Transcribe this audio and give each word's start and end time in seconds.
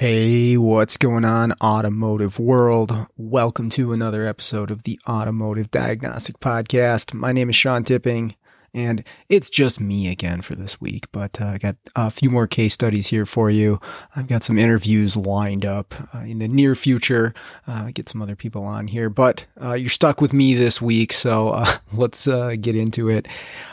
Hey, 0.00 0.56
what's 0.56 0.96
going 0.96 1.26
on, 1.26 1.52
automotive 1.60 2.38
world? 2.38 3.06
Welcome 3.18 3.68
to 3.72 3.92
another 3.92 4.26
episode 4.26 4.70
of 4.70 4.84
the 4.84 4.98
Automotive 5.06 5.70
Diagnostic 5.70 6.40
Podcast. 6.40 7.12
My 7.12 7.32
name 7.32 7.50
is 7.50 7.56
Sean 7.56 7.84
Tipping, 7.84 8.34
and 8.72 9.04
it's 9.28 9.50
just 9.50 9.80
me 9.80 10.08
again 10.08 10.42
for 10.42 10.54
this 10.54 10.80
week, 10.80 11.06
but 11.12 11.40
uh, 11.40 11.46
I 11.46 11.58
got 11.58 11.76
a 11.96 12.10
few 12.10 12.30
more 12.30 12.46
case 12.46 12.74
studies 12.74 13.08
here 13.08 13.26
for 13.26 13.50
you. 13.50 13.80
I've 14.14 14.28
got 14.28 14.42
some 14.42 14.58
interviews 14.58 15.16
lined 15.16 15.64
up 15.64 15.94
uh, 16.14 16.20
in 16.20 16.38
the 16.38 16.48
near 16.48 16.74
future. 16.74 17.34
Uh, 17.66 17.90
get 17.92 18.08
some 18.08 18.22
other 18.22 18.36
people 18.36 18.64
on 18.64 18.88
here, 18.88 19.10
but 19.10 19.46
uh, 19.62 19.72
you're 19.72 19.88
stuck 19.88 20.20
with 20.20 20.32
me 20.32 20.54
this 20.54 20.80
week, 20.80 21.12
so 21.12 21.48
uh, 21.54 21.78
let's 21.92 22.28
uh, 22.28 22.56
get 22.60 22.76
into 22.76 23.08
it. 23.08 23.26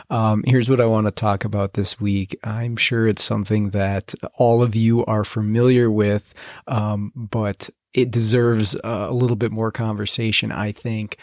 Um, 0.10 0.44
here's 0.46 0.70
what 0.70 0.82
I 0.82 0.86
want 0.86 1.08
to 1.08 1.12
talk 1.12 1.44
about 1.46 1.74
this 1.74 2.00
week. 2.00 2.38
I'm 2.44 2.78
sure 2.78 3.08
it's 3.08 3.24
something 3.24 3.72
that 3.72 4.14
all 4.38 4.64
of 4.64 4.76
you 4.76 5.06
are 5.06 5.24
familiar 5.24 5.92
with, 5.92 6.34
um, 6.68 7.12
but 7.16 7.70
it 7.94 8.12
deserves 8.12 8.76
a 8.84 9.12
little 9.12 9.36
bit 9.36 9.52
more 9.52 9.72
conversation, 9.72 10.52
I 10.52 10.72
think 10.72 11.18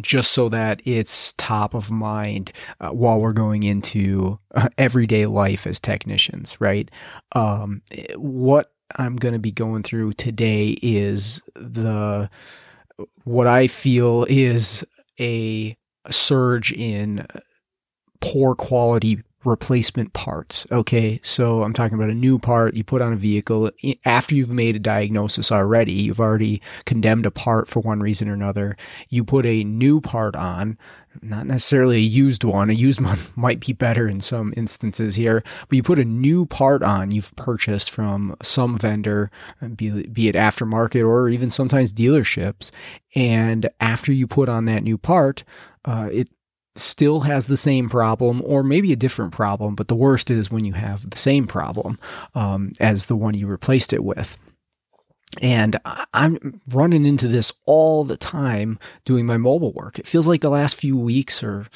just 0.00 0.32
so 0.32 0.48
that 0.48 0.80
it's 0.84 1.32
top 1.34 1.74
of 1.74 1.90
mind 1.90 2.52
uh, 2.80 2.90
while 2.90 3.20
we're 3.20 3.32
going 3.32 3.62
into 3.62 4.38
uh, 4.54 4.68
everyday 4.78 5.26
life 5.26 5.66
as 5.66 5.80
technicians, 5.80 6.60
right? 6.60 6.90
Um, 7.34 7.82
what 8.16 8.72
I'm 8.96 9.16
going 9.16 9.34
to 9.34 9.38
be 9.38 9.52
going 9.52 9.82
through 9.82 10.14
today 10.14 10.76
is 10.82 11.42
the 11.54 12.30
what 13.24 13.46
I 13.46 13.66
feel 13.66 14.26
is 14.28 14.84
a 15.20 15.76
surge 16.10 16.72
in 16.72 17.26
poor 18.20 18.54
quality 18.54 19.22
replacement 19.44 20.12
parts. 20.12 20.66
Okay. 20.72 21.20
So 21.22 21.62
I'm 21.62 21.72
talking 21.72 21.96
about 21.96 22.10
a 22.10 22.14
new 22.14 22.38
part 22.38 22.74
you 22.74 22.82
put 22.82 23.02
on 23.02 23.12
a 23.12 23.16
vehicle 23.16 23.70
after 24.04 24.34
you've 24.34 24.50
made 24.50 24.76
a 24.76 24.80
diagnosis 24.80 25.52
already. 25.52 25.92
You've 25.92 26.20
already 26.20 26.60
condemned 26.84 27.24
a 27.24 27.30
part 27.30 27.68
for 27.68 27.80
one 27.80 28.00
reason 28.00 28.28
or 28.28 28.34
another. 28.34 28.76
You 29.08 29.22
put 29.22 29.46
a 29.46 29.62
new 29.62 30.00
part 30.00 30.34
on, 30.34 30.76
not 31.22 31.46
necessarily 31.46 31.96
a 31.96 32.00
used 32.00 32.42
one. 32.42 32.68
A 32.68 32.72
used 32.72 33.00
one 33.04 33.18
might 33.36 33.60
be 33.60 33.72
better 33.72 34.08
in 34.08 34.20
some 34.20 34.52
instances 34.56 35.14
here, 35.14 35.44
but 35.68 35.76
you 35.76 35.82
put 35.84 36.00
a 36.00 36.04
new 36.04 36.44
part 36.44 36.82
on 36.82 37.12
you've 37.12 37.34
purchased 37.36 37.90
from 37.90 38.36
some 38.42 38.76
vendor, 38.76 39.30
be, 39.76 40.06
be 40.08 40.28
it 40.28 40.34
aftermarket 40.34 41.06
or 41.06 41.28
even 41.28 41.48
sometimes 41.48 41.94
dealerships. 41.94 42.72
And 43.14 43.70
after 43.78 44.12
you 44.12 44.26
put 44.26 44.48
on 44.48 44.64
that 44.64 44.82
new 44.82 44.98
part, 44.98 45.44
uh, 45.84 46.08
it 46.12 46.28
still 46.78 47.20
has 47.20 47.46
the 47.46 47.56
same 47.56 47.88
problem 47.88 48.42
or 48.44 48.62
maybe 48.62 48.92
a 48.92 48.96
different 48.96 49.32
problem, 49.32 49.74
but 49.74 49.88
the 49.88 49.94
worst 49.94 50.30
is 50.30 50.50
when 50.50 50.64
you 50.64 50.74
have 50.74 51.08
the 51.08 51.18
same 51.18 51.46
problem 51.46 51.98
um, 52.34 52.72
as 52.80 53.06
the 53.06 53.16
one 53.16 53.34
you 53.34 53.46
replaced 53.46 53.92
it 53.92 54.04
with. 54.04 54.36
And 55.42 55.78
I'm 56.14 56.60
running 56.68 57.04
into 57.04 57.28
this 57.28 57.52
all 57.66 58.02
the 58.02 58.16
time 58.16 58.78
doing 59.04 59.26
my 59.26 59.36
mobile 59.36 59.72
work. 59.72 59.98
It 59.98 60.06
feels 60.06 60.26
like 60.26 60.40
the 60.40 60.48
last 60.48 60.76
few 60.76 60.96
weeks 60.96 61.44
or 61.44 61.66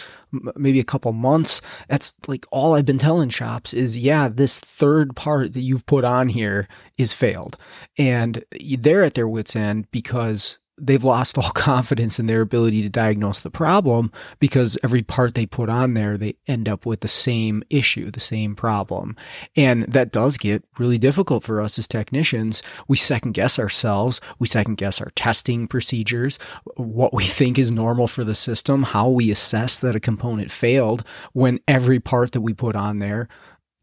maybe 0.56 0.80
a 0.80 0.84
couple 0.84 1.12
months. 1.12 1.60
That's 1.88 2.14
like 2.26 2.46
all 2.50 2.74
I've 2.74 2.86
been 2.86 2.98
telling 2.98 3.28
shops 3.28 3.74
is, 3.74 3.98
yeah, 3.98 4.28
this 4.28 4.58
third 4.58 5.14
part 5.14 5.52
that 5.52 5.60
you've 5.60 5.86
put 5.86 6.04
on 6.04 6.28
here 6.28 6.66
is 6.96 7.12
failed. 7.12 7.56
And 7.98 8.42
they're 8.58 9.04
at 9.04 9.14
their 9.14 9.28
wits 9.28 9.54
end 9.54 9.90
because 9.90 10.58
they've 10.82 11.04
lost 11.04 11.38
all 11.38 11.50
confidence 11.54 12.18
in 12.18 12.26
their 12.26 12.40
ability 12.40 12.82
to 12.82 12.88
diagnose 12.88 13.40
the 13.40 13.50
problem 13.50 14.12
because 14.40 14.76
every 14.82 15.02
part 15.02 15.34
they 15.34 15.46
put 15.46 15.68
on 15.68 15.94
there, 15.94 16.18
they 16.18 16.34
end 16.46 16.68
up 16.68 16.84
with 16.84 17.00
the 17.00 17.08
same 17.08 17.62
issue, 17.70 18.10
the 18.10 18.20
same 18.20 18.54
problem. 18.56 19.16
And 19.56 19.84
that 19.84 20.12
does 20.12 20.36
get 20.36 20.64
really 20.78 20.98
difficult 20.98 21.44
for 21.44 21.60
us 21.60 21.78
as 21.78 21.86
technicians. 21.86 22.62
We 22.88 22.96
second 22.96 23.32
guess 23.32 23.58
ourselves. 23.58 24.20
We 24.38 24.48
second 24.48 24.76
guess 24.76 25.00
our 25.00 25.10
testing 25.14 25.68
procedures, 25.68 26.38
what 26.76 27.14
we 27.14 27.24
think 27.26 27.58
is 27.58 27.70
normal 27.70 28.08
for 28.08 28.24
the 28.24 28.34
system, 28.34 28.82
how 28.82 29.08
we 29.08 29.30
assess 29.30 29.78
that 29.78 29.96
a 29.96 30.00
component 30.00 30.50
failed 30.50 31.04
when 31.32 31.60
every 31.68 32.00
part 32.00 32.32
that 32.32 32.40
we 32.40 32.52
put 32.52 32.74
on 32.74 32.98
there 32.98 33.28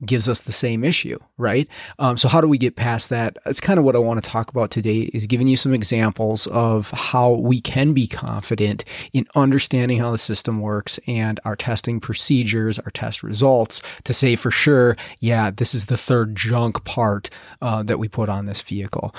gives 0.05 0.29
us 0.29 0.41
the 0.41 0.51
same 0.51 0.83
issue, 0.83 1.17
right? 1.37 1.67
Um, 1.97 2.15
so 2.15 2.29
how 2.29 2.39
do 2.39 2.47
we 2.47 2.57
get 2.57 2.75
past 2.75 3.09
that? 3.09 3.37
It's 3.45 3.59
kind 3.59 3.77
of 3.77 3.85
what 3.85 3.95
I 3.95 3.99
want 3.99 4.23
to 4.23 4.29
talk 4.29 4.49
about 4.49 4.71
today 4.71 5.09
is 5.13 5.27
giving 5.27 5.47
you 5.47 5.57
some 5.57 5.73
examples 5.73 6.47
of 6.47 6.91
how 6.91 7.33
we 7.33 7.59
can 7.59 7.93
be 7.93 8.07
confident 8.07 8.85
in 9.11 9.27
understanding 9.35 9.99
how 9.99 10.11
the 10.11 10.17
system 10.17 10.61
works 10.61 10.99
and 11.05 11.39
our 11.43 11.55
testing 11.55 11.99
procedures, 11.99 12.79
our 12.79 12.91
test 12.91 13.23
results 13.23 13.81
to 14.05 14.13
say 14.13 14.35
for 14.35 14.51
sure, 14.51 14.95
yeah, 15.19 15.51
this 15.51 15.73
is 15.73 15.87
the 15.87 15.97
third 15.97 16.35
junk 16.35 16.85
part 16.85 17.29
uh, 17.61 17.83
that 17.83 17.99
we 17.99 18.07
put 18.07 18.29
on 18.29 18.45
this 18.45 18.61
vehicle. 18.61 19.13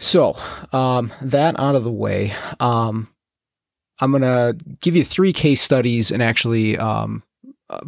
So 0.00 0.36
um, 0.72 1.12
that 1.22 1.58
out 1.60 1.76
of 1.76 1.84
the 1.84 1.92
way, 1.92 2.34
um, 2.58 3.08
I'm 4.00 4.10
going 4.10 4.22
to 4.22 4.56
give 4.80 4.96
you 4.96 5.04
three 5.04 5.32
case 5.32 5.62
studies 5.62 6.10
and 6.10 6.20
actually 6.20 6.76
um, 6.76 7.22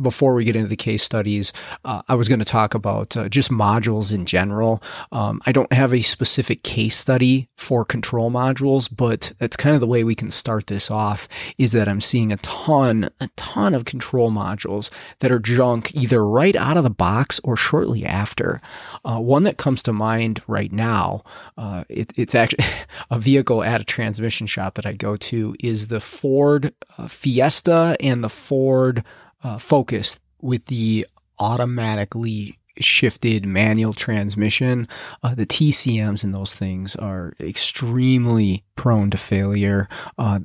before 0.00 0.34
we 0.34 0.44
get 0.44 0.56
into 0.56 0.68
the 0.68 0.76
case 0.76 1.02
studies, 1.02 1.52
uh, 1.84 2.02
I 2.08 2.14
was 2.14 2.28
going 2.28 2.38
to 2.38 2.44
talk 2.44 2.74
about 2.74 3.16
uh, 3.16 3.28
just 3.28 3.50
modules 3.50 4.12
in 4.12 4.26
general. 4.26 4.82
Um, 5.12 5.40
I 5.46 5.52
don't 5.52 5.72
have 5.72 5.92
a 5.92 6.02
specific 6.02 6.62
case 6.62 6.96
study 6.96 7.48
for 7.56 7.84
control 7.84 8.30
modules, 8.30 8.88
but 8.94 9.32
that's 9.38 9.56
kind 9.56 9.74
of 9.74 9.80
the 9.80 9.86
way 9.86 10.04
we 10.04 10.14
can 10.14 10.30
start 10.30 10.66
this 10.66 10.90
off 10.90 11.28
is 11.58 11.72
that 11.72 11.88
I'm 11.88 12.00
seeing 12.00 12.32
a 12.32 12.36
ton, 12.38 13.10
a 13.20 13.28
ton 13.36 13.74
of 13.74 13.84
control 13.84 14.30
modules 14.30 14.90
that 15.20 15.32
are 15.32 15.38
junk 15.38 15.94
either 15.94 16.26
right 16.26 16.56
out 16.56 16.76
of 16.76 16.84
the 16.84 16.90
box 16.90 17.40
or 17.44 17.56
shortly 17.56 18.04
after. 18.04 18.60
Uh, 19.04 19.20
one 19.20 19.44
that 19.44 19.56
comes 19.56 19.82
to 19.84 19.92
mind 19.92 20.42
right 20.46 20.72
now, 20.72 21.22
uh, 21.56 21.84
it, 21.88 22.12
it's 22.16 22.34
actually 22.34 22.64
a 23.10 23.18
vehicle 23.18 23.62
at 23.62 23.80
a 23.80 23.84
transmission 23.84 24.46
shop 24.46 24.74
that 24.74 24.86
I 24.86 24.92
go 24.92 25.16
to 25.16 25.56
is 25.60 25.88
the 25.88 26.00
Ford 26.00 26.74
uh, 26.98 27.08
Fiesta 27.08 27.96
and 28.00 28.22
the 28.22 28.28
Ford 28.28 29.04
uh, 29.44 29.58
Focus 29.58 30.18
with 30.40 30.66
the 30.66 31.06
automatically 31.38 32.58
shifted 32.78 33.46
manual 33.46 33.92
transmission. 33.92 34.88
Uh, 35.22 35.34
the 35.34 35.46
TCMs 35.46 36.24
and 36.24 36.34
those 36.34 36.54
things 36.54 36.96
are 36.96 37.34
extremely 37.40 38.64
prone 38.76 39.10
to 39.10 39.16
failure. 39.16 39.88
Uh, 40.18 40.40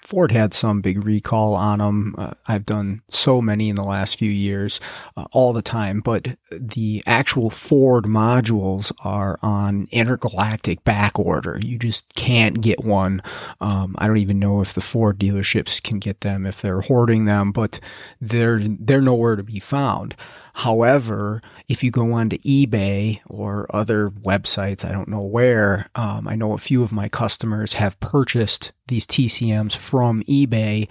Ford 0.00 0.30
had 0.30 0.54
some 0.54 0.80
big 0.80 1.04
recall 1.04 1.54
on 1.54 1.78
them. 1.78 2.14
Uh, 2.16 2.34
I've 2.46 2.64
done 2.64 3.00
so 3.08 3.42
many 3.42 3.68
in 3.68 3.76
the 3.76 3.84
last 3.84 4.18
few 4.18 4.30
years, 4.30 4.80
uh, 5.16 5.26
all 5.32 5.52
the 5.52 5.62
time, 5.62 6.00
but 6.00 6.36
the 6.50 7.02
actual 7.06 7.50
Ford 7.50 8.04
modules 8.04 8.92
are 9.04 9.38
on 9.42 9.88
intergalactic 9.90 10.84
back 10.84 11.18
order. 11.18 11.58
You 11.62 11.78
just 11.78 12.14
can't 12.14 12.60
get 12.60 12.84
one. 12.84 13.22
Um, 13.60 13.94
I 13.98 14.06
don't 14.06 14.18
even 14.18 14.38
know 14.38 14.60
if 14.60 14.72
the 14.72 14.80
Ford 14.80 15.18
dealerships 15.18 15.82
can 15.82 15.98
get 15.98 16.20
them 16.20 16.46
if 16.46 16.62
they're 16.62 16.82
hoarding 16.82 17.24
them, 17.24 17.52
but 17.52 17.80
they're, 18.20 18.60
they're 18.60 19.00
nowhere 19.00 19.36
to 19.36 19.42
be 19.42 19.58
found. 19.58 20.14
However, 20.56 21.42
if 21.68 21.84
you 21.84 21.90
go 21.90 22.14
onto 22.14 22.38
eBay 22.38 23.20
or 23.26 23.66
other 23.76 24.08
websites, 24.08 24.86
I 24.86 24.92
don't 24.92 25.06
know 25.06 25.20
where, 25.20 25.90
um, 25.94 26.26
I 26.26 26.34
know 26.34 26.54
a 26.54 26.58
few 26.58 26.82
of 26.82 26.90
my 26.90 27.10
customers 27.10 27.74
have 27.74 28.00
purchased 28.00 28.72
these 28.88 29.06
TCMs 29.06 29.76
from 29.76 30.22
eBay. 30.22 30.88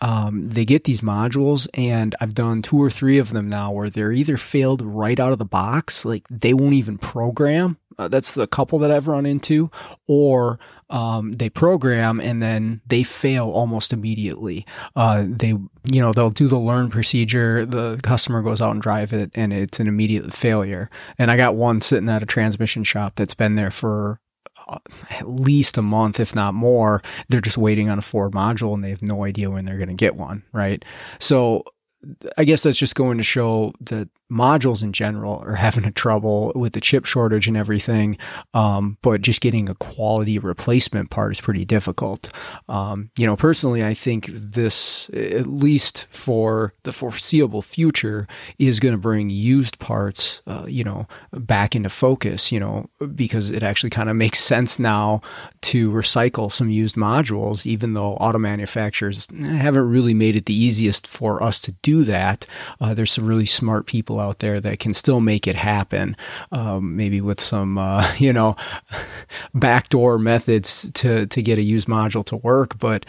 Um, 0.00 0.50
they 0.50 0.64
get 0.64 0.82
these 0.82 1.00
modules 1.00 1.68
and 1.74 2.16
I've 2.20 2.34
done 2.34 2.60
two 2.60 2.82
or 2.82 2.90
three 2.90 3.18
of 3.18 3.32
them 3.32 3.48
now 3.48 3.70
where 3.70 3.88
they're 3.88 4.10
either 4.10 4.36
failed 4.36 4.82
right 4.82 5.20
out 5.20 5.30
of 5.30 5.38
the 5.38 5.44
box, 5.44 6.04
like 6.04 6.26
they 6.28 6.52
won't 6.52 6.74
even 6.74 6.98
program 6.98 7.76
uh, 7.98 8.08
that's 8.08 8.34
the 8.34 8.46
couple 8.46 8.78
that 8.78 8.90
I've 8.90 9.08
run 9.08 9.26
into, 9.26 9.70
or 10.06 10.58
um, 10.90 11.32
they 11.32 11.50
program 11.50 12.20
and 12.20 12.42
then 12.42 12.80
they 12.86 13.02
fail 13.02 13.50
almost 13.50 13.92
immediately. 13.92 14.64
Uh, 14.94 15.24
they, 15.26 15.48
you 15.48 16.00
know, 16.00 16.12
they'll 16.12 16.30
do 16.30 16.48
the 16.48 16.58
learn 16.58 16.90
procedure. 16.90 17.64
The 17.64 18.00
customer 18.02 18.42
goes 18.42 18.60
out 18.60 18.72
and 18.72 18.82
drive 18.82 19.12
it, 19.12 19.30
and 19.34 19.52
it's 19.52 19.80
an 19.80 19.88
immediate 19.88 20.32
failure. 20.32 20.90
And 21.18 21.30
I 21.30 21.36
got 21.36 21.56
one 21.56 21.80
sitting 21.80 22.08
at 22.08 22.22
a 22.22 22.26
transmission 22.26 22.84
shop 22.84 23.14
that's 23.16 23.34
been 23.34 23.56
there 23.56 23.70
for 23.70 24.20
uh, 24.68 24.78
at 25.10 25.28
least 25.28 25.76
a 25.76 25.82
month, 25.82 26.20
if 26.20 26.34
not 26.34 26.54
more. 26.54 27.02
They're 27.28 27.40
just 27.40 27.58
waiting 27.58 27.88
on 27.90 27.98
a 27.98 28.02
Ford 28.02 28.32
module 28.32 28.74
and 28.74 28.84
they 28.84 28.90
have 28.90 29.02
no 29.02 29.24
idea 29.24 29.50
when 29.50 29.64
they're 29.64 29.76
going 29.76 29.88
to 29.88 29.94
get 29.94 30.16
one. 30.16 30.44
Right. 30.52 30.84
So 31.18 31.64
I 32.36 32.44
guess 32.44 32.62
that's 32.62 32.78
just 32.78 32.94
going 32.94 33.18
to 33.18 33.24
show 33.24 33.72
that 33.80 34.08
modules 34.30 34.82
in 34.82 34.92
general 34.92 35.42
are 35.46 35.54
having 35.54 35.84
a 35.84 35.90
trouble 35.90 36.52
with 36.54 36.74
the 36.74 36.80
chip 36.80 37.06
shortage 37.06 37.48
and 37.48 37.56
everything. 37.56 38.18
Um, 38.52 38.98
but 39.02 39.22
just 39.22 39.40
getting 39.40 39.68
a 39.68 39.74
quality 39.74 40.38
replacement 40.38 41.10
part 41.10 41.32
is 41.32 41.40
pretty 41.40 41.64
difficult. 41.64 42.30
Um, 42.68 43.10
you 43.16 43.26
know, 43.26 43.36
personally, 43.36 43.84
I 43.84 43.94
think 43.94 44.26
this, 44.26 45.08
at 45.10 45.46
least 45.46 46.06
for 46.10 46.74
the 46.82 46.92
foreseeable 46.92 47.62
future, 47.62 48.26
is 48.58 48.80
going 48.80 48.92
to 48.92 48.98
bring 48.98 49.30
used 49.30 49.78
parts, 49.78 50.42
uh, 50.46 50.66
you 50.68 50.84
know, 50.84 51.06
back 51.32 51.74
into 51.74 51.88
focus, 51.88 52.52
you 52.52 52.60
know, 52.60 52.90
because 53.14 53.50
it 53.50 53.62
actually 53.62 53.90
kind 53.90 54.10
of 54.10 54.16
makes 54.16 54.40
sense 54.40 54.78
now 54.78 55.22
to 55.62 55.90
recycle 55.90 56.52
some 56.52 56.70
used 56.70 56.96
modules, 56.96 57.64
even 57.64 57.94
though 57.94 58.12
auto 58.14 58.38
manufacturers 58.38 59.26
haven't 59.38 59.88
really 59.88 60.14
made 60.14 60.36
it 60.36 60.46
the 60.46 60.54
easiest 60.54 61.06
for 61.06 61.42
us 61.42 61.58
to 61.60 61.72
do 61.82 62.04
that. 62.04 62.46
Uh, 62.80 62.92
there's 62.92 63.12
some 63.12 63.26
really 63.26 63.46
smart 63.46 63.86
people 63.86 64.17
out 64.20 64.40
there 64.40 64.60
that 64.60 64.78
can 64.78 64.94
still 64.94 65.20
make 65.20 65.46
it 65.46 65.56
happen, 65.56 66.16
um, 66.52 66.96
maybe 66.96 67.20
with 67.20 67.40
some, 67.40 67.78
uh, 67.78 68.12
you 68.18 68.32
know, 68.32 68.56
backdoor 69.54 70.18
methods 70.18 70.90
to, 70.92 71.26
to 71.26 71.42
get 71.42 71.58
a 71.58 71.62
used 71.62 71.88
module 71.88 72.24
to 72.26 72.36
work. 72.36 72.78
But 72.78 73.06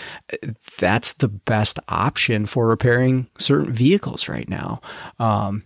that's 0.78 1.14
the 1.14 1.28
best 1.28 1.80
option 1.88 2.46
for 2.46 2.68
repairing 2.68 3.28
certain 3.38 3.74
vehicles 3.74 4.30
right 4.30 4.50
now. 4.50 4.82
Um, 5.20 5.64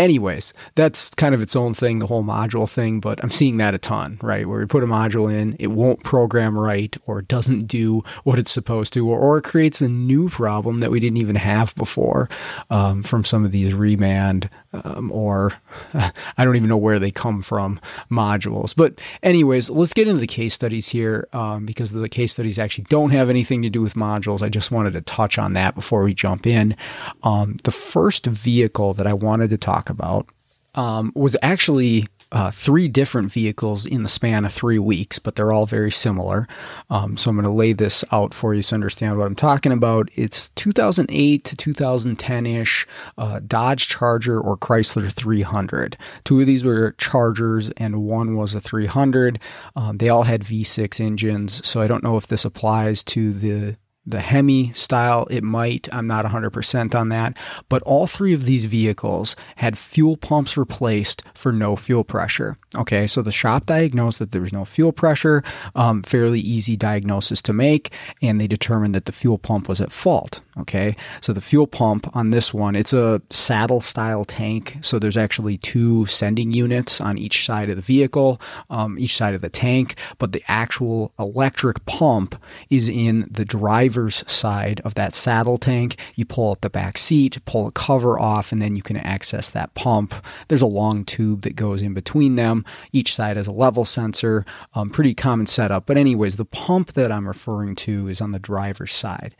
anyways, 0.00 0.54
that's 0.74 1.10
kind 1.10 1.34
of 1.34 1.42
its 1.42 1.54
own 1.54 1.74
thing, 1.74 1.98
the 1.98 2.06
whole 2.06 2.24
module 2.24 2.68
thing, 2.68 3.00
but 3.00 3.22
I'm 3.22 3.30
seeing 3.30 3.58
that 3.58 3.74
a 3.74 3.78
ton, 3.78 4.18
right? 4.22 4.46
Where 4.46 4.58
we 4.58 4.66
put 4.66 4.82
a 4.82 4.86
module 4.86 5.32
in, 5.32 5.56
it 5.58 5.68
won't 5.68 6.02
program 6.02 6.58
right, 6.58 6.96
or 7.06 7.22
doesn't 7.22 7.66
do 7.66 8.02
what 8.24 8.38
it's 8.38 8.50
supposed 8.50 8.92
to, 8.94 9.08
or, 9.08 9.18
or 9.18 9.38
it 9.38 9.44
creates 9.44 9.80
a 9.80 9.88
new 9.88 10.28
problem 10.28 10.80
that 10.80 10.90
we 10.90 11.00
didn't 11.00 11.18
even 11.18 11.36
have 11.36 11.74
before 11.76 12.28
um, 12.70 13.02
from 13.02 13.24
some 13.24 13.44
of 13.44 13.52
these 13.52 13.74
reman 13.74 14.48
um, 14.72 15.10
or 15.12 15.52
I 15.94 16.44
don't 16.44 16.56
even 16.56 16.68
know 16.68 16.76
where 16.76 16.98
they 16.98 17.10
come 17.10 17.42
from 17.42 17.80
modules. 18.10 18.74
But, 18.74 19.00
anyways, 19.22 19.68
let's 19.68 19.92
get 19.92 20.08
into 20.08 20.20
the 20.20 20.26
case 20.26 20.54
studies 20.54 20.88
here 20.88 21.28
um, 21.32 21.66
because 21.66 21.92
the 21.92 22.08
case 22.08 22.32
studies 22.32 22.58
actually 22.58 22.84
don't 22.84 23.10
have 23.10 23.28
anything 23.28 23.62
to 23.62 23.70
do 23.70 23.82
with 23.82 23.94
modules. 23.94 24.42
I 24.42 24.48
just 24.48 24.70
wanted 24.70 24.92
to 24.94 25.00
touch 25.02 25.38
on 25.38 25.52
that 25.54 25.74
before 25.74 26.02
we 26.02 26.14
jump 26.14 26.46
in. 26.46 26.76
Um, 27.22 27.56
the 27.64 27.70
first 27.70 28.26
vehicle 28.26 28.94
that 28.94 29.06
I 29.06 29.12
wanted 29.12 29.50
to 29.50 29.58
talk 29.58 29.89
about 29.90 30.26
um, 30.74 31.12
was 31.14 31.36
actually 31.42 32.06
uh, 32.32 32.50
three 32.50 32.86
different 32.86 33.32
vehicles 33.32 33.84
in 33.84 34.02
the 34.02 34.08
span 34.08 34.44
of 34.44 34.52
three 34.52 34.78
weeks, 34.78 35.18
but 35.18 35.34
they're 35.34 35.52
all 35.52 35.66
very 35.66 35.90
similar. 35.90 36.46
Um, 36.88 37.16
so 37.16 37.30
I'm 37.30 37.36
going 37.36 37.44
to 37.44 37.50
lay 37.50 37.72
this 37.72 38.04
out 38.12 38.32
for 38.32 38.54
you 38.54 38.62
to 38.62 38.74
understand 38.74 39.18
what 39.18 39.26
I'm 39.26 39.34
talking 39.34 39.72
about. 39.72 40.08
It's 40.14 40.48
2008 40.50 41.44
to 41.44 41.56
2010 41.56 42.46
ish 42.46 42.86
uh, 43.18 43.40
Dodge 43.44 43.88
Charger 43.88 44.40
or 44.40 44.56
Chrysler 44.56 45.12
300. 45.12 45.96
Two 46.24 46.40
of 46.40 46.46
these 46.46 46.64
were 46.64 46.92
Chargers, 46.92 47.70
and 47.70 48.04
one 48.04 48.36
was 48.36 48.54
a 48.54 48.60
300. 48.60 49.40
Um, 49.74 49.98
they 49.98 50.08
all 50.08 50.24
had 50.24 50.42
V6 50.42 51.00
engines, 51.00 51.66
so 51.66 51.80
I 51.80 51.88
don't 51.88 52.04
know 52.04 52.16
if 52.16 52.28
this 52.28 52.44
applies 52.44 53.02
to 53.04 53.32
the 53.32 53.76
the 54.06 54.20
Hemi 54.20 54.72
style, 54.72 55.26
it 55.30 55.44
might. 55.44 55.88
I'm 55.92 56.06
not 56.06 56.24
100% 56.24 56.94
on 56.94 57.08
that. 57.10 57.36
But 57.68 57.82
all 57.82 58.06
three 58.06 58.32
of 58.32 58.44
these 58.44 58.64
vehicles 58.64 59.36
had 59.56 59.76
fuel 59.76 60.16
pumps 60.16 60.56
replaced 60.56 61.22
for 61.34 61.52
no 61.52 61.76
fuel 61.76 62.04
pressure. 62.04 62.56
Okay, 62.76 63.08
so 63.08 63.20
the 63.20 63.32
shop 63.32 63.66
diagnosed 63.66 64.20
that 64.20 64.30
there 64.30 64.40
was 64.40 64.52
no 64.52 64.64
fuel 64.64 64.92
pressure, 64.92 65.42
um, 65.74 66.02
fairly 66.02 66.38
easy 66.38 66.76
diagnosis 66.76 67.42
to 67.42 67.52
make, 67.52 67.92
and 68.22 68.40
they 68.40 68.46
determined 68.46 68.94
that 68.94 69.06
the 69.06 69.12
fuel 69.12 69.38
pump 69.38 69.68
was 69.68 69.80
at 69.80 69.90
fault. 69.90 70.40
Okay, 70.56 70.94
so 71.20 71.32
the 71.32 71.40
fuel 71.40 71.66
pump 71.66 72.14
on 72.14 72.30
this 72.30 72.54
one, 72.54 72.76
it's 72.76 72.92
a 72.92 73.22
saddle 73.30 73.80
style 73.80 74.24
tank. 74.24 74.76
So 74.82 74.98
there's 74.98 75.16
actually 75.16 75.56
two 75.58 76.06
sending 76.06 76.52
units 76.52 77.00
on 77.00 77.18
each 77.18 77.44
side 77.44 77.70
of 77.70 77.76
the 77.76 77.82
vehicle, 77.82 78.40
um, 78.68 78.98
each 78.98 79.16
side 79.16 79.34
of 79.34 79.40
the 79.40 79.48
tank, 79.48 79.96
but 80.18 80.32
the 80.32 80.42
actual 80.46 81.12
electric 81.18 81.84
pump 81.86 82.40
is 82.68 82.88
in 82.88 83.26
the 83.30 83.44
driver's 83.90 84.22
side 84.30 84.80
of 84.84 84.94
that 84.94 85.14
saddle 85.14 85.58
tank. 85.58 85.96
You 86.14 86.24
pull 86.24 86.52
up 86.52 86.60
the 86.60 86.70
back 86.70 86.96
seat, 86.96 87.44
pull 87.44 87.64
the 87.64 87.72
cover 87.72 88.20
off, 88.20 88.52
and 88.52 88.62
then 88.62 88.76
you 88.76 88.82
can 88.82 88.96
access 88.96 89.50
that 89.50 89.74
pump. 89.74 90.14
There's 90.48 90.62
a 90.62 90.66
long 90.66 91.04
tube 91.04 91.42
that 91.42 91.56
goes 91.56 91.82
in 91.82 91.92
between 91.92 92.36
them. 92.36 92.64
Each 92.92 93.14
side 93.14 93.36
has 93.36 93.48
a 93.48 93.52
level 93.52 93.84
sensor, 93.84 94.44
um, 94.74 94.90
pretty 94.90 95.14
common 95.14 95.46
setup. 95.46 95.86
But, 95.86 95.96
anyways, 95.96 96.36
the 96.36 96.44
pump 96.44 96.92
that 96.92 97.10
I'm 97.10 97.26
referring 97.26 97.74
to 97.76 98.06
is 98.08 98.20
on 98.20 98.30
the 98.30 98.38
driver's 98.38 98.94
side. 98.94 99.34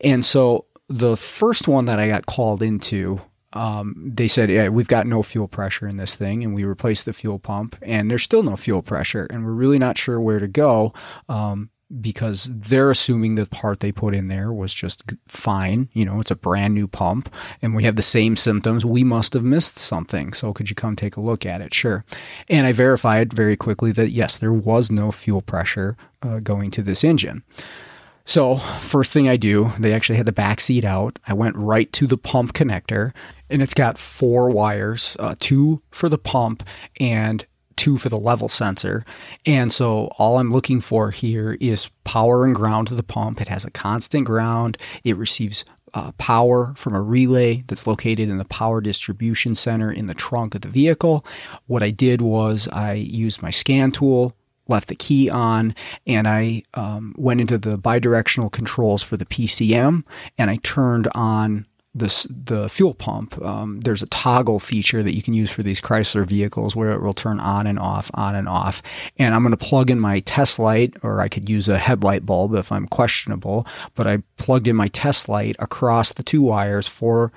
And 0.00 0.24
so 0.24 0.64
the 0.88 1.16
first 1.16 1.68
one 1.68 1.84
that 1.84 2.00
I 2.00 2.08
got 2.08 2.24
called 2.24 2.62
into, 2.62 3.20
um, 3.52 4.12
they 4.14 4.28
said, 4.28 4.48
yeah, 4.48 4.68
we've 4.68 4.88
got 4.88 5.06
no 5.06 5.22
fuel 5.22 5.48
pressure 5.48 5.86
in 5.86 5.98
this 5.98 6.16
thing. 6.16 6.42
And 6.42 6.54
we 6.54 6.64
replaced 6.64 7.04
the 7.04 7.12
fuel 7.12 7.38
pump, 7.38 7.76
and 7.82 8.10
there's 8.10 8.22
still 8.22 8.42
no 8.42 8.56
fuel 8.56 8.80
pressure. 8.80 9.26
And 9.28 9.44
we're 9.44 9.52
really 9.52 9.78
not 9.78 9.98
sure 9.98 10.18
where 10.18 10.38
to 10.38 10.48
go. 10.48 10.94
Um, 11.28 11.68
because 12.00 12.50
they're 12.52 12.90
assuming 12.90 13.34
the 13.34 13.46
part 13.46 13.80
they 13.80 13.92
put 13.92 14.14
in 14.14 14.28
there 14.28 14.52
was 14.52 14.72
just 14.72 15.02
fine. 15.26 15.88
You 15.92 16.04
know, 16.04 16.20
it's 16.20 16.30
a 16.30 16.36
brand 16.36 16.74
new 16.74 16.86
pump 16.86 17.32
and 17.60 17.74
we 17.74 17.84
have 17.84 17.96
the 17.96 18.02
same 18.02 18.36
symptoms. 18.36 18.84
We 18.84 19.02
must 19.02 19.32
have 19.34 19.42
missed 19.42 19.78
something. 19.78 20.32
So 20.32 20.52
could 20.52 20.70
you 20.70 20.76
come 20.76 20.94
take 20.94 21.16
a 21.16 21.20
look 21.20 21.44
at 21.44 21.60
it? 21.60 21.74
Sure. 21.74 22.04
And 22.48 22.66
I 22.66 22.72
verified 22.72 23.32
very 23.32 23.56
quickly 23.56 23.92
that 23.92 24.10
yes, 24.10 24.36
there 24.36 24.52
was 24.52 24.90
no 24.90 25.10
fuel 25.10 25.42
pressure 25.42 25.96
uh, 26.22 26.38
going 26.38 26.70
to 26.72 26.82
this 26.82 27.02
engine. 27.02 27.42
So, 28.26 28.58
first 28.78 29.12
thing 29.12 29.28
I 29.28 29.36
do, 29.36 29.72
they 29.76 29.92
actually 29.92 30.16
had 30.16 30.26
the 30.26 30.30
back 30.30 30.60
seat 30.60 30.84
out. 30.84 31.18
I 31.26 31.34
went 31.34 31.56
right 31.56 31.92
to 31.94 32.06
the 32.06 32.18
pump 32.18 32.52
connector, 32.52 33.12
and 33.48 33.60
it's 33.60 33.74
got 33.74 33.98
four 33.98 34.50
wires 34.50 35.16
uh, 35.18 35.34
two 35.40 35.82
for 35.90 36.08
the 36.08 36.18
pump 36.18 36.62
and 37.00 37.44
two 37.76 37.98
for 37.98 38.08
the 38.08 38.18
level 38.18 38.48
sensor. 38.48 39.04
And 39.46 39.72
so, 39.72 40.08
all 40.18 40.38
I'm 40.38 40.52
looking 40.52 40.80
for 40.80 41.10
here 41.10 41.56
is 41.60 41.88
power 42.04 42.44
and 42.44 42.54
ground 42.54 42.88
to 42.88 42.94
the 42.94 43.02
pump. 43.02 43.40
It 43.40 43.48
has 43.48 43.64
a 43.64 43.70
constant 43.70 44.26
ground, 44.26 44.76
it 45.04 45.16
receives 45.16 45.64
uh, 45.94 46.12
power 46.12 46.72
from 46.76 46.94
a 46.94 47.00
relay 47.00 47.64
that's 47.66 47.86
located 47.86 48.28
in 48.28 48.38
the 48.38 48.44
power 48.44 48.80
distribution 48.80 49.54
center 49.54 49.90
in 49.90 50.06
the 50.06 50.14
trunk 50.14 50.54
of 50.54 50.60
the 50.60 50.68
vehicle. 50.68 51.24
What 51.66 51.82
I 51.82 51.90
did 51.90 52.20
was 52.20 52.68
I 52.68 52.92
used 52.92 53.42
my 53.42 53.50
scan 53.50 53.90
tool, 53.90 54.36
left 54.68 54.88
the 54.88 54.94
key 54.94 55.28
on, 55.28 55.74
and 56.06 56.28
I 56.28 56.62
um, 56.74 57.14
went 57.18 57.40
into 57.40 57.58
the 57.58 57.76
bidirectional 57.76 58.52
controls 58.52 59.02
for 59.02 59.16
the 59.16 59.26
PCM 59.26 60.04
and 60.38 60.50
I 60.50 60.56
turned 60.62 61.08
on 61.14 61.66
the 61.94 62.26
the 62.46 62.68
fuel 62.68 62.94
pump. 62.94 63.40
Um, 63.42 63.80
there's 63.80 64.02
a 64.02 64.06
toggle 64.06 64.60
feature 64.60 65.02
that 65.02 65.14
you 65.14 65.22
can 65.22 65.34
use 65.34 65.50
for 65.50 65.62
these 65.62 65.80
Chrysler 65.80 66.26
vehicles 66.26 66.76
where 66.76 66.92
it 66.92 67.02
will 67.02 67.14
turn 67.14 67.40
on 67.40 67.66
and 67.66 67.78
off, 67.78 68.10
on 68.14 68.34
and 68.34 68.48
off. 68.48 68.80
And 69.18 69.34
I'm 69.34 69.42
going 69.42 69.56
to 69.56 69.56
plug 69.56 69.90
in 69.90 69.98
my 69.98 70.20
test 70.20 70.58
light, 70.58 70.94
or 71.02 71.20
I 71.20 71.28
could 71.28 71.48
use 71.48 71.68
a 71.68 71.78
headlight 71.78 72.24
bulb 72.24 72.54
if 72.54 72.70
I'm 72.70 72.86
questionable. 72.86 73.66
But 73.94 74.06
I 74.06 74.22
plugged 74.36 74.68
in 74.68 74.76
my 74.76 74.88
test 74.88 75.28
light 75.28 75.56
across 75.58 76.12
the 76.12 76.22
two 76.22 76.42
wires 76.42 76.86
for 76.86 77.32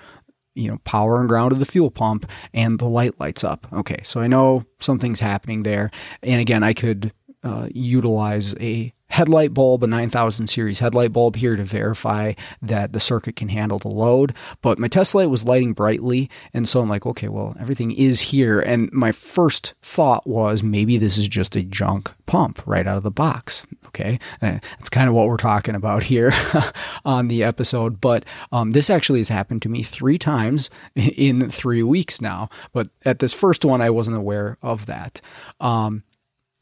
you 0.56 0.70
know, 0.70 0.78
power 0.84 1.20
and 1.20 1.28
ground 1.28 1.52
of 1.52 1.60
the 1.60 1.66
fuel 1.66 1.90
pump 1.90 2.30
and 2.54 2.78
the 2.78 2.88
light 2.88 3.20
lights 3.20 3.44
up. 3.44 3.66
Okay, 3.74 4.00
so 4.04 4.20
I 4.20 4.28
know 4.28 4.66
something's 4.80 5.20
happening 5.20 5.64
there. 5.64 5.90
And 6.22 6.40
again, 6.40 6.64
I 6.64 6.74
could 6.74 7.12
uh, 7.44 7.70
utilize 7.74 8.54
a 8.60 8.94
headlight 9.14 9.54
bulb, 9.54 9.84
a 9.84 9.88
9000 9.88 10.48
series 10.48 10.80
headlight 10.80 11.14
bulb 11.14 11.36
here 11.36 11.56
to 11.56 11.64
verify 11.64 12.34
that 12.64 12.94
the 12.94 13.00
circuit 13.00 13.36
can 13.36 13.50
handle 13.50 13.78
the 13.78 13.88
load. 13.88 14.34
But 14.64 14.80
my 14.80 14.88
test 14.88 15.14
light 15.14 15.30
was 15.30 15.44
lighting 15.44 15.74
brightly. 15.74 16.32
And 16.52 16.68
so 16.68 16.82
I'm 16.82 16.90
like, 16.90 17.06
okay, 17.06 17.28
well, 17.28 17.56
everything 17.60 17.92
is 17.92 18.22
here. 18.22 18.60
And 18.60 18.92
my 18.92 19.12
first 19.12 19.76
thought 19.84 20.26
was 20.26 20.64
maybe 20.64 20.98
this 20.98 21.20
is 21.20 21.28
just 21.28 21.56
a 21.56 21.62
junk 21.62 22.12
pump 22.26 22.64
right 22.66 22.88
out 22.88 22.98
of 22.98 23.04
the 23.04 23.12
box. 23.12 23.68
Okay. 23.88 24.18
That's 24.42 24.66
uh, 24.66 24.90
kind 24.90 25.08
of 25.08 25.14
what 25.14 25.28
we're 25.28 25.38
talking 25.38 25.76
about 25.76 26.02
here 26.02 26.34
on 27.06 27.28
the 27.28 27.44
episode. 27.44 28.02
But 28.02 28.26
um, 28.52 28.72
this 28.72 28.90
actually 28.90 29.20
has 29.20 29.30
happened 29.30 29.62
to 29.62 29.70
me 29.70 29.84
three 29.84 30.18
times 30.18 30.72
in 30.96 31.52
three 31.52 31.84
weeks 31.84 32.20
now. 32.20 32.50
But 32.72 32.90
at 33.06 33.20
this 33.20 33.36
first 33.36 33.64
one, 33.64 33.80
I 33.80 33.92
wasn't 33.92 34.18
aware 34.18 34.58
of 34.64 34.88
that. 34.88 35.22
Um, 35.60 36.02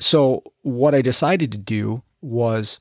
so 0.01 0.43
what 0.63 0.93
I 0.93 1.01
decided 1.01 1.53
to 1.53 1.57
do 1.57 2.03
was 2.21 2.79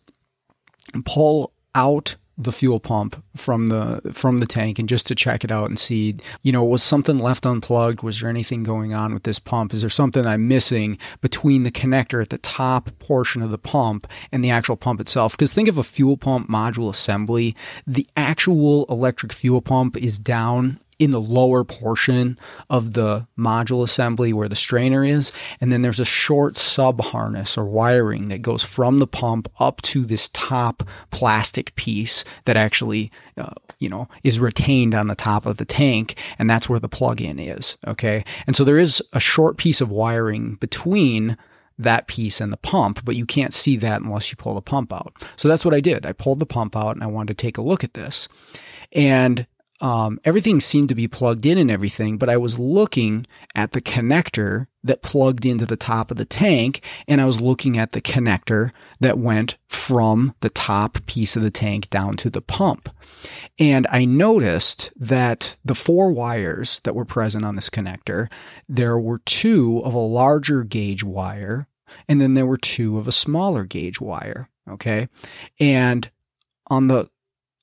pull 1.05 1.53
out 1.75 2.17
the 2.43 2.53
fuel 2.53 2.81
pump 2.81 3.23
from 3.37 3.69
the 3.69 4.01
from 4.15 4.41
the 4.41 4.47
tank 4.47 4.79
and 4.79 4.89
just 4.89 5.07
to 5.07 5.15
check 5.15 5.45
it 5.45 5.53
out 5.53 5.69
and 5.69 5.79
see 5.79 6.17
you 6.43 6.51
know 6.51 6.65
was 6.65 6.83
something 6.83 7.19
left 7.19 7.45
unplugged? 7.45 8.03
Was 8.03 8.21
there 8.21 8.31
anything 8.31 8.63
going 8.63 8.95
on 8.95 9.13
with 9.13 9.25
this 9.25 9.39
pump? 9.39 9.75
Is 9.75 9.83
there 9.83 9.91
something 9.91 10.27
i'm 10.27 10.49
missing 10.49 10.97
between 11.21 11.65
the 11.65 11.71
connector 11.71 12.23
at 12.23 12.31
the 12.31 12.39
top 12.39 12.91
portion 12.99 13.43
of 13.43 13.51
the 13.51 13.59
pump 13.59 14.07
and 14.33 14.43
the 14.43 14.51
actual 14.51 14.77
pump 14.77 15.01
itself? 15.01 15.37
Because 15.37 15.53
think 15.53 15.69
of 15.69 15.77
a 15.77 15.85
fuel 15.85 16.17
pump 16.17 16.49
module 16.49 16.89
assembly. 16.89 17.55
The 17.87 18.07
actual 18.17 18.87
electric 18.89 19.33
fuel 19.33 19.61
pump 19.61 19.97
is 19.99 20.19
down 20.19 20.81
in 21.01 21.11
the 21.11 21.21
lower 21.21 21.65
portion 21.65 22.39
of 22.69 22.93
the 22.93 23.27
module 23.37 23.83
assembly 23.83 24.35
where 24.35 24.49
the 24.49 24.55
strainer 24.55 25.03
is. 25.03 25.33
And 25.59 25.73
then 25.73 25.81
there's 25.81 25.99
a 25.99 26.05
short 26.05 26.59
sub 26.59 27.01
harness 27.01 27.57
or 27.57 27.65
wiring 27.65 28.29
that 28.29 28.43
goes 28.43 28.63
from 28.63 28.99
the 28.99 29.07
pump 29.07 29.51
up 29.59 29.81
to 29.83 30.05
this 30.05 30.29
top 30.29 30.87
plastic 31.11 31.75
piece 31.75 32.23
that 32.45 32.59
actually, 32.59 33.11
uh, 33.39 33.55
you 33.79 33.89
know, 33.89 34.09
is 34.23 34.39
retained 34.39 34.95
on 34.95 35.07
the 35.07 35.15
top 35.15 35.47
of 35.47 35.57
the 35.57 35.65
tank. 35.65 36.17
And 36.39 36.51
that's 36.51 36.69
where 36.69 36.79
the 36.79 36.89
plug 36.89 37.23
in 37.23 37.39
is. 37.39 37.79
Okay. 37.87 38.23
And 38.47 38.55
so 38.55 38.63
there 38.63 38.79
is 38.79 39.03
a 39.15 39.21
short 39.21 39.57
piece 39.57 39.81
of 39.81 39.91
wiring 39.91 40.57
between 40.57 41.39
that 41.79 42.09
piece 42.09 42.43
and 42.43 42.53
the 42.53 42.59
pump, 42.59 43.07
but 43.07 43.17
you 43.17 43.25
can't 43.25 43.55
see 43.55 43.79
that 43.79 44.03
unless 44.03 44.31
you 44.31 44.37
pull 44.37 44.53
the 44.53 44.61
pump 44.61 44.93
out. 44.93 45.15
So 45.37 45.49
that's 45.49 45.65
what 45.65 45.73
I 45.73 45.81
did. 45.81 46.05
I 46.05 46.13
pulled 46.13 46.41
the 46.41 46.45
pump 46.45 46.77
out 46.77 46.95
and 46.95 47.03
I 47.03 47.07
wanted 47.07 47.39
to 47.39 47.43
take 47.43 47.57
a 47.57 47.63
look 47.63 47.83
at 47.83 47.95
this. 47.95 48.29
And 48.93 49.47
um, 49.81 50.21
everything 50.25 50.61
seemed 50.61 50.89
to 50.91 50.95
be 50.95 51.09
plugged 51.09 51.47
in 51.47 51.57
and 51.57 51.71
everything, 51.71 52.19
but 52.19 52.29
I 52.29 52.37
was 52.37 52.59
looking 52.59 53.27
at 53.55 53.73
the 53.73 53.81
connector 53.81 54.67
that 54.83 55.03
plugged 55.03 55.45
into 55.45 55.67
the 55.67 55.77
top 55.77 56.11
of 56.11 56.17
the 56.17 56.25
tank, 56.25 56.83
and 57.09 57.21
I 57.21 57.25
was 57.25 57.41
looking 57.41 57.79
at 57.79 57.93
the 57.93 58.01
connector 58.01 58.73
that 59.01 59.19
went 59.19 59.57
from 59.69 60.35
the 60.41 60.51
top 60.51 61.05
piece 61.07 61.37
of 61.37 61.43
the 61.43 61.51
tank 61.51 61.91
down 61.91 62.17
to 62.19 62.31
the 62.31 62.43
pump. 62.43 62.89
And 63.59 63.87
I 63.91 64.05
noticed 64.05 64.93
that 64.97 65.57
the 65.65 65.75
four 65.75 66.13
wires 66.13 66.81
that 66.85 66.95
were 66.95 67.05
present 67.05 67.45
on 67.45 67.57
this 67.57 67.71
connector, 67.71 68.31
there 68.69 68.99
were 68.99 69.21
two 69.25 69.81
of 69.85 69.95
a 69.95 69.99
larger 69.99 70.65
gauge 70.65 71.05
wire, 71.05 71.67
and 72.09 72.21
then 72.21 72.35
there 72.35 72.47
were 72.47 72.59
two 72.59 72.99
of 72.99 73.09
a 73.09 73.13
smaller 73.13 73.65
gauge 73.65 74.01
wire. 74.01 74.49
Okay. 74.69 75.09
And 75.59 76.11
on 76.69 76.87
the 76.87 77.09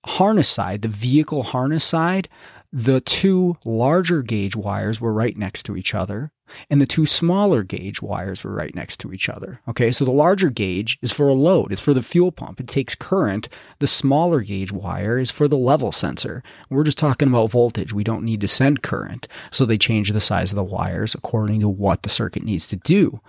harness 0.08 0.50
side, 0.50 0.82
the 0.82 0.88
vehicle 0.88 1.44
harness 1.44 1.84
side, 1.84 2.28
the 2.72 3.00
two 3.02 3.58
larger 3.66 4.22
gauge 4.22 4.56
wires 4.56 5.00
were 5.00 5.14
right 5.14 5.38
next 5.38 5.64
to 5.64 5.78
each 5.78 5.94
other 5.94 6.32
and 6.70 6.82
the 6.82 6.86
two 6.86 7.06
smaller 7.06 7.64
gauge 7.64 8.02
wires 8.02 8.44
were 8.44 8.54
right 8.54 8.74
next 8.74 9.00
to 9.02 9.14
each 9.14 9.30
other. 9.30 9.62
Okay, 9.68 9.92
so 9.92 10.06
the 10.06 10.12
larger 10.12 10.50
gauge 10.50 10.98
is 11.02 11.12
for 11.12 11.28
a 11.28 11.34
load, 11.34 11.72
it's 11.72 11.82
for 11.82 11.94
the 11.94 12.02
fuel 12.02 12.32
pump, 12.32 12.60
it 12.60 12.68
takes 12.68 12.96
current. 12.96 13.50
The 13.80 13.88
smaller 13.88 14.42
gauge 14.42 14.72
wire 14.72 15.18
is 15.18 15.32
for 15.32 15.48
the 15.48 15.58
level 15.58 15.92
sensor. 15.92 16.44
We're 16.70 16.84
just 16.84 16.98
talking 16.98 17.28
about 17.28 17.52
voltage, 17.52 17.94
we 17.94 18.04
don't 18.04 18.24
need 18.24 18.42
to 18.42 18.48
send 18.48 18.84
current. 18.84 19.28
So 19.52 19.66
they 19.66 19.78
change 19.78 20.12
the 20.12 20.22
size 20.22 20.52
of 20.52 20.56
the 20.56 20.64
wires 20.64 21.16
according 21.16 21.62
to 21.62 21.70
what 21.70 22.04
the 22.04 22.10
circuit 22.10 22.44
needs 22.44 22.68
to 22.68 22.76
do. 22.76 23.22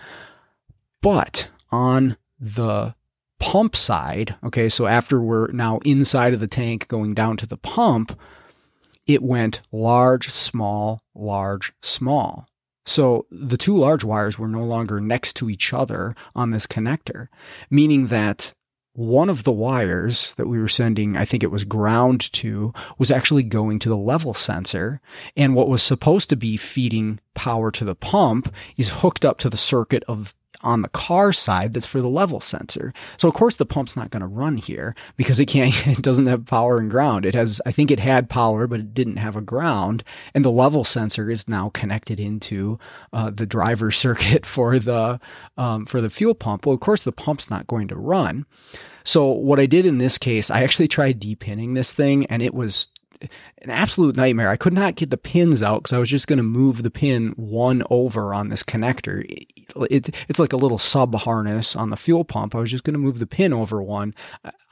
But 1.00 1.50
on 1.70 2.16
the 2.40 2.94
pump 3.38 3.76
side, 3.76 4.34
okay, 4.42 4.68
so 4.68 4.86
after 4.86 5.20
we're 5.20 5.50
now 5.52 5.78
inside 5.84 6.34
of 6.34 6.40
the 6.40 6.46
tank 6.48 6.88
going 6.88 7.14
down 7.14 7.36
to 7.38 7.46
the 7.46 7.56
pump, 7.56 8.18
it 9.06 9.22
went 9.22 9.62
large, 9.72 10.28
small, 10.28 11.00
large, 11.14 11.72
small. 11.80 12.46
So 12.86 13.26
the 13.30 13.56
two 13.56 13.76
large 13.76 14.04
wires 14.04 14.38
were 14.38 14.48
no 14.48 14.62
longer 14.62 15.00
next 15.00 15.34
to 15.36 15.50
each 15.50 15.72
other 15.72 16.14
on 16.34 16.50
this 16.50 16.66
connector, 16.66 17.28
meaning 17.70 18.06
that 18.08 18.54
one 18.98 19.30
of 19.30 19.44
the 19.44 19.52
wires 19.52 20.34
that 20.34 20.48
we 20.48 20.58
were 20.58 20.68
sending, 20.68 21.16
I 21.16 21.24
think 21.24 21.44
it 21.44 21.52
was 21.52 21.62
ground 21.62 22.32
to, 22.32 22.72
was 22.98 23.12
actually 23.12 23.44
going 23.44 23.78
to 23.80 23.88
the 23.88 23.96
level 23.96 24.34
sensor. 24.34 25.00
And 25.36 25.54
what 25.54 25.68
was 25.68 25.82
supposed 25.82 26.28
to 26.30 26.36
be 26.36 26.56
feeding 26.56 27.20
power 27.34 27.70
to 27.70 27.84
the 27.84 27.94
pump 27.94 28.52
is 28.76 29.00
hooked 29.02 29.24
up 29.24 29.38
to 29.38 29.50
the 29.50 29.56
circuit 29.56 30.02
of 30.08 30.34
on 30.62 30.82
the 30.82 30.88
car 30.88 31.32
side 31.32 31.72
that's 31.72 31.86
for 31.86 32.00
the 32.00 32.08
level 32.08 32.40
sensor. 32.40 32.92
So 33.16 33.28
of 33.28 33.34
course 33.34 33.56
the 33.56 33.66
pump's 33.66 33.96
not 33.96 34.10
going 34.10 34.20
to 34.20 34.26
run 34.26 34.56
here 34.56 34.94
because 35.16 35.38
it 35.38 35.46
can't, 35.46 35.74
it 35.86 36.02
doesn't 36.02 36.26
have 36.26 36.46
power 36.46 36.78
and 36.78 36.90
ground. 36.90 37.24
It 37.24 37.34
has, 37.34 37.60
I 37.64 37.72
think 37.72 37.90
it 37.90 38.00
had 38.00 38.28
power, 38.28 38.66
but 38.66 38.80
it 38.80 38.94
didn't 38.94 39.16
have 39.16 39.36
a 39.36 39.40
ground. 39.40 40.04
And 40.34 40.44
the 40.44 40.50
level 40.50 40.84
sensor 40.84 41.30
is 41.30 41.48
now 41.48 41.70
connected 41.70 42.18
into 42.18 42.78
uh, 43.12 43.30
the 43.30 43.46
driver 43.46 43.90
circuit 43.98 44.44
for 44.44 44.78
the, 44.78 45.20
um, 45.56 45.86
for 45.86 46.00
the 46.00 46.10
fuel 46.10 46.34
pump. 46.34 46.66
Well, 46.66 46.74
of 46.74 46.80
course 46.80 47.02
the 47.02 47.12
pump's 47.12 47.50
not 47.50 47.66
going 47.66 47.88
to 47.88 47.96
run. 47.96 48.46
So 49.04 49.30
what 49.30 49.58
I 49.58 49.66
did 49.66 49.86
in 49.86 49.98
this 49.98 50.18
case, 50.18 50.50
I 50.50 50.62
actually 50.62 50.88
tried 50.88 51.18
depinning 51.18 51.74
this 51.74 51.94
thing 51.94 52.26
and 52.26 52.42
it 52.42 52.52
was 52.52 52.88
an 53.20 53.70
absolute 53.70 54.16
nightmare. 54.16 54.48
I 54.48 54.56
could 54.56 54.72
not 54.72 54.94
get 54.94 55.10
the 55.10 55.16
pins 55.16 55.62
out 55.62 55.82
because 55.82 55.92
I 55.92 55.98
was 55.98 56.10
just 56.10 56.26
going 56.26 56.38
to 56.38 56.42
move 56.42 56.82
the 56.82 56.90
pin 56.90 57.32
one 57.36 57.82
over 57.90 58.34
on 58.34 58.48
this 58.48 58.62
connector. 58.62 59.24
It, 59.90 60.10
it's 60.28 60.38
like 60.38 60.52
a 60.52 60.56
little 60.56 60.78
sub 60.78 61.14
harness 61.14 61.76
on 61.76 61.90
the 61.90 61.96
fuel 61.96 62.24
pump. 62.24 62.54
I 62.54 62.60
was 62.60 62.70
just 62.70 62.84
going 62.84 62.94
to 62.94 62.98
move 62.98 63.18
the 63.18 63.26
pin 63.26 63.52
over 63.52 63.82
one. 63.82 64.14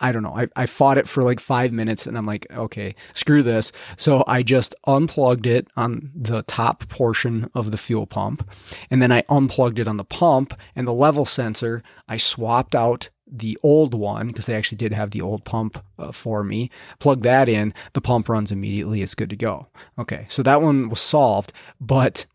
I 0.01 0.13
don't 0.13 0.23
know. 0.23 0.35
I, 0.35 0.49
I 0.57 0.67
fought 0.67 0.99
it 0.99 1.09
for 1.09 1.23
like 1.23 1.41
five 1.41 1.73
minutes 1.73 2.07
and 2.07 2.17
I'm 2.17 2.27
like, 2.27 2.47
okay, 2.53 2.95
screw 3.15 3.43
this. 3.43 3.73
So 3.97 4.25
I 4.27 4.43
just 4.43 4.75
unplugged 4.87 5.47
it 5.47 5.69
on 5.77 6.11
the 6.15 6.43
top 6.43 6.89
portion 6.89 7.51
of 7.55 7.71
the 7.71 7.79
fuel 7.79 8.07
pump. 8.07 8.49
And 8.91 9.03
then 9.03 9.13
I 9.13 9.23
unplugged 9.29 9.79
it 9.79 9.89
on 9.89 9.97
the 9.97 10.05
pump 10.05 10.55
and 10.75 10.87
the 10.87 10.93
level 10.93 11.25
sensor. 11.25 11.83
I 12.09 12.17
swapped 12.17 12.75
out 12.75 13.11
the 13.27 13.59
old 13.63 13.95
one 13.95 14.29
because 14.29 14.47
they 14.47 14.55
actually 14.55 14.79
did 14.79 14.93
have 14.93 15.11
the 15.11 15.21
old 15.21 15.45
pump 15.45 15.83
uh, 15.99 16.13
for 16.13 16.45
me. 16.45 16.71
Plug 16.99 17.23
that 17.23 17.49
in, 17.49 17.75
the 17.93 18.01
pump 18.01 18.29
runs 18.29 18.53
immediately. 18.53 19.03
It's 19.03 19.15
good 19.15 19.31
to 19.31 19.37
go. 19.37 19.69
Okay, 19.99 20.27
so 20.29 20.43
that 20.43 20.63
one 20.63 20.89
was 20.89 21.01
solved, 21.01 21.53
but 21.81 22.27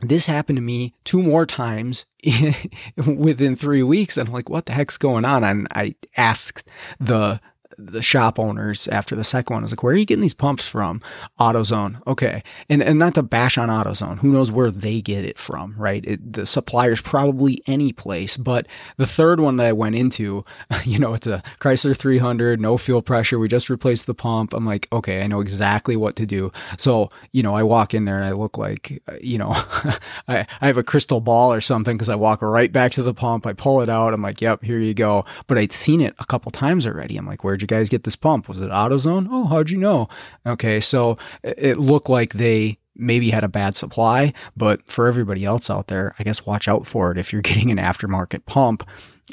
this 0.00 0.26
happened 0.26 0.56
to 0.56 0.62
me 0.62 0.94
two 1.04 1.22
more 1.22 1.46
times 1.46 2.04
within 3.06 3.56
three 3.56 3.82
weeks. 3.82 4.16
And 4.16 4.28
I'm 4.28 4.34
like, 4.34 4.50
what 4.50 4.66
the 4.66 4.72
heck's 4.72 4.98
going 4.98 5.24
on? 5.24 5.42
And 5.42 5.66
I 5.72 5.94
asked 6.16 6.68
the 7.00 7.40
the 7.78 8.02
shop 8.02 8.38
owners 8.38 8.88
after 8.88 9.14
the 9.14 9.24
second 9.24 9.54
one. 9.54 9.62
I 9.62 9.64
was 9.64 9.72
like, 9.72 9.82
where 9.82 9.94
are 9.94 9.96
you 9.96 10.06
getting 10.06 10.22
these 10.22 10.34
pumps 10.34 10.66
from? 10.66 11.02
AutoZone. 11.38 12.06
Okay. 12.06 12.42
And, 12.68 12.82
and 12.82 12.98
not 12.98 13.14
to 13.14 13.22
bash 13.22 13.58
on 13.58 13.68
AutoZone. 13.68 14.18
Who 14.18 14.32
knows 14.32 14.50
where 14.50 14.70
they 14.70 15.00
get 15.00 15.24
it 15.24 15.38
from, 15.38 15.74
right? 15.76 16.04
It, 16.04 16.32
the 16.32 16.46
supplier's 16.46 17.00
probably 17.00 17.62
any 17.66 17.92
place. 17.92 18.36
But 18.36 18.66
the 18.96 19.06
third 19.06 19.40
one 19.40 19.56
that 19.56 19.66
I 19.66 19.72
went 19.72 19.96
into, 19.96 20.44
you 20.84 20.98
know, 20.98 21.14
it's 21.14 21.26
a 21.26 21.42
Chrysler 21.60 21.96
300, 21.96 22.60
no 22.60 22.78
fuel 22.78 23.02
pressure. 23.02 23.38
We 23.38 23.48
just 23.48 23.70
replaced 23.70 24.06
the 24.06 24.14
pump. 24.14 24.54
I'm 24.54 24.64
like, 24.64 24.88
okay, 24.92 25.22
I 25.22 25.26
know 25.26 25.40
exactly 25.40 25.96
what 25.96 26.16
to 26.16 26.26
do. 26.26 26.52
So, 26.78 27.10
you 27.32 27.42
know, 27.42 27.54
I 27.54 27.62
walk 27.62 27.94
in 27.94 28.04
there 28.04 28.16
and 28.16 28.24
I 28.24 28.32
look 28.32 28.56
like, 28.56 29.02
uh, 29.08 29.16
you 29.20 29.38
know, 29.38 29.50
I, 30.28 30.46
I 30.60 30.66
have 30.66 30.78
a 30.78 30.82
crystal 30.82 31.20
ball 31.20 31.52
or 31.52 31.60
something 31.60 31.96
because 31.96 32.08
I 32.08 32.16
walk 32.16 32.42
right 32.42 32.72
back 32.72 32.92
to 32.92 33.02
the 33.02 33.14
pump. 33.14 33.46
I 33.46 33.52
pull 33.52 33.80
it 33.82 33.88
out. 33.88 34.14
I'm 34.14 34.22
like, 34.22 34.40
yep, 34.40 34.62
here 34.62 34.78
you 34.78 34.94
go. 34.94 35.24
But 35.46 35.58
I'd 35.58 35.72
seen 35.72 36.00
it 36.00 36.14
a 36.18 36.24
couple 36.24 36.50
times 36.50 36.86
already. 36.86 37.16
I'm 37.16 37.26
like, 37.26 37.44
where'd 37.44 37.60
you 37.60 37.65
you 37.72 37.76
guys 37.76 37.88
get 37.88 38.04
this 38.04 38.16
pump? 38.16 38.48
Was 38.48 38.60
it 38.60 38.70
AutoZone? 38.70 39.28
Oh, 39.30 39.46
how'd 39.46 39.70
you 39.70 39.78
know? 39.78 40.08
Okay, 40.46 40.80
so 40.80 41.18
it 41.42 41.78
looked 41.78 42.08
like 42.08 42.34
they 42.34 42.78
maybe 42.94 43.30
had 43.30 43.44
a 43.44 43.48
bad 43.48 43.74
supply, 43.74 44.32
but 44.56 44.86
for 44.88 45.06
everybody 45.06 45.44
else 45.44 45.68
out 45.68 45.88
there, 45.88 46.14
I 46.18 46.22
guess 46.22 46.46
watch 46.46 46.68
out 46.68 46.86
for 46.86 47.10
it 47.10 47.18
if 47.18 47.32
you're 47.32 47.42
getting 47.50 47.70
an 47.70 47.78
aftermarket 47.78 48.46
pump 48.46 48.88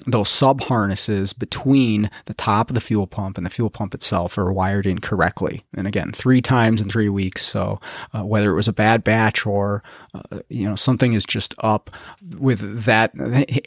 those 0.07 0.29
sub 0.29 0.61
harnesses 0.61 1.33
between 1.33 2.09
the 2.25 2.33
top 2.33 2.69
of 2.69 2.73
the 2.73 2.81
fuel 2.81 3.05
pump 3.05 3.37
and 3.37 3.45
the 3.45 3.49
fuel 3.49 3.69
pump 3.69 3.93
itself 3.93 4.37
are 4.37 4.51
wired 4.51 4.87
in 4.87 4.99
correctly. 4.99 5.63
And 5.75 5.85
again, 5.85 6.11
three 6.11 6.41
times 6.41 6.81
in 6.81 6.89
three 6.89 7.09
weeks. 7.09 7.43
So 7.43 7.79
uh, 8.11 8.25
whether 8.25 8.51
it 8.51 8.55
was 8.55 8.67
a 8.67 8.73
bad 8.73 9.03
batch 9.03 9.45
or 9.45 9.83
uh, 10.13 10.39
you 10.49 10.67
know 10.67 10.75
something 10.75 11.13
is 11.13 11.25
just 11.25 11.53
up 11.59 11.91
with 12.37 12.85
that 12.85 13.11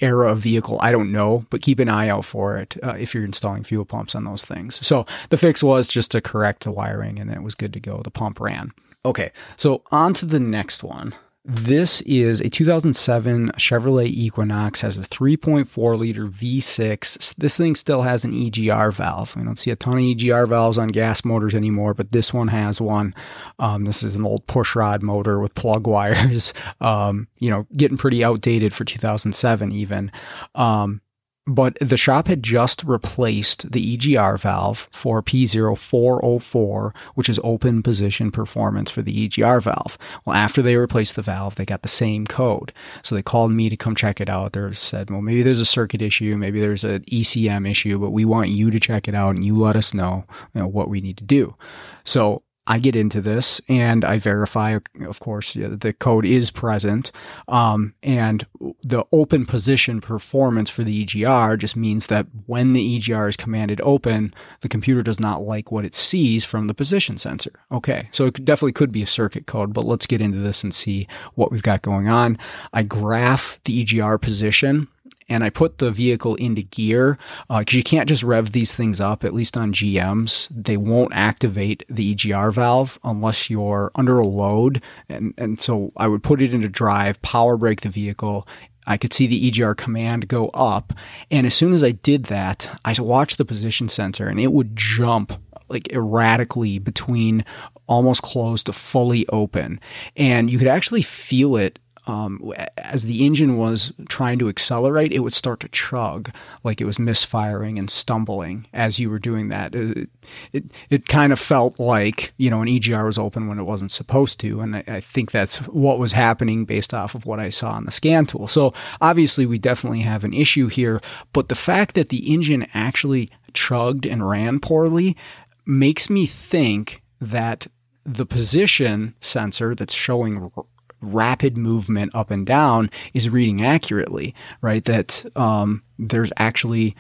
era 0.03 0.33
of 0.33 0.41
vehicle, 0.41 0.79
I 0.83 0.91
don't 0.91 1.13
know. 1.13 1.47
But 1.51 1.63
keep 1.63 1.79
an 1.79 1.89
eye 1.89 2.09
out 2.09 2.25
for 2.25 2.57
it 2.57 2.77
uh, 2.83 2.97
if 2.99 3.15
you're 3.15 3.25
installing 3.25 3.63
fuel 3.63 3.85
pumps 3.85 4.15
on 4.15 4.25
those 4.25 4.45
things. 4.45 4.85
So 4.85 5.07
the 5.29 5.37
fix 5.37 5.63
was 5.63 5.87
just 5.87 6.11
to 6.11 6.21
correct 6.21 6.65
the 6.65 6.73
wiring, 6.73 7.21
and 7.21 7.31
it 7.31 7.43
was 7.43 7.55
good 7.55 7.73
to 7.75 7.81
go. 7.81 8.01
The 8.03 8.11
pump 8.11 8.41
ran. 8.41 8.73
Okay, 9.05 9.31
so 9.57 9.85
on 9.93 10.13
to 10.15 10.27
the 10.27 10.41
next 10.41 10.83
one. 10.83 11.15
This 11.49 12.01
is 12.01 12.41
a 12.41 12.51
2007 12.51 13.53
Chevrolet 13.53 14.07
Equinox, 14.07 14.81
has 14.81 14.99
a 14.99 15.03
3.4 15.03 15.97
liter 15.97 16.27
V6. 16.27 17.37
This 17.37 17.57
thing 17.57 17.77
still 17.77 18.03
has 18.03 18.25
an 18.25 18.33
EGR 18.33 18.93
valve. 18.93 19.37
We 19.37 19.45
don't 19.45 19.57
see 19.57 19.71
a 19.71 19.77
ton 19.77 19.95
of 19.95 20.01
EGR 20.01 20.49
valves 20.49 20.77
on 20.77 20.89
gas 20.89 21.25
motors 21.25 21.55
anymore, 21.55 21.95
but 21.95 22.11
this 22.11 22.35
one 22.35 22.49
has 22.49 22.81
one. 22.81 23.15
Um, 23.61 23.85
this 23.85 24.03
is 24.03 24.17
an 24.17 24.27
old 24.27 24.45
pushrod 24.49 25.03
motor 25.03 25.39
with 25.39 25.55
plug 25.55 25.87
wires, 25.87 26.53
um, 26.81 27.29
you 27.39 27.49
know, 27.49 27.69
getting 27.77 27.97
pretty 27.97 28.25
outdated 28.25 28.75
for 28.75 28.85
2007 28.85 29.71
even. 29.71 30.11
Um, 30.57 31.01
but 31.47 31.77
the 31.81 31.97
shop 31.97 32.27
had 32.27 32.43
just 32.43 32.83
replaced 32.83 33.71
the 33.71 33.97
EGR 33.97 34.39
valve 34.39 34.89
for 34.91 35.23
P0404, 35.23 36.95
which 37.15 37.29
is 37.29 37.39
open 37.45 37.83
position 37.83 38.33
performance 38.33 38.91
for 38.91 39.03
the 39.03 39.29
EGR 39.29 39.63
valve. 39.63 39.97
Well, 40.25 40.35
after 40.35 40.61
they 40.61 40.77
replaced 40.77 41.15
the 41.15 41.23
valve, 41.23 41.55
they 41.55 41.65
got 41.65 41.83
the 41.83 41.89
same 41.89 42.27
code. 42.27 42.73
So 43.03 43.15
they 43.15 43.23
called 43.23 43.53
me 43.53 43.69
to 43.69 43.77
come 43.77 43.95
check 43.95 44.21
it 44.21 44.29
out. 44.29 44.55
They 44.55 44.73
said, 44.73 45.11
well, 45.11 45.23
maybe 45.23 45.43
there's 45.43 45.61
a 45.61 45.67
circuit 45.67 46.03
issue, 46.03 46.37
maybe 46.37 46.61
there's 46.61 46.83
an 46.83 47.03
ECM 47.05 47.69
issue, 47.71 47.99
but 47.99 48.11
we 48.11 48.25
want 48.25 48.49
you 48.49 48.71
to 48.71 48.81
check 48.81 49.07
it 49.07 49.15
out 49.15 49.37
and 49.37 49.45
you 49.45 49.57
let 49.57 49.77
us 49.77 49.95
know, 49.95 50.25
you 50.53 50.61
know 50.61 50.69
what 50.69 50.89
we 50.89 51.01
need 51.01 51.17
to 51.19 51.25
do. 51.25 51.55
So 52.03 52.43
I 52.67 52.79
get 52.79 52.97
into 52.97 53.21
this 53.21 53.61
and 53.69 54.05
I 54.05 54.19
verify, 54.19 54.79
of 55.01 55.21
course, 55.21 55.55
the 55.55 55.95
code 55.99 56.25
is 56.25 56.51
present. 56.51 57.13
Um, 57.49 57.95
and 58.03 58.47
the 58.83 59.05
open 59.13 59.47
position 59.47 60.01
performance 60.01 60.69
for 60.69 60.83
the 60.83 61.05
EGR 61.05 61.59
just 61.59 61.77
means 61.77 62.09
that 62.09 62.27
when 62.47 62.73
the 62.73 62.99
EGR 62.99 63.29
is 63.29 63.37
commanded 63.37 63.81
open, 63.83 64.35
the 64.63 64.69
computer 64.69 65.03
does 65.03 65.21
not 65.21 65.43
like 65.43 65.71
what 65.71 65.85
it 65.85 65.95
sees 65.95 66.45
from 66.45 66.67
the 66.67 66.75
position 66.75 67.19
sensor. 67.19 67.53
Okay. 67.71 68.09
So 68.11 68.27
it 68.27 68.45
definitely 68.45 68.73
could 68.73 68.93
be 68.93 69.03
a 69.03 69.07
circuit 69.07 69.47
code, 69.47 69.73
but 69.73 69.85
let's 69.85 70.07
get 70.07 70.21
into 70.21 70.39
this 70.39 70.65
and 70.65 70.75
see 70.75 71.07
what 71.35 71.53
we've 71.53 71.63
got 71.63 71.83
going 71.83 72.09
on. 72.09 72.39
I 72.73 72.83
graph 72.83 73.61
the 73.65 73.85
EGR 73.85 74.21
position 74.21 74.89
and 75.29 75.43
I 75.43 75.51
put 75.51 75.79
the 75.79 75.91
vehicle 75.91 76.35
into 76.37 76.63
gear 76.63 77.19
because 77.49 77.75
uh, 77.75 77.77
you 77.77 77.83
can't 77.83 78.09
just 78.09 78.23
rev 78.23 78.53
these 78.53 78.75
things 78.75 79.01
up. 79.01 79.25
At 79.25 79.35
least 79.35 79.57
on 79.57 79.73
GMs, 79.73 80.49
they 80.51 80.77
won't 80.77 81.15
activate 81.15 81.85
the 81.89 82.15
EGR 82.15 82.53
valve 82.53 82.99
unless 83.03 83.51
you're 83.51 83.91
under 83.95 84.19
a 84.19 84.27
load. 84.27 84.83
And 85.09 85.35
and 85.37 85.61
so 85.61 85.93
I 85.97 86.09
would 86.09 86.23
put 86.23 86.43
it 86.43 86.55
into 86.55 86.69
drive, 86.69 87.21
power 87.23 87.57
brake 87.57 87.81
the 87.81 87.89
vehicle. 87.89 88.47
I 88.89 88.97
could 88.97 89.13
see 89.13 89.27
the 89.27 89.51
EGR 89.51 89.77
command 89.77 90.29
go 90.29 90.49
up, 90.55 90.93
and 91.29 91.45
as 91.45 91.55
soon 91.55 91.75
as 91.75 91.83
I 91.83 91.91
did 91.91 92.27
that, 92.27 92.79
I 92.85 92.95
watched 93.01 93.37
the 93.37 93.45
position 93.45 93.89
sensor, 93.89 94.29
and 94.29 94.39
it 94.39 94.53
would 94.53 94.77
jump 94.77 95.33
like 95.69 95.93
erratically 95.93 96.79
between 96.79 97.45
almost 97.89 98.23
closed 98.23 98.67
to 98.67 98.73
fully 98.73 99.27
open. 99.29 99.81
And 100.17 100.51
you 100.51 100.59
could 100.59 100.69
actually 100.69 101.03
feel 101.03 101.57
it 101.57 101.81
um, 102.07 102.53
as 102.79 103.05
the 103.05 103.25
engine 103.27 103.57
was 103.57 103.93
trying 104.09 104.39
to 104.39 104.49
accelerate, 104.49 105.13
it 105.13 105.21
would 105.21 105.33
start 105.33 105.61
to 105.61 105.69
chug 105.69 106.33
like 106.63 106.81
it 106.81 106.85
was 106.85 106.99
misfiring 106.99 107.79
and 107.79 107.91
stumbling 107.91 108.67
as 108.73 108.99
you 108.99 109.11
were 109.11 109.19
doing 109.19 109.49
that. 109.49 109.75
It, 109.75 110.09
it, 110.53 110.65
it 110.89 111.09
kind 111.09 111.33
of 111.33 111.41
felt 111.41 111.81
like, 111.81 112.33
you 112.37 112.49
know, 112.49 112.63
an 112.63 112.69
EGR 112.69 113.05
was 113.05 113.19
open 113.19 113.49
when 113.49 113.59
it 113.59 113.65
wasn't 113.65 113.91
supposed 113.91 114.39
to. 114.41 114.61
And 114.61 114.77
I, 114.77 114.85
I 114.87 115.01
think 115.01 115.33
that's 115.33 115.59
what 115.67 115.99
was 115.99 116.13
happening 116.13 116.65
based 116.65 116.95
off 116.95 117.15
of 117.15 117.27
what 117.27 117.41
I 117.41 117.51
saw 117.51 117.73
on 117.73 117.85
the 117.85 117.93
scan 117.93 118.27
tool. 118.27 118.47
So 118.47 118.73
obviously, 119.01 119.45
we 119.45 119.59
definitely 119.59 120.01
have 120.01 120.23
an 120.23 120.33
issue 120.33 120.69
here. 120.69 121.01
But 121.33 121.49
the 121.49 121.55
fact 121.57 121.95
that 121.97 122.11
the 122.11 122.33
engine 122.33 122.69
actually 122.73 123.31
chugged 123.53 124.07
and 124.07 124.29
ran 124.29 124.61
poorly 124.61 125.17
makes 125.65 126.09
me 126.09 126.27
think 126.27 127.03
that 127.21 127.67
the 128.05 128.27
position 128.27 129.17
sensor 129.21 129.75
that's 129.75 129.95
showing 129.95 130.53
rapid 131.01 131.57
movement 131.57 132.15
up 132.15 132.31
and 132.31 132.47
down 132.47 132.91
is 133.15 133.31
reading 133.31 133.65
accurately, 133.65 134.35
right? 134.61 134.85
That 134.85 135.25
um, 135.37 135.83
there's 135.99 136.33
actually 136.37 136.97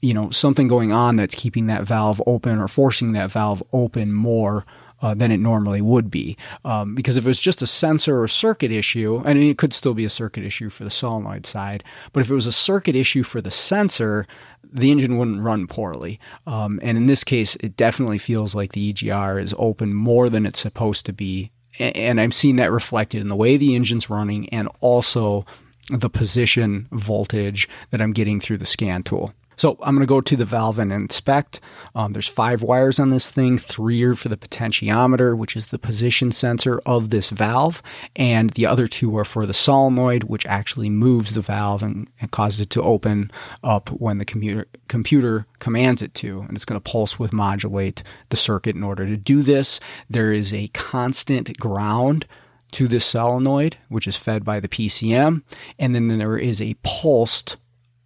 you 0.00 0.12
know 0.12 0.30
something 0.30 0.68
going 0.68 0.92
on 0.92 1.16
that's 1.16 1.34
keeping 1.34 1.66
that 1.66 1.84
valve 1.84 2.22
open 2.26 2.60
or 2.60 2.68
forcing 2.68 3.12
that 3.12 3.30
valve 3.30 3.62
open 3.72 4.12
more 4.12 4.66
uh, 5.04 5.14
than 5.14 5.30
it 5.30 5.38
normally 5.38 5.80
would 5.80 6.10
be. 6.10 6.36
Um, 6.64 6.94
because 6.94 7.16
if 7.16 7.24
it 7.24 7.28
was 7.28 7.40
just 7.40 7.62
a 7.62 7.66
sensor 7.66 8.22
or 8.22 8.28
circuit 8.28 8.70
issue, 8.70 9.22
I 9.24 9.34
mean, 9.34 9.50
it 9.50 9.58
could 9.58 9.72
still 9.72 9.94
be 9.94 10.04
a 10.04 10.10
circuit 10.10 10.44
issue 10.44 10.70
for 10.70 10.84
the 10.84 10.90
solenoid 10.90 11.46
side, 11.46 11.84
but 12.12 12.20
if 12.20 12.30
it 12.30 12.34
was 12.34 12.46
a 12.46 12.52
circuit 12.52 12.96
issue 12.96 13.22
for 13.22 13.40
the 13.40 13.50
sensor, 13.50 14.26
the 14.62 14.90
engine 14.90 15.18
wouldn't 15.18 15.42
run 15.42 15.66
poorly. 15.66 16.18
Um, 16.46 16.80
and 16.82 16.96
in 16.96 17.06
this 17.06 17.22
case, 17.22 17.56
it 17.56 17.76
definitely 17.76 18.18
feels 18.18 18.54
like 18.54 18.72
the 18.72 18.92
EGR 18.92 19.40
is 19.40 19.54
open 19.58 19.94
more 19.94 20.28
than 20.28 20.46
it's 20.46 20.60
supposed 20.60 21.06
to 21.06 21.12
be 21.12 21.50
and 21.78 22.20
I'm 22.20 22.32
seeing 22.32 22.56
that 22.56 22.70
reflected 22.70 23.20
in 23.20 23.28
the 23.28 23.36
way 23.36 23.56
the 23.56 23.74
engine's 23.74 24.10
running 24.10 24.48
and 24.50 24.68
also 24.80 25.44
the 25.90 26.08
position 26.08 26.88
voltage 26.90 27.68
that 27.90 28.00
I'm 28.00 28.12
getting 28.12 28.40
through 28.40 28.58
the 28.58 28.66
scan 28.66 29.02
tool. 29.02 29.34
So 29.56 29.78
I'm 29.82 29.94
going 29.94 30.00
to 30.00 30.06
go 30.06 30.20
to 30.20 30.36
the 30.36 30.44
valve 30.44 30.78
and 30.78 30.92
inspect. 30.92 31.60
Um, 31.94 32.12
there's 32.12 32.28
five 32.28 32.62
wires 32.62 32.98
on 32.98 33.10
this 33.10 33.30
thing. 33.30 33.58
Three 33.58 34.02
are 34.02 34.14
for 34.14 34.28
the 34.28 34.36
potentiometer, 34.36 35.36
which 35.36 35.56
is 35.56 35.68
the 35.68 35.78
position 35.78 36.32
sensor 36.32 36.80
of 36.86 37.10
this 37.10 37.30
valve, 37.30 37.82
and 38.16 38.50
the 38.50 38.66
other 38.66 38.86
two 38.86 39.16
are 39.16 39.24
for 39.24 39.46
the 39.46 39.54
solenoid, 39.54 40.24
which 40.24 40.46
actually 40.46 40.90
moves 40.90 41.34
the 41.34 41.40
valve 41.40 41.82
and, 41.82 42.10
and 42.20 42.30
causes 42.30 42.60
it 42.60 42.70
to 42.70 42.82
open 42.82 43.30
up 43.62 43.88
when 43.90 44.18
the 44.18 44.66
computer 44.88 45.46
commands 45.58 46.02
it 46.02 46.14
to, 46.14 46.40
and 46.40 46.56
it's 46.56 46.64
going 46.64 46.80
to 46.80 46.90
pulse 46.90 47.18
width 47.18 47.32
modulate 47.32 48.02
the 48.30 48.36
circuit 48.36 48.76
in 48.76 48.82
order 48.82 49.06
to 49.06 49.16
do 49.16 49.42
this. 49.42 49.80
There 50.08 50.32
is 50.32 50.52
a 50.52 50.68
constant 50.68 51.56
ground 51.58 52.26
to 52.72 52.88
this 52.88 53.04
solenoid, 53.04 53.76
which 53.88 54.06
is 54.06 54.16
fed 54.16 54.44
by 54.44 54.58
the 54.58 54.68
PCM, 54.68 55.42
and 55.78 55.94
then 55.94 56.08
there 56.08 56.36
is 56.36 56.60
a 56.60 56.76
pulsed 56.82 57.56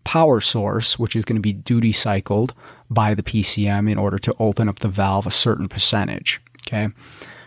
power 0.09 0.41
source, 0.41 0.99
which 0.99 1.15
is 1.15 1.27
going 1.27 1.37
to 1.37 1.43
be 1.43 1.53
duty 1.53 1.93
cycled 1.93 2.55
by 2.89 3.13
the 3.13 3.23
PCM 3.23 3.91
in 3.93 3.99
order 3.99 4.19
to 4.19 4.35
open 4.39 4.67
up 4.67 4.79
the 4.79 4.89
valve 4.89 5.27
a 5.27 5.31
certain 5.31 5.69
percentage. 5.69 6.41
Okay. 6.67 6.89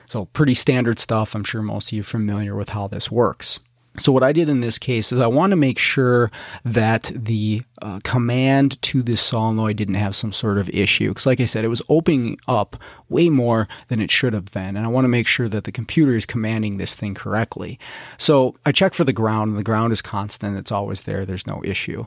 So, 0.05 0.25
pretty 0.25 0.53
standard 0.53 0.99
stuff. 0.99 1.33
I'm 1.33 1.43
sure 1.43 1.63
most 1.63 1.87
of 1.87 1.93
you 1.93 2.01
are 2.01 2.03
familiar 2.03 2.53
with 2.55 2.69
how 2.69 2.87
this 2.87 3.09
works. 3.09 3.59
So 3.97 4.13
what 4.13 4.23
I 4.23 4.31
did 4.31 4.47
in 4.47 4.61
this 4.61 4.77
case 4.77 5.11
is 5.11 5.19
I 5.19 5.27
want 5.27 5.51
to 5.51 5.57
make 5.57 5.77
sure 5.77 6.31
that 6.63 7.11
the 7.13 7.63
uh, 7.81 7.99
command 8.03 8.81
to 8.83 9.01
this 9.01 9.21
solenoid 9.21 9.75
didn't 9.75 9.95
have 9.95 10.15
some 10.15 10.31
sort 10.31 10.57
of 10.57 10.69
issue. 10.69 11.09
Because 11.09 11.25
like 11.25 11.41
I 11.41 11.45
said, 11.45 11.65
it 11.65 11.69
was 11.69 11.81
opening 11.89 12.39
up 12.47 12.77
way 13.09 13.29
more 13.29 13.67
than 13.89 13.99
it 13.99 14.09
should 14.09 14.33
have 14.33 14.51
been. 14.51 14.77
And 14.77 14.85
I 14.85 14.87
want 14.87 15.03
to 15.03 15.09
make 15.09 15.27
sure 15.27 15.49
that 15.49 15.65
the 15.65 15.73
computer 15.73 16.13
is 16.13 16.25
commanding 16.25 16.77
this 16.77 16.95
thing 16.95 17.13
correctly. 17.13 17.77
So 18.17 18.55
I 18.65 18.71
check 18.71 18.93
for 18.93 19.03
the 19.03 19.11
ground 19.11 19.49
and 19.49 19.59
the 19.59 19.63
ground 19.63 19.91
is 19.91 20.01
constant. 20.01 20.57
It's 20.57 20.71
always 20.71 21.01
there. 21.01 21.25
There's 21.25 21.47
no 21.47 21.61
issue. 21.65 22.05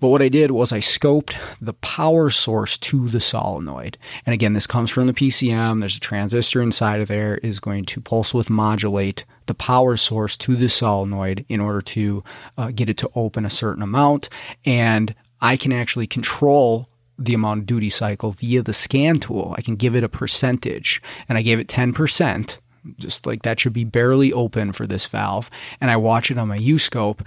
But 0.00 0.08
what 0.08 0.22
I 0.22 0.30
did 0.30 0.50
was 0.50 0.72
I 0.72 0.78
scoped 0.78 1.34
the 1.60 1.74
power 1.74 2.30
source 2.30 2.78
to 2.78 3.08
the 3.10 3.20
solenoid. 3.20 3.98
And 4.24 4.32
again, 4.32 4.54
this 4.54 4.66
comes 4.66 4.90
from 4.90 5.06
the 5.06 5.12
PCM. 5.12 5.80
There's 5.80 5.98
a 5.98 6.00
transistor 6.00 6.62
inside 6.62 7.00
of 7.00 7.08
there 7.08 7.36
is 7.38 7.60
going 7.60 7.84
to 7.84 8.00
pulse 8.00 8.32
width 8.32 8.48
modulate 8.48 9.26
the 9.50 9.54
power 9.56 9.96
source 9.96 10.36
to 10.36 10.54
the 10.54 10.68
solenoid 10.68 11.44
in 11.48 11.60
order 11.60 11.82
to 11.82 12.22
uh, 12.56 12.70
get 12.72 12.88
it 12.88 12.96
to 12.96 13.10
open 13.16 13.44
a 13.44 13.50
certain 13.50 13.82
amount. 13.82 14.28
And 14.64 15.12
I 15.40 15.56
can 15.56 15.72
actually 15.72 16.06
control 16.06 16.88
the 17.18 17.34
amount 17.34 17.60
of 17.60 17.66
duty 17.66 17.90
cycle 17.90 18.30
via 18.30 18.62
the 18.62 18.72
scan 18.72 19.16
tool. 19.16 19.52
I 19.58 19.62
can 19.62 19.74
give 19.74 19.96
it 19.96 20.04
a 20.04 20.08
percentage 20.08 21.02
and 21.28 21.36
I 21.36 21.42
gave 21.42 21.58
it 21.58 21.66
10%. 21.66 22.58
Just 22.96 23.26
like 23.26 23.42
that 23.42 23.58
should 23.58 23.72
be 23.72 23.82
barely 23.82 24.32
open 24.32 24.70
for 24.70 24.86
this 24.86 25.06
valve. 25.06 25.50
And 25.80 25.90
I 25.90 25.96
watch 25.96 26.30
it 26.30 26.38
on 26.38 26.46
my 26.46 26.56
U 26.56 26.78
scope. 26.78 27.24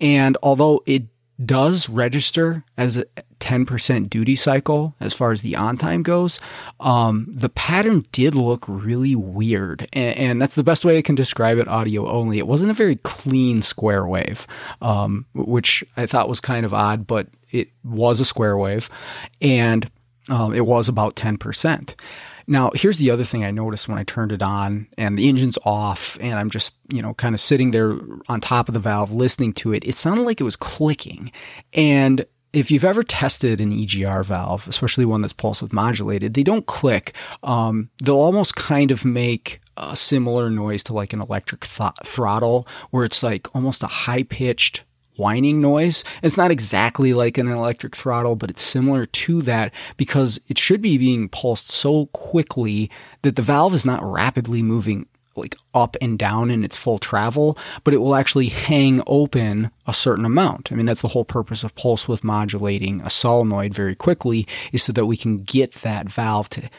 And 0.00 0.38
although 0.44 0.84
it 0.86 1.02
does 1.44 1.88
register 1.88 2.62
as 2.76 2.96
a 2.98 3.06
10% 3.40 4.08
duty 4.08 4.36
cycle 4.36 4.94
as 5.00 5.14
far 5.14 5.32
as 5.32 5.42
the 5.42 5.56
on 5.56 5.76
time 5.76 6.02
goes. 6.02 6.40
Um, 6.80 7.26
the 7.28 7.48
pattern 7.48 8.06
did 8.12 8.34
look 8.34 8.64
really 8.66 9.14
weird, 9.14 9.88
and, 9.92 10.18
and, 10.18 10.42
that's 10.42 10.54
the 10.54 10.64
best 10.64 10.84
way 10.84 10.98
I 10.98 11.02
can 11.02 11.14
describe 11.14 11.58
it 11.58 11.68
audio 11.68 12.08
only. 12.08 12.38
It 12.38 12.46
wasn't 12.46 12.70
a 12.70 12.74
very 12.74 12.96
clean 12.96 13.62
square 13.62 14.06
wave, 14.06 14.46
um, 14.80 15.26
which 15.34 15.84
I 15.96 16.06
thought 16.06 16.28
was 16.28 16.40
kind 16.40 16.66
of 16.66 16.74
odd, 16.74 17.06
but 17.06 17.28
it 17.50 17.68
was 17.84 18.20
a 18.20 18.24
square 18.24 18.56
wave, 18.56 18.88
and 19.40 19.90
um, 20.28 20.54
it 20.54 20.66
was 20.66 20.88
about 20.88 21.16
10%. 21.16 21.94
Now, 22.48 22.70
here's 22.74 22.98
the 22.98 23.10
other 23.10 23.24
thing 23.24 23.44
I 23.44 23.50
noticed 23.50 23.88
when 23.88 23.98
I 23.98 24.04
turned 24.04 24.30
it 24.30 24.42
on 24.42 24.86
and 24.96 25.18
the 25.18 25.28
engine's 25.28 25.58
off 25.64 26.16
and 26.20 26.38
I'm 26.38 26.50
just, 26.50 26.76
you 26.92 27.02
know, 27.02 27.12
kind 27.14 27.34
of 27.34 27.40
sitting 27.40 27.72
there 27.72 27.98
on 28.28 28.40
top 28.40 28.68
of 28.68 28.74
the 28.74 28.80
valve 28.80 29.12
listening 29.12 29.52
to 29.54 29.72
it. 29.72 29.84
It 29.84 29.96
sounded 29.96 30.22
like 30.22 30.40
it 30.40 30.44
was 30.44 30.54
clicking. 30.54 31.32
And 31.72 32.24
if 32.56 32.70
you've 32.70 32.86
ever 32.86 33.02
tested 33.02 33.60
an 33.60 33.70
EGR 33.70 34.24
valve, 34.24 34.66
especially 34.66 35.04
one 35.04 35.20
that's 35.20 35.34
pulse 35.34 35.60
width 35.60 35.74
modulated, 35.74 36.32
they 36.32 36.42
don't 36.42 36.64
click. 36.64 37.14
Um, 37.42 37.90
they'll 38.02 38.16
almost 38.16 38.56
kind 38.56 38.90
of 38.90 39.04
make 39.04 39.60
a 39.76 39.94
similar 39.94 40.48
noise 40.48 40.82
to 40.84 40.94
like 40.94 41.12
an 41.12 41.20
electric 41.20 41.66
th- 41.66 41.90
throttle, 42.02 42.66
where 42.90 43.04
it's 43.04 43.22
like 43.22 43.54
almost 43.54 43.82
a 43.82 43.88
high 43.88 44.22
pitched 44.22 44.84
whining 45.16 45.60
noise. 45.60 46.02
It's 46.22 46.38
not 46.38 46.50
exactly 46.50 47.12
like 47.12 47.36
an 47.36 47.48
electric 47.48 47.94
throttle, 47.94 48.36
but 48.36 48.48
it's 48.48 48.62
similar 48.62 49.04
to 49.04 49.42
that 49.42 49.70
because 49.98 50.40
it 50.48 50.56
should 50.56 50.80
be 50.80 50.96
being 50.96 51.28
pulsed 51.28 51.70
so 51.70 52.06
quickly 52.06 52.90
that 53.20 53.36
the 53.36 53.42
valve 53.42 53.74
is 53.74 53.84
not 53.84 54.02
rapidly 54.02 54.62
moving 54.62 55.06
like 55.36 55.56
up 55.74 55.96
and 56.00 56.18
down 56.18 56.50
in 56.50 56.64
its 56.64 56.76
full 56.76 56.98
travel, 56.98 57.56
but 57.84 57.94
it 57.94 57.98
will 57.98 58.14
actually 58.14 58.48
hang 58.48 59.02
open 59.06 59.70
a 59.86 59.94
certain 59.94 60.24
amount. 60.24 60.70
I 60.70 60.74
mean, 60.74 60.86
that's 60.86 61.02
the 61.02 61.08
whole 61.08 61.24
purpose 61.24 61.64
of 61.64 61.74
pulse 61.74 62.08
width 62.08 62.24
modulating 62.24 63.00
a 63.02 63.10
solenoid 63.10 63.74
very 63.74 63.94
quickly 63.94 64.46
is 64.72 64.82
so 64.82 64.92
that 64.92 65.06
we 65.06 65.16
can 65.16 65.42
get 65.42 65.72
that 65.82 66.08
valve 66.08 66.48
to 66.50 66.70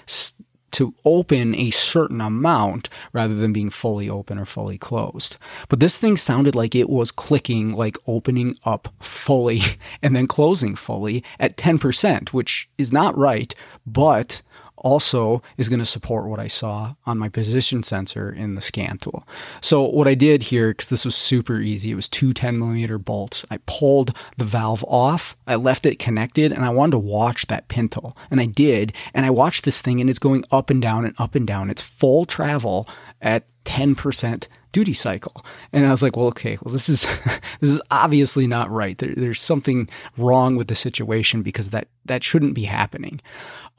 to 0.71 0.93
open 1.05 1.55
a 1.55 1.71
certain 1.71 2.21
amount 2.21 2.89
rather 3.13 3.33
than 3.33 3.53
being 3.53 3.69
fully 3.69 4.09
open 4.09 4.37
or 4.37 4.45
fully 4.45 4.77
closed. 4.77 5.37
But 5.69 5.79
this 5.79 5.97
thing 5.97 6.17
sounded 6.17 6.55
like 6.55 6.75
it 6.75 6.89
was 6.89 7.09
clicking, 7.09 7.73
like 7.73 7.97
opening 8.05 8.55
up 8.65 8.93
fully 8.99 9.61
and 10.03 10.15
then 10.15 10.27
closing 10.27 10.75
fully 10.75 11.23
at 11.39 11.57
10%, 11.57 12.29
which 12.29 12.69
is 12.77 12.91
not 12.91 13.17
right, 13.17 13.55
but 13.85 14.41
also 14.77 15.41
is 15.57 15.69
going 15.69 15.79
to 15.79 15.85
support 15.85 16.27
what 16.27 16.39
I 16.39 16.47
saw 16.47 16.95
on 17.05 17.17
my 17.17 17.29
position 17.29 17.83
sensor 17.83 18.31
in 18.31 18.55
the 18.55 18.61
scan 18.61 18.97
tool. 18.97 19.27
So 19.61 19.87
what 19.87 20.07
I 20.07 20.15
did 20.15 20.43
here, 20.43 20.69
because 20.69 20.89
this 20.89 21.05
was 21.05 21.15
super 21.15 21.59
easy, 21.59 21.91
it 21.91 21.95
was 21.95 22.07
two 22.07 22.33
10 22.33 22.59
millimeter 22.59 22.97
bolts. 22.97 23.45
I 23.49 23.57
pulled 23.65 24.15
the 24.37 24.45
valve 24.45 24.85
off, 24.87 25.35
I 25.47 25.55
left 25.55 25.85
it 25.85 25.99
connected, 25.99 26.51
and 26.51 26.63
I 26.63 26.69
wanted 26.69 26.91
to 26.91 26.99
watch 26.99 27.47
that 27.47 27.67
pintle. 27.67 28.15
And 28.29 28.39
I 28.39 28.45
did, 28.45 28.93
and 29.13 29.25
I 29.25 29.29
watched 29.29 29.65
this 29.65 29.81
thing 29.81 29.99
and 29.99 30.09
it's 30.09 30.19
going 30.19 30.43
up 30.51 30.69
and 30.69 30.81
down 30.81 31.05
and 31.05 31.15
up 31.17 31.35
and 31.35 31.47
down. 31.47 31.69
It's 31.69 31.81
full 31.81 32.25
travel 32.25 32.87
at 33.21 33.45
10% 33.65 34.47
duty 34.71 34.93
cycle. 34.93 35.43
And 35.73 35.85
I 35.85 35.91
was 35.91 36.03
like, 36.03 36.15
well, 36.15 36.27
okay, 36.27 36.57
well, 36.63 36.71
this 36.71 36.87
is, 36.87 37.03
this 37.59 37.71
is 37.71 37.81
obviously 37.89 38.47
not 38.47 38.69
right. 38.69 38.97
There, 38.97 39.13
there's 39.15 39.41
something 39.41 39.89
wrong 40.17 40.55
with 40.55 40.67
the 40.67 40.75
situation 40.75 41.41
because 41.41 41.71
that, 41.71 41.87
that 42.05 42.23
shouldn't 42.23 42.53
be 42.53 42.65
happening. 42.65 43.19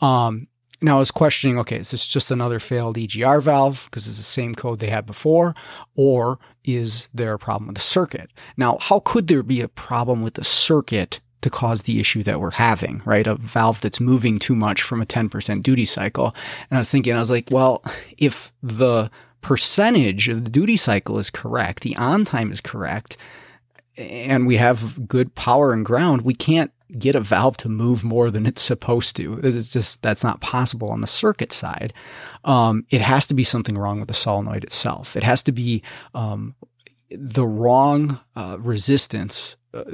Um, 0.01 0.49
now 0.81 0.97
I 0.97 1.01
was 1.01 1.11
questioning, 1.11 1.59
okay, 1.59 1.77
is 1.77 1.91
this 1.91 2.07
just 2.07 2.31
another 2.31 2.59
failed 2.59 2.97
EGR 2.97 3.43
valve 3.43 3.87
because 3.87 4.07
it's 4.07 4.19
the 4.19 4.23
same 4.23 4.55
code 4.55 4.79
they 4.79 4.91
had 4.91 5.07
before, 5.07 5.55
or 5.97 6.39
is 6.65 7.09
there 7.13 7.33
a 7.35 7.39
problem 7.39 7.67
with 7.67 7.77
the 7.77 7.83
circuit? 7.83 8.31
Now, 8.57 8.79
how 8.79 9.01
could 9.01 9.29
there 9.29 9.43
be 9.43 9.61
a 9.61 9.69
problem 9.69 10.23
with 10.23 10.35
the 10.35 10.45
circuit 10.45 11.21
to 11.41 11.51
cause 11.51 11.83
the 11.83 12.01
issue 12.01 12.23
that 12.25 12.41
we're 12.41 12.53
having, 12.53 13.03
right? 13.05 13.27
A 13.27 13.37
valve 13.37 13.81
that's 13.81 14.01
moving 14.01 14.39
too 14.39 14.55
much 14.55 14.83
from 14.83 15.01
a 15.01 15.07
10% 15.07 15.63
duty 15.63 15.85
cycle. 15.85 16.35
And 16.71 16.79
I 16.79 16.81
was 16.81 16.91
thinking, 16.91 17.15
I 17.15 17.21
was 17.21 17.31
like, 17.31 17.49
well, 17.51 17.83
if 18.17 18.53
the 18.63 19.11
percentage 19.41 20.29
of 20.29 20.45
the 20.45 20.51
duty 20.51 20.77
cycle 20.77 21.19
is 21.19 21.31
correct, 21.31 21.83
the 21.83 21.97
on 21.97 22.25
time 22.25 22.51
is 22.51 22.61
correct, 22.61 23.17
and 23.97 24.47
we 24.47 24.57
have 24.57 25.09
good 25.09 25.35
power 25.35 25.73
and 25.73 25.85
ground, 25.85 26.23
we 26.23 26.35
can't 26.35 26.73
get 26.97 27.15
a 27.15 27.21
valve 27.21 27.57
to 27.59 27.69
move 27.69 28.05
more 28.05 28.31
than 28.31 28.47
it's 28.47 28.63
supposed 28.63 29.17
to. 29.17 29.39
It's 29.43 29.71
just 29.71 30.03
that's 30.03 30.25
not 30.25 30.41
possible 30.41 30.91
on 30.91 31.01
the 31.01 31.07
circuit 31.07 31.53
side. 31.53 31.93
Um, 32.45 32.87
it 32.91 33.01
has 33.01 33.27
to 33.27 33.35
be 33.35 33.45
something 33.45 33.77
wrong 33.77 33.99
with 33.99 34.09
the 34.09 34.15
solenoid 34.15 34.65
itself. 34.65 35.17
It 35.17 35.23
has 35.23 35.43
to 35.45 35.53
be 35.53 35.83
um, 36.15 36.55
the 37.11 37.47
wrong 37.47 38.21
uh, 38.37 38.57
resistance 38.61 39.57
uh, 39.75 39.85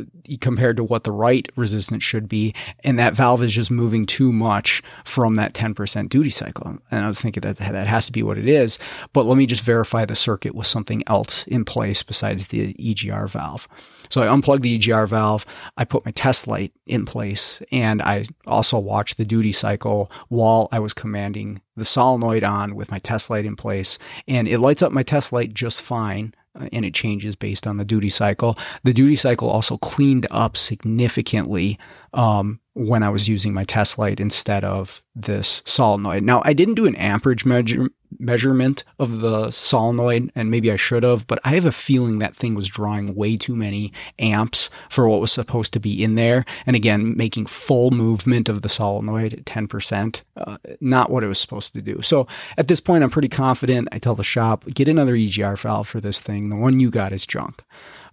compared 0.41 0.77
to 0.77 0.85
what 0.85 1.03
the 1.03 1.11
right 1.11 1.49
resistance 1.57 2.05
should 2.05 2.29
be. 2.29 2.55
And 2.85 2.97
that 2.99 3.15
valve 3.15 3.43
is 3.43 3.53
just 3.53 3.71
moving 3.71 4.07
too 4.07 4.33
much 4.33 4.83
from 5.05 5.35
that 5.35 5.53
10% 5.53 6.09
duty 6.09 6.31
cycle. 6.31 6.79
And 6.91 7.05
I 7.05 7.09
was 7.09 7.21
thinking 7.21 7.41
that 7.41 7.57
that 7.57 7.87
has 7.87 8.07
to 8.07 8.13
be 8.13 8.23
what 8.23 8.39
it 8.39 8.47
is. 8.47 8.79
But 9.13 9.27
let 9.27 9.37
me 9.37 9.47
just 9.47 9.65
verify 9.65 10.05
the 10.05 10.15
circuit 10.15 10.55
with 10.55 10.69
something 10.69 11.03
else 11.09 11.45
in 11.49 11.65
place 11.65 12.05
besides 12.05 12.49
the 12.49 12.73
EGR 12.75 13.29
valve. 13.29 13.67
So 14.15 14.23
I 14.23 14.33
unplugged 14.33 14.63
the 14.63 14.79
EGR 14.79 15.09
valve. 15.09 15.45
I 15.77 15.85
put 15.85 16.05
my 16.05 16.13
test 16.13 16.47
light 16.47 16.73
in 16.87 17.05
place 17.05 17.61
and 17.73 18.01
I 18.01 18.27
also 18.47 18.79
watched 18.79 19.17
the 19.17 19.25
duty 19.25 19.51
cycle 19.51 20.09
while 20.29 20.69
I 20.71 20.79
was 20.79 20.95
commanding 20.95 21.63
the 21.75 21.85
solenoid 21.85 22.45
on 22.45 22.77
with 22.77 22.93
my 22.93 23.01
test 23.01 23.29
light 23.29 23.45
in 23.45 23.57
place. 23.57 23.99
And 24.29 24.47
it 24.47 24.61
lights 24.61 24.83
up 24.83 24.93
my 24.93 25.03
test 25.03 25.33
light 25.33 25.53
just 25.53 25.83
fine 25.83 26.33
uh, 26.55 26.69
and 26.73 26.85
it 26.85 26.95
changes 26.95 27.35
based 27.35 27.67
on 27.67 27.77
the 27.77 27.85
duty 27.85 28.09
cycle. 28.09 28.57
The 28.85 28.93
duty 28.93 29.17
cycle 29.17 29.51
also 29.51 29.79
cleaned 29.79 30.29
up 30.31 30.57
significantly 30.57 31.77
um, 32.13 32.61
when 32.75 33.03
I 33.03 33.11
was 33.11 33.29
using 33.29 33.53
my 33.53 33.65
test 33.65 33.99
light 33.99 34.21
instead 34.21 34.63
of 34.63 35.03
this 35.17 35.61
solenoid. 35.65 36.23
Now, 36.23 36.41
I 36.45 36.53
didn't 36.53 36.75
do 36.75 36.87
an 36.87 36.95
amperage 36.95 37.45
measure, 37.45 37.89
measurement 38.19 38.85
of 38.99 39.21
the 39.21 39.51
solenoid, 39.51 40.31
and 40.35 40.51
maybe 40.51 40.71
I 40.71 40.77
should 40.77 41.03
have, 41.03 41.27
but 41.27 41.39
I 41.45 41.51
have 41.51 41.67
a 41.67 41.73
feeling 41.73 42.19
that 42.19 42.37
thing 42.37 42.55
was 42.55 42.69
drawing 42.69 43.15
way 43.15 43.37
too 43.37 43.57
many 43.57 43.93
amps 44.19 44.71
for 44.91 45.09
what 45.09 45.21
was 45.21 45.33
supposed 45.33 45.73
to 45.75 45.81
be 45.81 46.03
in 46.03 46.15
there. 46.15 46.45
And 46.67 46.77
again, 46.77 47.17
making 47.17 47.47
full 47.47 47.91
movement 47.91 48.49
of 48.49 48.63
the 48.63 48.69
solenoid 48.69 49.35
at 49.35 49.45
10%, 49.45 50.23
uh, 50.37 50.59
not 50.81 51.11
what 51.11 51.25
it 51.25 51.29
was 51.29 51.39
supposed 51.39 51.75
to 51.75 51.83
do. 51.83 52.03
So 52.03 52.27
at 52.57 52.69
this 52.69 52.81
point, 52.81 53.05
I'm 53.05 53.11
pretty 53.11 53.29
confident. 53.29 53.89
I 53.93 53.99
tell 53.99 54.15
the 54.15 54.25
shop, 54.25 54.65
get 54.67 54.89
another 54.89 55.15
EGR 55.15 55.59
valve 55.59 55.89
for 55.89 56.01
this 56.01 56.21
thing. 56.21 56.49
The 56.49 56.57
one 56.57 56.81
you 56.81 56.91
got 56.91 57.13
is 57.13 57.27
junk. 57.27 57.63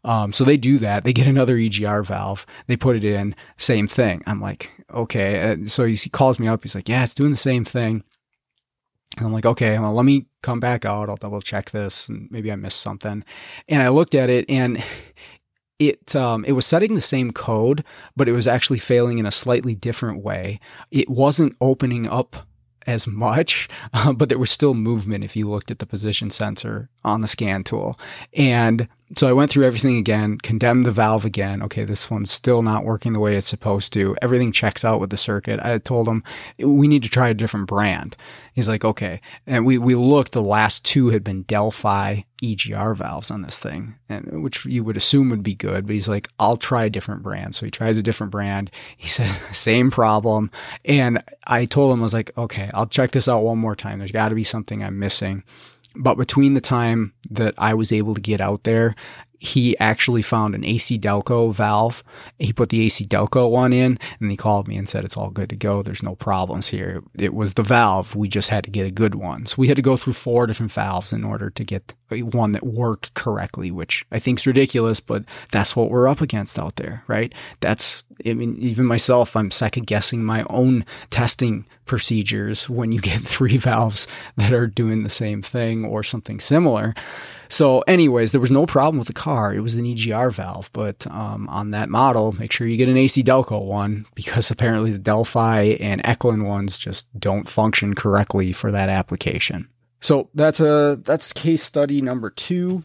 Um, 0.04 0.34
so 0.34 0.44
they 0.44 0.58
do 0.58 0.80
that. 0.80 1.04
They 1.04 1.14
get 1.14 1.28
another 1.28 1.58
EGR 1.58 2.06
valve. 2.06 2.46
They 2.68 2.76
put 2.76 2.96
it 2.96 3.04
in. 3.04 3.36
Same 3.58 3.88
thing. 3.88 4.24
I'm 4.26 4.42
like, 4.42 4.72
okay. 4.92 5.52
Uh, 5.52 5.68
so 5.68 5.86
he 5.86 6.10
calls 6.10 6.40
me 6.40 6.48
up. 6.48 6.64
He's 6.64 6.76
like, 6.76 6.90
yeah, 6.90 7.04
it's 7.04 7.14
doing 7.14 7.32
the 7.32 7.38
same 7.38 7.66
thing. 7.66 8.04
And 9.17 9.26
I'm 9.26 9.34
like, 9.34 9.45
okay, 9.45 9.78
well, 9.78 9.93
let 9.93 10.06
me 10.06 10.28
come 10.41 10.60
back 10.60 10.86
out. 10.86 11.10
I'll 11.10 11.17
double 11.17 11.41
check 11.41 11.71
this 11.71 12.08
and 12.08 12.30
maybe 12.32 12.52
I 12.52 12.56
missed 12.56 12.82
something. 12.82 13.24
And 13.67 13.82
I 13.82 13.89
looked 13.89 14.15
at 14.15 14.30
it 14.30 14.50
and 14.50 14.84
it 15.80 16.15
um, 16.15 16.45
it 16.45 16.54
was 16.54 16.65
setting 16.65 16.95
the 16.95 17.02
same 17.02 17.32
code, 17.32 17.84
but 18.15 18.30
it 18.30 18.34
was 18.34 18.47
actually 18.47 18.80
failing 18.80 19.17
in 19.17 19.26
a 19.26 19.32
slightly 19.32 19.76
different 19.76 20.24
way. 20.24 20.60
It 20.91 21.10
wasn't 21.10 21.56
opening 21.60 22.08
up 22.08 22.47
as 22.88 23.08
much, 23.08 23.67
uh, 23.93 24.13
but 24.17 24.30
there 24.30 24.39
was 24.39 24.52
still 24.52 24.74
movement 24.74 25.24
if 25.24 25.36
you 25.36 25.50
looked 25.50 25.71
at 25.71 25.80
the 25.80 25.86
position 25.86 26.30
sensor 26.30 26.89
on 27.04 27.22
the 27.22 27.28
scan 27.28 27.64
tool. 27.64 28.00
And 28.34 28.88
so 29.18 29.28
I 29.28 29.34
went 29.34 29.52
through 29.52 29.66
everything 29.66 29.98
again, 29.98 30.38
condemned 30.38 30.86
the 30.86 30.92
valve 30.92 31.26
again. 31.26 31.62
Okay, 31.64 31.84
this 31.84 32.10
one's 32.10 32.32
still 32.32 32.62
not 32.62 32.86
working 32.86 33.12
the 33.12 33.20
way 33.20 33.36
it's 33.36 33.50
supposed 33.50 33.92
to. 33.94 34.16
Everything 34.22 34.52
checks 34.52 34.86
out 34.86 35.02
with 35.02 35.10
the 35.10 35.18
circuit. 35.18 35.60
I 35.62 35.78
told 35.80 36.08
him 36.08 36.24
we 36.58 36.88
need 36.88 37.04
to 37.04 37.10
try 37.10 37.28
a 37.28 37.34
different 37.34 37.68
brand. 37.68 38.16
He's 38.54 38.70
like, 38.70 38.86
okay. 38.86 39.22
And 39.46 39.66
we, 39.66 39.78
we 39.78 39.96
looked, 39.96 40.32
the 40.32 40.42
last 40.42 40.86
two 40.86 41.10
had 41.10 41.24
been 41.24 41.44
Delphi 41.44 42.22
EGR 42.42 42.96
valves 42.96 43.30
on 43.30 43.42
this 43.42 43.60
thing, 43.60 43.96
and 44.10 44.44
which 44.44 44.66
you 44.66 44.84
would 44.84 44.98
assume 44.98 45.30
would 45.30 45.44
be 45.44 45.56
good, 45.56 45.86
but 45.86 45.94
he's 45.94 46.10
like, 46.10 46.28
I'll 46.40 46.58
try 46.58 46.86
a 46.86 46.90
different 46.90 47.22
brand. 47.22 47.54
So 47.54 47.66
he 47.66 47.72
tries 47.72 47.98
a 47.98 48.04
different 48.04 48.32
brand. 48.32 48.72
He 48.96 49.08
says 49.10 49.40
same 49.52 49.92
problem. 49.92 50.52
And 50.86 51.24
I 51.46 51.66
told 51.66 51.94
him, 51.94 52.00
I 52.00 52.04
was 52.04 52.14
like, 52.14 52.32
okay, 52.38 52.72
I'll 52.74 52.88
check 52.88 53.12
this 53.12 53.28
out 53.28 53.44
one 53.44 53.58
more 53.58 53.76
time. 53.76 54.00
There's 54.00 54.12
got 54.12 54.30
to 54.30 54.36
be 54.36 54.44
something 54.44 54.84
I'm 54.84 55.00
missing. 55.00 55.44
But 55.95 56.15
between 56.15 56.54
the 56.54 56.62
time 56.62 57.13
that 57.30 57.54
I 57.58 57.73
was 57.73 57.91
able 57.91 58.15
to 58.15 58.21
get 58.21 58.41
out 58.41 58.63
there 58.63 58.95
he 59.41 59.75
actually 59.80 60.21
found 60.21 60.54
an 60.54 60.63
AC 60.63 60.99
Delco 60.99 61.51
valve. 61.51 62.04
He 62.38 62.54
put 62.54 62.69
the 62.69 62.86
AC 62.86 63.08
Delco 63.08 63.49
one 63.49 63.73
in 63.73 63.97
and 64.19 64.30
he 64.30 64.38
called 64.38 64.67
me 64.67 64.77
and 64.77 64.88
said, 64.88 65.04
it's 65.04 65.17
all 65.17 65.32
good 65.32 65.49
to 65.49 65.56
go. 65.56 65.82
There's 65.82 66.04
no 66.04 66.15
problems 66.15 66.67
here. 66.67 67.01
It 67.17 67.34
was 67.34 67.56
the 67.56 67.63
valve. 67.63 68.15
We 68.15 68.30
just 68.30 68.49
had 68.49 68.63
to 68.65 68.69
get 68.69 68.86
a 68.86 68.91
good 68.91 69.15
one. 69.15 69.47
So 69.47 69.56
we 69.58 69.67
had 69.67 69.77
to 69.77 69.82
go 69.82 69.97
through 69.97 70.13
four 70.13 70.45
different 70.45 70.71
valves 70.71 71.12
in 71.12 71.23
order 71.23 71.49
to 71.49 71.63
get 71.63 71.95
one 72.19 72.52
that 72.52 72.65
worked 72.65 73.13
correctly, 73.13 73.71
which 73.71 74.06
I 74.12 74.19
think 74.19 74.39
is 74.39 74.47
ridiculous, 74.47 75.00
but 75.00 75.24
that's 75.52 75.76
what 75.76 75.89
we're 75.89 76.08
up 76.08 76.21
against 76.21 76.60
out 76.60 76.76
there, 76.76 77.04
right? 77.08 77.34
That's, 77.60 78.04
I 78.26 78.34
mean, 78.34 78.58
even 78.60 78.86
myself, 78.86 79.36
I'm 79.36 79.52
second 79.52 79.88
guessing 79.88 80.24
my 80.24 80.45
own 80.50 80.86
testing 81.10 81.65
procedures 81.86 82.69
when 82.69 82.91
you 82.91 83.02
get 83.02 83.21
three 83.21 83.58
valves 83.58 84.08
that 84.38 84.54
are 84.54 84.67
doing 84.67 85.04
the 85.04 85.10
same 85.10 85.41
thing 85.41 85.86
or 85.86 86.04
something 86.04 86.39
similar. 86.39 86.93
So, 87.52 87.82
anyways, 87.82 88.32
there 88.32 88.39
was 88.39 88.50
no 88.50 88.65
problem 88.65 88.97
with 88.97 89.10
the 89.10 89.13
car. 89.13 89.54
It 89.54 89.60
was 89.60 89.76
an 89.76 89.84
EGR 89.84 90.32
valve, 90.32 90.69
but 90.71 91.06
um, 91.08 91.50
on 91.50 91.71
that 91.71 91.89
model, 91.89 92.32
make 92.32 92.54
sure 92.54 92.65
you 92.65 92.78
get 92.78 92.88
an 92.88 92.95
AC 92.95 93.24
Delco 93.24 93.65
one 93.65 94.06
because 94.15 94.50
apparently 94.50 94.91
the 94.91 94.97
Delphi 94.97 95.76
and 95.82 96.02
Echlin 96.04 96.45
ones 96.45 96.78
just 96.78 97.08
don't 97.19 97.50
function 97.50 97.93
correctly 97.93 98.54
for 98.54 98.71
that 98.71 98.88
application. 98.88 99.67
So 100.02 100.30
that's 100.34 100.60
a 100.60 101.00
that's 101.04 101.32
case 101.32 101.64
study 101.64 102.02
number 102.02 102.30
two. 102.30 102.84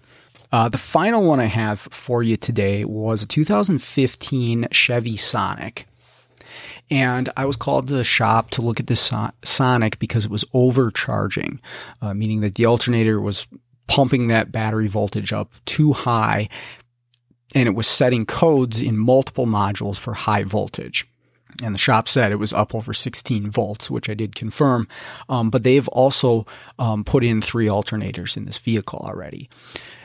Uh, 0.53 0.69
the 0.69 0.79
final 0.79 1.25
one 1.25 1.41
I 1.41 1.47
have 1.47 1.81
for 1.81 2.23
you 2.23 2.37
today 2.37 2.85
was 2.85 3.23
a 3.23 3.27
2015 3.27 4.69
Chevy 4.71 5.17
Sonic. 5.17 5.89
And 6.89 7.31
I 7.37 7.47
was 7.47 7.57
called 7.57 7.89
to 7.89 7.95
the 7.95 8.05
shop 8.05 8.51
to 8.51 8.63
look 8.63 8.79
at 8.79 8.87
this 8.87 9.13
Sonic 9.43 9.99
because 9.99 10.27
it 10.27 10.31
was 10.31 10.45
overcharging, 10.55 11.61
uh, 12.01 12.15
meaning 12.15 12.43
that 12.43 12.55
the 12.55 12.67
alternator 12.67 13.21
was 13.21 13.49
pumping 13.89 14.29
that 14.29 14.53
battery 14.53 14.87
voltage 14.87 15.33
up 15.33 15.53
too 15.65 15.93
high 15.93 16.49
and 17.55 17.69
it 17.69 17.75
was 17.75 17.87
setting 17.87 18.27
codes 18.27 18.83
in 18.83 18.99
multiple 18.99 19.47
modules 19.47 19.97
for 19.97 20.13
high 20.13 20.45
voltage. 20.45 21.09
And 21.63 21.75
the 21.75 21.79
shop 21.79 22.09
said 22.09 22.33
it 22.33 22.37
was 22.37 22.53
up 22.53 22.75
over 22.75 22.93
16 22.93 23.51
volts, 23.51 23.91
which 23.91 24.09
I 24.09 24.15
did 24.15 24.35
confirm. 24.35 24.89
Um, 25.29 25.51
but 25.51 25.65
they've 25.65 25.89
also 25.89 26.47
um, 26.79 27.05
put 27.05 27.25
in 27.25 27.41
three 27.41 27.67
alternators 27.67 28.37
in 28.37 28.45
this 28.45 28.59
vehicle 28.59 29.01
already. 29.01 29.49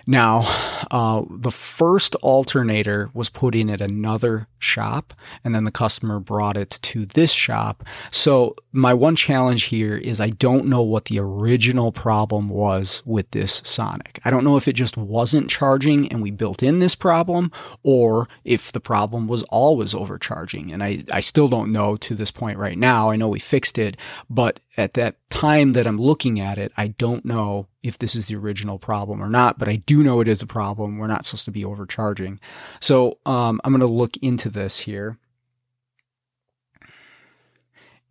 Now, 0.07 0.43
uh, 0.89 1.23
the 1.29 1.51
first 1.51 2.15
alternator 2.15 3.09
was 3.13 3.29
put 3.29 3.55
in 3.55 3.69
at 3.69 3.81
another 3.81 4.47
shop, 4.59 5.13
and 5.43 5.53
then 5.53 5.63
the 5.63 5.71
customer 5.71 6.19
brought 6.19 6.57
it 6.57 6.79
to 6.81 7.05
this 7.05 7.31
shop. 7.31 7.83
So, 8.09 8.55
my 8.71 8.93
one 8.93 9.15
challenge 9.15 9.65
here 9.65 9.95
is 9.95 10.19
I 10.19 10.29
don't 10.29 10.65
know 10.65 10.81
what 10.81 11.05
the 11.05 11.19
original 11.19 11.91
problem 11.91 12.49
was 12.49 13.03
with 13.05 13.29
this 13.31 13.61
Sonic. 13.65 14.19
I 14.23 14.31
don't 14.31 14.43
know 14.43 14.57
if 14.57 14.67
it 14.67 14.73
just 14.73 14.97
wasn't 14.97 15.49
charging 15.49 16.07
and 16.09 16.21
we 16.21 16.31
built 16.31 16.63
in 16.63 16.79
this 16.79 16.95
problem, 16.95 17.51
or 17.83 18.27
if 18.43 18.71
the 18.71 18.79
problem 18.79 19.27
was 19.27 19.43
always 19.43 19.93
overcharging. 19.93 20.71
And 20.71 20.83
I, 20.83 21.03
I 21.11 21.21
still 21.21 21.47
don't 21.47 21.71
know 21.71 21.97
to 21.97 22.15
this 22.15 22.31
point 22.31 22.57
right 22.57 22.77
now. 22.77 23.09
I 23.09 23.15
know 23.15 23.29
we 23.29 23.39
fixed 23.39 23.77
it, 23.77 23.97
but 24.29 24.59
at 24.77 24.93
that 24.93 25.17
time 25.29 25.73
that 25.73 25.87
I'm 25.87 25.99
looking 25.99 26.39
at 26.39 26.57
it, 26.57 26.71
I 26.77 26.87
don't 26.87 27.25
know 27.25 27.67
if 27.84 27.98
this 27.98 28.15
is 28.15 28.28
the 28.28 28.36
original 28.36 28.78
problem 28.78 29.22
or 29.22 29.30
not, 29.30 29.58
but 29.58 29.67
I 29.67 29.78
do 29.78 30.04
know 30.04 30.20
it 30.20 30.28
is 30.28 30.41
a 30.41 30.48
problem. 30.48 30.98
We're 30.98 31.08
not 31.08 31.26
supposed 31.26 31.46
to 31.46 31.52
be 31.52 31.65
overcharging. 31.65 32.39
So 32.80 33.17
um, 33.26 33.60
I'm 33.63 33.72
going 33.72 33.82
to 33.82 33.88
look 33.88 34.17
into 34.17 34.50
this 34.50 34.80
here. 34.80 35.17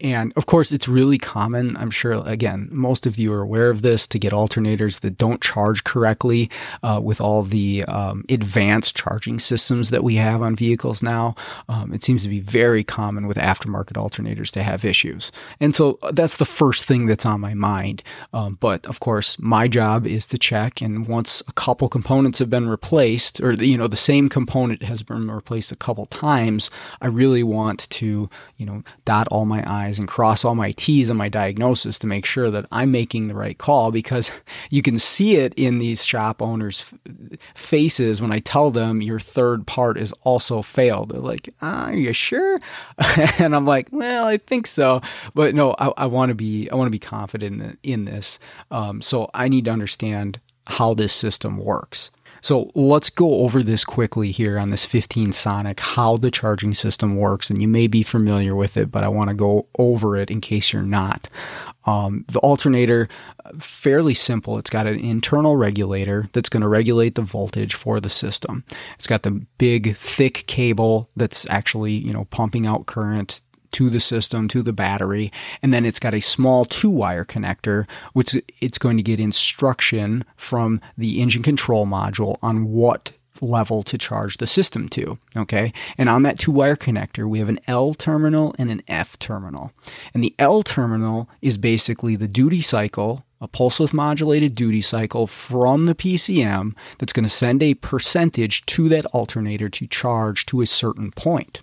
And 0.03 0.33
of 0.37 0.47
course, 0.47 0.73
it's 0.73 0.89
really 0.89 1.19
common. 1.19 1.77
I'm 1.77 1.91
sure, 1.91 2.23
again, 2.27 2.69
most 2.71 3.07
of 3.07 3.19
you 3.19 3.33
are 3.33 3.43
aware 3.43 3.71
of 3.71 3.83
this 3.83 4.07
to 4.09 4.19
get 4.19 4.33
alternators 4.33 5.01
that 5.01 5.19
don't 5.19 5.43
charge 5.43 5.85
correctly 5.85 6.51
uh, 6.83 7.01
with 7.03 7.21
all 7.21 7.43
the 7.43 7.85
um, 7.85 8.25
advanced 8.29 8.97
charging 8.97 9.39
systems 9.39 9.91
that 9.91 10.05
we 10.05 10.15
have 10.15 10.43
on 10.43 10.57
vehicles 10.57 11.03
now. 11.03 11.35
Um, 11.69 11.93
it 11.93 12.03
seems 12.03 12.23
to 12.23 12.29
be 12.29 12.41
very 12.41 12.85
common 12.85 13.27
with 13.27 13.37
aftermarket 13.37 13.97
alternators 13.97 14.51
to 14.53 14.63
have 14.63 14.85
issues. 14.85 15.33
And 15.59 15.75
so 15.75 15.99
uh, 16.03 16.13
that's 16.13 16.37
the 16.37 16.45
first 16.45 16.85
thing 16.85 17.07
that's 17.07 17.27
on 17.27 17.41
my 17.41 17.55
mind. 17.55 18.03
Um, 18.33 18.57
but 18.61 18.87
of 18.87 19.01
course, 19.01 19.39
my 19.39 19.69
job 19.69 20.07
is 20.07 20.27
to 20.27 20.39
check. 20.39 20.81
And 20.81 21.07
once 21.07 21.43
a 21.49 21.53
couple 21.53 21.89
components 21.89 22.39
have 22.39 22.51
been 22.51 22.69
replaced, 22.69 23.41
or, 23.41 23.53
you 23.53 23.77
know, 23.77 23.89
the 23.89 23.97
same 23.97 24.29
component 24.29 24.83
has 24.83 25.03
been 25.03 25.31
replaced 25.31 25.73
a 25.73 25.77
couple 25.77 26.07
times, 26.07 26.71
I 27.01 27.09
really 27.09 27.43
want 27.43 27.91
to, 27.91 28.31
you 28.57 28.67
know, 28.67 28.83
dot 29.05 29.27
all 29.29 29.45
my 29.45 29.63
I's 29.67 29.90
I's 29.91 29.99
and 29.99 30.09
cross 30.09 30.45
all 30.45 30.55
my 30.55 30.73
T's 30.73 31.11
on 31.11 31.17
my 31.17 31.29
diagnosis 31.29 31.99
to 31.99 32.07
make 32.07 32.25
sure 32.25 32.51
that 32.51 32.67
I'm 32.71 32.93
making 32.93 33.27
the 33.27 33.35
right 33.35 33.59
call 33.59 33.91
because 33.91 34.31
you 34.71 34.83
can 34.83 34.99
see 34.99 35.37
it 35.37 35.53
in 35.57 35.79
these 35.79 36.05
shop 36.05 36.41
owners' 36.41 36.93
faces 37.55 38.23
when 38.23 38.33
I 38.33 38.39
tell 38.39 38.71
them 38.71 39.03
your 39.03 39.21
third 39.21 39.67
part 39.67 39.99
is 39.99 40.13
also 40.23 40.63
failed. 40.63 41.11
They're 41.11 41.21
like, 41.21 41.49
"Are 41.61 41.93
you 41.93 42.13
sure?" 42.13 42.59
and 43.39 43.55
I'm 43.55 43.67
like, 43.67 43.89
"Well, 43.91 44.27
I 44.27 44.39
think 44.39 44.67
so, 44.67 45.03
but 45.35 45.55
no, 45.55 45.73
I 45.73 46.07
want 46.07 46.31
to 46.31 46.35
be 46.35 46.71
I 46.71 46.77
want 46.77 46.87
to 46.87 46.93
be 46.93 46.99
confident 46.99 47.61
in, 47.61 47.79
in 47.83 48.05
this. 48.05 48.39
Um, 48.71 49.03
so 49.03 49.29
I 49.35 49.49
need 49.49 49.65
to 49.65 49.71
understand 49.71 50.41
how 50.67 50.95
this 50.95 51.13
system 51.13 51.59
works." 51.59 52.11
So 52.41 52.71
let's 52.75 53.11
go 53.11 53.41
over 53.41 53.63
this 53.63 53.85
quickly 53.85 54.31
here 54.31 54.59
on 54.59 54.71
this 54.71 54.85
15 54.85 55.33
Sonic, 55.33 55.81
how 55.81 56.17
the 56.17 56.31
charging 56.31 56.75
system 56.75 57.17
works. 57.17 57.51
And 57.51 57.61
you 57.61 57.69
may 57.69 57.87
be 57.87 58.03
familiar 58.03 58.55
with 58.55 58.77
it, 58.77 58.91
but 58.91 59.05
I 59.05 59.09
want 59.09 59.31
to 59.31 59.37
go 59.37 59.67
over 59.79 60.17
it 60.17 60.31
in 60.31 60.41
case 60.41 60.73
you're 60.73 60.83
not. 60.83 61.29
Um, 61.87 62.25
the 62.29 62.41
alternator, 62.41 63.09
fairly 63.59 64.15
simple. 64.15 64.59
It's 64.59 64.71
got 64.71 64.87
an 64.87 65.01
internal 65.01 65.57
regulator 65.57 66.29
that's 66.33 66.49
going 66.49 66.63
to 66.63 66.69
regulate 66.69 67.15
the 67.15 67.23
voltage 67.23 67.75
for 67.75 68.01
the 68.01 68.11
system. 68.11 68.65
It's 68.97 69.07
got 69.07 69.23
the 69.23 69.47
big, 69.59 69.97
thick 69.97 70.45
cable 70.47 71.11
that's 71.17 71.49
actually, 71.49 71.93
you 71.93 72.13
know, 72.13 72.27
pumping 72.27 72.67
out 72.67 72.87
current 72.87 73.41
to 73.73 73.91
the 73.91 74.01
system, 74.01 74.49
to 74.49 74.63
the 74.63 74.73
battery. 74.73 75.33
And 75.63 75.73
then 75.73 75.85
it's 75.85 76.01
got 76.01 76.15
a 76.15 76.21
small 76.21 76.65
two 76.65 76.91
wire 76.91 77.25
connector, 77.25 77.89
which 78.13 78.37
it's 78.61 78.79
going 78.79 78.97
to 78.97 79.03
get 79.03 79.21
instruction 79.21 80.25
from 80.37 80.81
the 80.97 81.21
engine 81.21 81.43
control 81.43 81.87
module 81.87 82.37
on 82.43 82.65
what 82.65 83.13
level 83.43 83.83
to 83.85 83.99
charge 83.99 84.37
the 84.37 84.47
system 84.47 84.89
to. 84.91 85.19
Okay. 85.37 85.73
And 85.97 86.09
on 86.09 86.23
that 86.23 86.39
two 86.39 86.53
wire 86.53 86.77
connector, 86.77 87.29
we 87.29 87.39
have 87.39 87.49
an 87.49 87.61
L 87.67 87.95
terminal 87.95 88.55
and 88.59 88.71
an 88.71 88.83
F 88.89 89.19
terminal. 89.19 89.73
And 90.15 90.23
the 90.23 90.35
L 90.39 90.63
terminal 90.63 91.29
is 91.41 91.57
basically 91.57 92.17
the 92.17 92.29
duty 92.29 92.61
cycle, 92.61 93.25
a 93.41 93.49
pulse 93.49 93.81
width 93.81 93.95
modulated 93.95 94.55
duty 94.55 94.83
cycle 94.83 95.27
from 95.27 95.87
the 95.87 95.95
PCM 95.95 96.75
that's 96.99 97.13
going 97.13 97.25
to 97.25 97.31
send 97.31 97.63
a 97.63 97.75
percentage 97.75 98.67
to 98.67 98.89
that 98.89 99.07
alternator 99.07 99.69
to 99.71 99.87
charge 99.87 100.47
to 100.47 100.61
a 100.61 100.67
certain 100.67 101.11
point. 101.13 101.63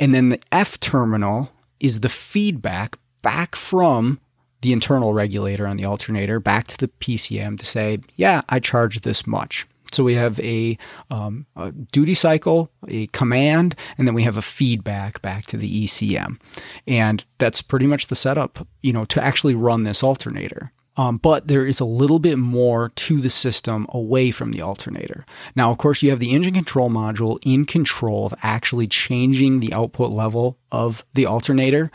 And 0.00 0.14
then 0.14 0.30
the 0.30 0.40
F 0.50 0.80
terminal 0.80 1.52
is 1.78 2.00
the 2.00 2.08
feedback 2.08 2.98
back 3.22 3.54
from 3.54 4.18
the 4.62 4.72
internal 4.72 5.14
regulator 5.14 5.66
on 5.66 5.76
the 5.76 5.84
alternator 5.84 6.40
back 6.40 6.66
to 6.68 6.78
the 6.78 6.88
PCM 6.88 7.58
to 7.58 7.66
say, 7.66 8.00
yeah, 8.16 8.42
I 8.48 8.60
charge 8.60 9.02
this 9.02 9.26
much. 9.26 9.66
So 9.92 10.04
we 10.04 10.14
have 10.14 10.38
a, 10.40 10.78
um, 11.10 11.46
a, 11.56 11.72
duty 11.72 12.14
cycle, 12.14 12.70
a 12.86 13.08
command, 13.08 13.74
and 13.98 14.06
then 14.06 14.14
we 14.14 14.22
have 14.22 14.36
a 14.36 14.42
feedback 14.42 15.20
back 15.20 15.46
to 15.46 15.56
the 15.56 15.86
ECM. 15.86 16.38
And 16.86 17.24
that's 17.38 17.60
pretty 17.60 17.86
much 17.86 18.06
the 18.06 18.14
setup, 18.14 18.66
you 18.82 18.92
know, 18.92 19.04
to 19.06 19.22
actually 19.22 19.54
run 19.54 19.82
this 19.82 20.02
alternator. 20.02 20.72
Um, 20.96 21.18
but 21.18 21.48
there 21.48 21.66
is 21.66 21.80
a 21.80 21.84
little 21.84 22.18
bit 22.18 22.36
more 22.36 22.90
to 22.96 23.20
the 23.20 23.30
system 23.30 23.86
away 23.90 24.30
from 24.30 24.52
the 24.52 24.60
alternator. 24.60 25.24
Now, 25.54 25.70
of 25.70 25.78
course, 25.78 26.02
you 26.02 26.10
have 26.10 26.18
the 26.18 26.32
engine 26.32 26.54
control 26.54 26.90
module 26.90 27.38
in 27.42 27.64
control 27.64 28.26
of 28.26 28.34
actually 28.42 28.86
changing 28.86 29.60
the 29.60 29.72
output 29.72 30.10
level 30.10 30.58
of 30.72 31.04
the 31.14 31.26
alternator, 31.26 31.90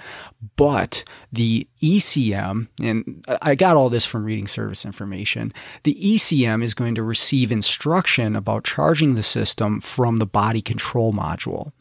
but 0.56 1.04
the 1.32 1.68
ECM, 1.82 2.68
and 2.82 3.26
I 3.42 3.56
got 3.56 3.76
all 3.76 3.90
this 3.90 4.06
from 4.06 4.26
reading 4.26 4.48
service 4.48 4.86
information, 4.86 5.54
the 5.84 5.96
ECM 5.96 6.64
is 6.64 6.74
going 6.74 6.96
to 6.96 7.04
receive 7.04 7.52
instruction 7.52 8.36
about 8.36 8.64
charging 8.64 9.16
the 9.16 9.24
system 9.24 9.80
from 9.80 10.18
the 10.18 10.26
body 10.26 10.62
control 10.62 11.14
module. 11.14 11.72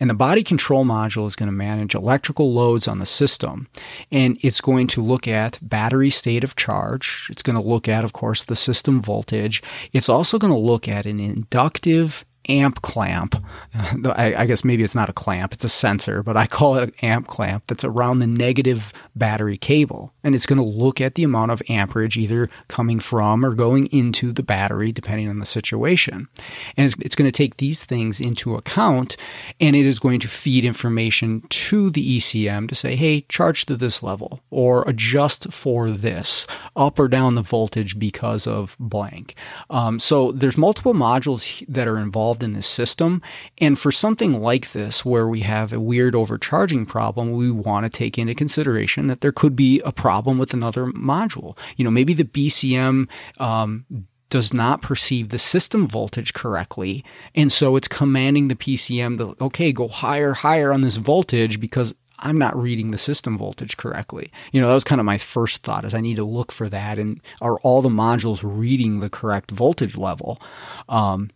And 0.00 0.10
the 0.10 0.14
body 0.14 0.42
control 0.42 0.84
module 0.84 1.26
is 1.26 1.36
going 1.36 1.48
to 1.48 1.52
manage 1.52 1.94
electrical 1.94 2.52
loads 2.52 2.88
on 2.88 2.98
the 2.98 3.06
system. 3.06 3.68
And 4.10 4.38
it's 4.40 4.60
going 4.60 4.86
to 4.88 5.02
look 5.02 5.28
at 5.28 5.58
battery 5.62 6.10
state 6.10 6.44
of 6.44 6.56
charge. 6.56 7.28
It's 7.30 7.42
going 7.42 7.56
to 7.56 7.62
look 7.62 7.88
at, 7.88 8.04
of 8.04 8.12
course, 8.12 8.44
the 8.44 8.56
system 8.56 9.00
voltage. 9.00 9.62
It's 9.92 10.08
also 10.08 10.38
going 10.38 10.52
to 10.52 10.58
look 10.58 10.88
at 10.88 11.06
an 11.06 11.20
inductive 11.20 12.24
amp 12.48 12.82
clamp. 12.82 13.36
I, 13.74 14.34
I, 14.38 14.46
guess 14.46 14.64
maybe 14.64 14.82
it's 14.82 14.94
not 14.94 15.08
a 15.08 15.12
clamp, 15.12 15.52
it's 15.52 15.64
a 15.64 15.68
sensor, 15.68 16.22
but 16.22 16.36
I 16.36 16.46
call 16.46 16.76
it 16.76 16.82
an 16.82 16.92
amp 17.02 17.26
clamp 17.26 17.64
that's 17.66 17.84
around 17.84 18.18
the 18.18 18.26
negative 18.26 18.92
battery 19.14 19.56
cable. 19.56 20.12
And 20.24 20.34
it's 20.34 20.46
going 20.46 20.58
to 20.58 20.64
look 20.64 21.00
at 21.00 21.14
the 21.14 21.24
amount 21.24 21.52
of 21.52 21.62
amperage 21.68 22.16
either 22.16 22.48
coming 22.68 23.00
from 23.00 23.44
or 23.44 23.54
going 23.54 23.86
into 23.86 24.32
the 24.32 24.42
battery, 24.42 24.92
depending 24.92 25.28
on 25.28 25.38
the 25.38 25.46
situation. 25.46 26.28
And 26.76 26.86
it's, 26.86 26.96
it's 27.00 27.14
going 27.14 27.30
to 27.30 27.36
take 27.36 27.56
these 27.58 27.84
things 27.84 28.20
into 28.20 28.54
account 28.54 29.16
and 29.60 29.76
it 29.76 29.86
is 29.86 29.98
going 29.98 30.20
to 30.20 30.28
feed 30.28 30.64
information 30.64 31.42
to 31.48 31.90
the 31.90 32.18
ECM 32.18 32.68
to 32.68 32.74
say, 32.74 32.96
hey, 32.96 33.22
charge 33.28 33.66
to 33.66 33.76
this 33.76 34.02
level 34.02 34.40
or 34.50 34.88
adjust 34.88 35.52
for 35.52 35.90
this, 35.90 36.46
up 36.76 36.98
or 36.98 37.08
down 37.08 37.34
the 37.34 37.42
voltage 37.42 37.98
because 37.98 38.46
of 38.46 38.76
blank. 38.78 39.34
Um, 39.70 39.98
so 39.98 40.32
there's 40.32 40.58
multiple 40.58 40.94
modules 40.94 41.66
that 41.66 41.88
are 41.88 41.98
involved 41.98 42.22
involved 42.22 42.42
in 42.42 42.52
this 42.52 42.66
system. 42.66 43.20
And 43.58 43.78
for 43.78 43.90
something 43.90 44.40
like 44.40 44.72
this, 44.72 45.04
where 45.04 45.26
we 45.26 45.40
have 45.40 45.72
a 45.72 45.80
weird 45.80 46.14
overcharging 46.14 46.86
problem, 46.86 47.32
we 47.32 47.50
want 47.50 47.84
to 47.84 47.90
take 47.90 48.16
into 48.16 48.34
consideration 48.34 49.01
that 49.08 49.20
there 49.20 49.32
could 49.32 49.56
be 49.56 49.80
a 49.84 49.92
problem 49.92 50.38
with 50.38 50.54
another 50.54 50.86
module. 50.86 51.56
You 51.76 51.84
know, 51.84 51.90
maybe 51.90 52.14
the 52.14 52.24
BCM 52.24 53.08
um, 53.38 53.86
does 54.30 54.54
not 54.54 54.80
perceive 54.80 55.28
the 55.28 55.38
system 55.38 55.86
voltage 55.86 56.32
correctly. 56.32 57.04
And 57.34 57.52
so 57.52 57.76
it's 57.76 57.88
commanding 57.88 58.48
the 58.48 58.54
PCM 58.54 59.18
to, 59.18 59.44
okay, 59.44 59.72
go 59.72 59.88
higher, 59.88 60.32
higher 60.32 60.72
on 60.72 60.80
this 60.80 60.96
voltage 60.96 61.60
because 61.60 61.94
I'm 62.18 62.38
not 62.38 62.56
reading 62.56 62.92
the 62.92 62.98
system 62.98 63.36
voltage 63.36 63.76
correctly. 63.76 64.30
You 64.52 64.60
know, 64.60 64.68
that 64.68 64.74
was 64.74 64.84
kind 64.84 65.00
of 65.00 65.04
my 65.04 65.18
first 65.18 65.62
thought 65.62 65.84
is 65.84 65.92
I 65.92 66.00
need 66.00 66.16
to 66.16 66.24
look 66.24 66.52
for 66.52 66.68
that. 66.68 66.98
And 66.98 67.20
are 67.40 67.58
all 67.60 67.82
the 67.82 67.88
modules 67.88 68.40
reading 68.42 69.00
the 69.00 69.10
correct 69.10 69.50
voltage 69.50 69.96
level? 69.96 70.40
Um, 70.88 71.30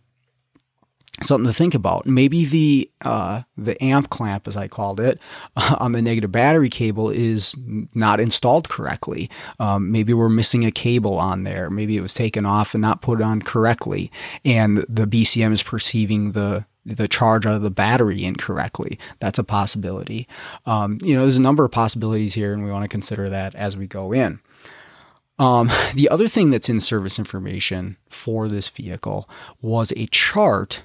something 1.21 1.47
to 1.47 1.53
think 1.53 1.73
about. 1.73 2.05
Maybe 2.05 2.45
the 2.45 2.89
uh, 3.01 3.41
the 3.57 3.81
amp 3.83 4.09
clamp, 4.09 4.47
as 4.47 4.57
I 4.57 4.67
called 4.67 4.99
it, 4.99 5.19
on 5.79 5.91
the 5.91 6.01
negative 6.01 6.31
battery 6.31 6.69
cable 6.69 7.09
is 7.09 7.55
not 7.93 8.19
installed 8.19 8.69
correctly. 8.69 9.29
Um, 9.59 9.91
maybe 9.91 10.13
we're 10.13 10.29
missing 10.29 10.65
a 10.65 10.71
cable 10.71 11.17
on 11.17 11.43
there. 11.43 11.69
Maybe 11.69 11.97
it 11.97 12.01
was 12.01 12.13
taken 12.13 12.45
off 12.45 12.73
and 12.73 12.81
not 12.81 13.01
put 13.01 13.21
on 13.21 13.41
correctly, 13.41 14.11
and 14.45 14.77
the 14.89 15.07
BCM 15.07 15.51
is 15.51 15.63
perceiving 15.63 16.33
the 16.33 16.65
the 16.85 17.07
charge 17.07 17.45
out 17.45 17.55
of 17.55 17.61
the 17.61 17.69
battery 17.69 18.23
incorrectly. 18.23 18.97
That's 19.19 19.37
a 19.37 19.43
possibility. 19.43 20.25
Um, 20.65 20.99
you 21.01 21.15
know, 21.15 21.23
there's 21.23 21.37
a 21.37 21.41
number 21.41 21.65
of 21.65 21.71
possibilities 21.71 22.33
here, 22.33 22.53
and 22.53 22.63
we 22.63 22.71
want 22.71 22.83
to 22.83 22.87
consider 22.87 23.29
that 23.29 23.53
as 23.55 23.75
we 23.75 23.87
go 23.87 24.13
in. 24.13 24.39
Um, 25.39 25.69
the 25.93 26.09
other 26.09 26.27
thing 26.27 26.49
that's 26.49 26.69
in 26.69 26.79
service 26.79 27.19
information 27.19 27.97
for 28.09 28.47
this 28.47 28.69
vehicle 28.69 29.29
was 29.61 29.93
a 29.95 30.07
chart 30.07 30.81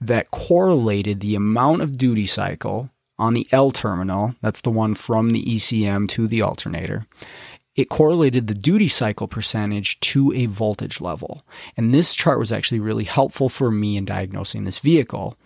that 0.00 0.30
correlated 0.30 1.20
the 1.20 1.34
amount 1.34 1.82
of 1.82 1.98
duty 1.98 2.26
cycle 2.26 2.90
on 3.18 3.34
the 3.34 3.46
L 3.52 3.70
terminal, 3.70 4.34
that's 4.40 4.62
the 4.62 4.70
one 4.70 4.94
from 4.94 5.30
the 5.30 5.44
ECM 5.44 6.08
to 6.08 6.26
the 6.26 6.40
alternator, 6.40 7.06
it 7.76 7.88
correlated 7.88 8.46
the 8.46 8.54
duty 8.54 8.88
cycle 8.88 9.28
percentage 9.28 10.00
to 10.00 10.32
a 10.34 10.46
voltage 10.46 11.00
level. 11.00 11.42
And 11.76 11.94
this 11.94 12.14
chart 12.14 12.38
was 12.38 12.50
actually 12.50 12.80
really 12.80 13.04
helpful 13.04 13.48
for 13.48 13.70
me 13.70 13.96
in 13.96 14.04
diagnosing 14.04 14.64
this 14.64 14.78
vehicle 14.78 15.36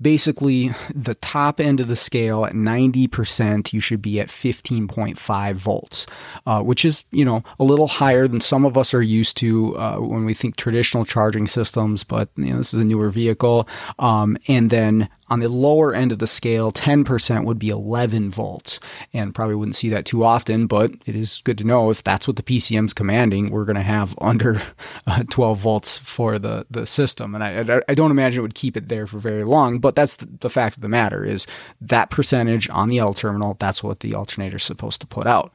basically 0.00 0.70
the 0.94 1.14
top 1.14 1.60
end 1.60 1.80
of 1.80 1.88
the 1.88 1.96
scale 1.96 2.44
at 2.44 2.52
90% 2.52 3.72
you 3.72 3.80
should 3.80 4.00
be 4.00 4.20
at 4.20 4.28
15.5 4.28 5.54
volts 5.54 6.06
uh, 6.46 6.62
which 6.62 6.84
is 6.84 7.04
you 7.10 7.24
know 7.24 7.42
a 7.58 7.64
little 7.64 7.88
higher 7.88 8.26
than 8.26 8.40
some 8.40 8.64
of 8.64 8.78
us 8.78 8.94
are 8.94 9.02
used 9.02 9.36
to 9.36 9.76
uh, 9.76 9.96
when 9.98 10.24
we 10.24 10.34
think 10.34 10.56
traditional 10.56 11.04
charging 11.04 11.46
systems 11.46 12.04
but 12.04 12.28
you 12.36 12.50
know 12.50 12.58
this 12.58 12.72
is 12.72 12.80
a 12.80 12.84
newer 12.84 13.10
vehicle 13.10 13.68
um, 13.98 14.36
and 14.48 14.70
then 14.70 15.08
On 15.30 15.38
the 15.38 15.48
lower 15.48 15.94
end 15.94 16.10
of 16.10 16.18
the 16.18 16.26
scale, 16.26 16.72
10% 16.72 17.44
would 17.44 17.58
be 17.58 17.68
11 17.68 18.30
volts. 18.30 18.80
And 19.14 19.34
probably 19.34 19.54
wouldn't 19.54 19.76
see 19.76 19.88
that 19.90 20.04
too 20.04 20.24
often, 20.24 20.66
but 20.66 20.90
it 21.06 21.14
is 21.14 21.40
good 21.44 21.56
to 21.58 21.64
know 21.64 21.90
if 21.90 22.02
that's 22.02 22.26
what 22.26 22.36
the 22.36 22.42
PCM's 22.42 22.92
commanding, 22.92 23.50
we're 23.50 23.64
going 23.64 23.76
to 23.76 23.82
have 23.82 24.14
under 24.20 24.60
uh, 25.06 25.22
12 25.30 25.58
volts 25.58 25.98
for 25.98 26.38
the, 26.38 26.66
the 26.68 26.86
system. 26.86 27.34
And 27.34 27.44
I, 27.44 27.80
I 27.88 27.94
don't 27.94 28.10
imagine 28.10 28.40
it 28.40 28.42
would 28.42 28.54
keep 28.54 28.76
it 28.76 28.88
there 28.88 29.06
for 29.06 29.18
very 29.18 29.44
long, 29.44 29.78
but 29.78 29.94
that's 29.94 30.16
the, 30.16 30.26
the 30.40 30.50
fact 30.50 30.76
of 30.76 30.82
the 30.82 30.88
matter 30.88 31.24
is 31.24 31.46
that 31.80 32.10
percentage 32.10 32.68
on 32.70 32.88
the 32.88 32.98
L 32.98 33.14
terminal, 33.14 33.56
that's 33.58 33.82
what 33.82 34.00
the 34.00 34.14
alternator 34.14 34.56
is 34.56 34.64
supposed 34.64 35.00
to 35.00 35.06
put 35.06 35.26
out. 35.26 35.52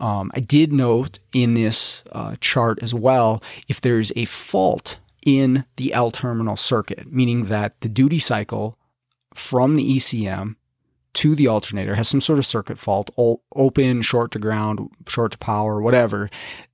Um, 0.00 0.30
I 0.34 0.40
did 0.40 0.72
note 0.72 1.18
in 1.32 1.54
this 1.54 2.04
uh, 2.12 2.36
chart 2.40 2.82
as 2.82 2.94
well 2.94 3.42
if 3.68 3.80
there's 3.80 4.12
a 4.16 4.24
fault 4.26 4.98
in 5.24 5.64
the 5.76 5.92
L 5.92 6.10
terminal 6.10 6.56
circuit, 6.56 7.12
meaning 7.12 7.46
that 7.46 7.80
the 7.80 7.88
duty 7.88 8.18
cycle 8.18 8.78
from 9.34 9.74
the 9.74 9.96
ECM 9.96 10.56
to 11.14 11.34
the 11.34 11.48
alternator 11.48 11.94
has 11.96 12.08
some 12.08 12.20
sort 12.20 12.38
of 12.38 12.46
circuit 12.46 12.78
fault, 12.78 13.10
open, 13.56 14.02
short 14.02 14.30
to 14.32 14.38
ground, 14.38 14.88
short 15.06 15.32
to 15.32 15.38
power, 15.38 15.80
whatever, 15.80 16.30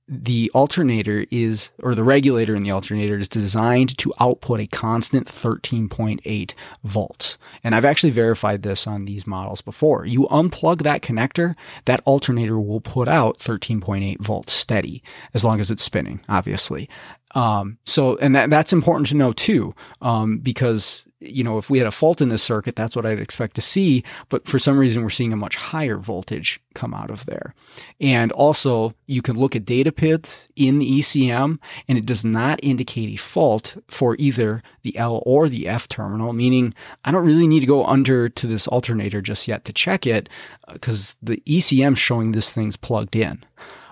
the 0.07 0.51
alternator 0.53 1.25
is, 1.31 1.71
or 1.81 1.95
the 1.95 2.03
regulator 2.03 2.55
in 2.55 2.61
the 2.61 2.71
alternator 2.71 3.17
is 3.17 3.27
designed 3.27 3.97
to 3.97 4.13
output 4.19 4.59
a 4.59 4.67
constant 4.67 5.27
13.8 5.27 6.53
volts. 6.83 7.37
And 7.63 7.73
I've 7.73 7.85
actually 7.85 8.11
verified 8.11 8.61
this 8.61 8.85
on 8.85 9.05
these 9.05 9.25
models 9.25 9.61
before. 9.61 10.05
You 10.05 10.27
unplug 10.27 10.83
that 10.83 11.01
connector, 11.01 11.55
that 11.85 12.01
alternator 12.05 12.59
will 12.59 12.81
put 12.81 13.07
out 13.07 13.39
13.8 13.39 14.19
volts 14.19 14.53
steady, 14.53 15.01
as 15.33 15.43
long 15.43 15.59
as 15.59 15.71
it's 15.71 15.83
spinning, 15.83 16.21
obviously. 16.29 16.87
Um, 17.33 17.79
so, 17.85 18.15
and 18.17 18.35
that, 18.35 18.49
that's 18.49 18.73
important 18.73 19.07
to 19.07 19.17
know 19.17 19.33
too, 19.33 19.73
um, 20.01 20.37
because 20.37 21.04
you 21.19 21.43
know, 21.43 21.57
if 21.57 21.69
we 21.69 21.77
had 21.77 21.87
a 21.87 21.91
fault 21.91 22.21
in 22.21 22.29
this 22.29 22.43
circuit, 22.43 22.75
that's 22.75 22.95
what 22.95 23.05
I'd 23.05 23.19
expect 23.19 23.55
to 23.55 23.61
see. 23.61 24.03
But 24.29 24.47
for 24.47 24.59
some 24.59 24.77
reason, 24.77 25.01
we're 25.01 25.09
seeing 25.09 25.31
a 25.31 25.37
much 25.37 25.55
higher 25.55 25.97
voltage 25.97 26.61
come 26.73 26.93
out 26.93 27.09
of 27.09 27.25
there. 27.25 27.53
And 28.01 28.31
also, 28.33 28.93
you 29.07 29.21
can 29.21 29.37
look 29.37 29.55
at 29.55 29.65
data 29.65 29.91
PIDs 29.91 30.49
in 30.55 30.79
the 30.79 30.99
ECM, 30.99 31.59
and 31.87 31.97
it 31.97 32.05
does 32.05 32.25
not 32.25 32.59
indicate 32.61 33.13
a 33.13 33.21
fault 33.21 33.77
for 33.87 34.15
either 34.19 34.61
the 34.83 34.97
L 34.97 35.23
or 35.25 35.47
the 35.47 35.67
F 35.67 35.87
terminal, 35.87 36.33
meaning 36.33 36.73
I 37.05 37.11
don't 37.11 37.25
really 37.25 37.47
need 37.47 37.61
to 37.61 37.65
go 37.65 37.85
under 37.85 38.27
to 38.27 38.47
this 38.47 38.67
alternator 38.67 39.21
just 39.21 39.47
yet 39.47 39.63
to 39.65 39.73
check 39.73 40.05
it 40.05 40.27
uh, 40.67 40.73
because 40.73 41.17
the 41.21 41.41
ECM 41.47 41.97
showing 41.97 42.31
this 42.31 42.51
thing's 42.51 42.77
plugged 42.77 43.15
in. 43.15 43.43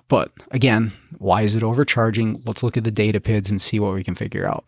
But 0.09 0.31
again, 0.51 0.91
why 1.17 1.43
is 1.43 1.55
it 1.55 1.63
overcharging? 1.63 2.43
Let's 2.45 2.63
look 2.63 2.75
at 2.75 2.83
the 2.83 2.91
data 2.91 3.21
PIDs 3.21 3.49
and 3.49 3.61
see 3.61 3.79
what 3.79 3.93
we 3.93 4.03
can 4.03 4.15
figure 4.15 4.47
out. 4.47 4.65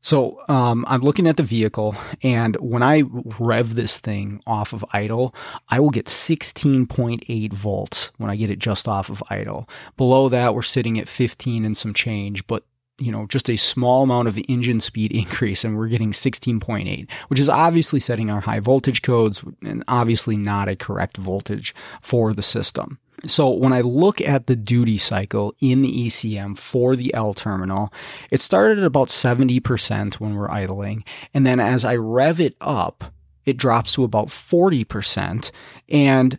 So 0.00 0.40
um, 0.48 0.84
I'm 0.88 1.00
looking 1.00 1.26
at 1.26 1.36
the 1.36 1.42
vehicle, 1.42 1.96
and 2.22 2.56
when 2.56 2.82
I 2.82 3.02
rev 3.38 3.74
this 3.74 3.98
thing 3.98 4.40
off 4.46 4.72
of 4.72 4.84
idle, 4.92 5.34
I 5.68 5.80
will 5.80 5.90
get 5.90 6.06
16.8 6.06 7.52
volts 7.52 8.12
when 8.16 8.30
I 8.30 8.36
get 8.36 8.50
it 8.50 8.58
just 8.58 8.86
off 8.86 9.10
of 9.10 9.22
idle. 9.28 9.68
Below 9.96 10.28
that, 10.28 10.54
we're 10.54 10.62
sitting 10.62 10.98
at 10.98 11.08
15 11.08 11.64
and 11.64 11.76
some 11.76 11.94
change, 11.94 12.46
but 12.46 12.64
you 12.98 13.12
know, 13.12 13.26
just 13.26 13.48
a 13.48 13.56
small 13.56 14.02
amount 14.02 14.28
of 14.28 14.38
engine 14.48 14.80
speed 14.80 15.12
increase 15.14 15.64
and 15.64 15.76
we're 15.76 15.88
getting 15.88 16.12
16.8, 16.12 17.10
which 17.28 17.40
is 17.40 17.48
obviously 17.48 18.00
setting 18.00 18.30
our 18.30 18.40
high 18.40 18.60
voltage 18.60 19.02
codes 19.02 19.42
and 19.64 19.84
obviously 19.88 20.36
not 20.36 20.68
a 20.68 20.76
correct 20.76 21.16
voltage 21.16 21.74
for 22.02 22.32
the 22.32 22.42
system. 22.42 22.98
So 23.26 23.50
when 23.50 23.72
I 23.72 23.80
look 23.80 24.20
at 24.20 24.46
the 24.46 24.56
duty 24.56 24.98
cycle 24.98 25.54
in 25.60 25.82
the 25.82 26.06
ECM 26.06 26.56
for 26.56 26.94
the 26.94 27.12
L 27.14 27.34
terminal, 27.34 27.92
it 28.30 28.40
started 28.40 28.78
at 28.78 28.84
about 28.84 29.08
70% 29.08 30.14
when 30.14 30.36
we're 30.36 30.50
idling. 30.50 31.04
And 31.34 31.46
then 31.46 31.58
as 31.58 31.84
I 31.84 31.96
rev 31.96 32.40
it 32.40 32.56
up, 32.60 33.04
it 33.44 33.56
drops 33.56 33.92
to 33.92 34.04
about 34.04 34.28
40% 34.28 35.50
and 35.88 36.38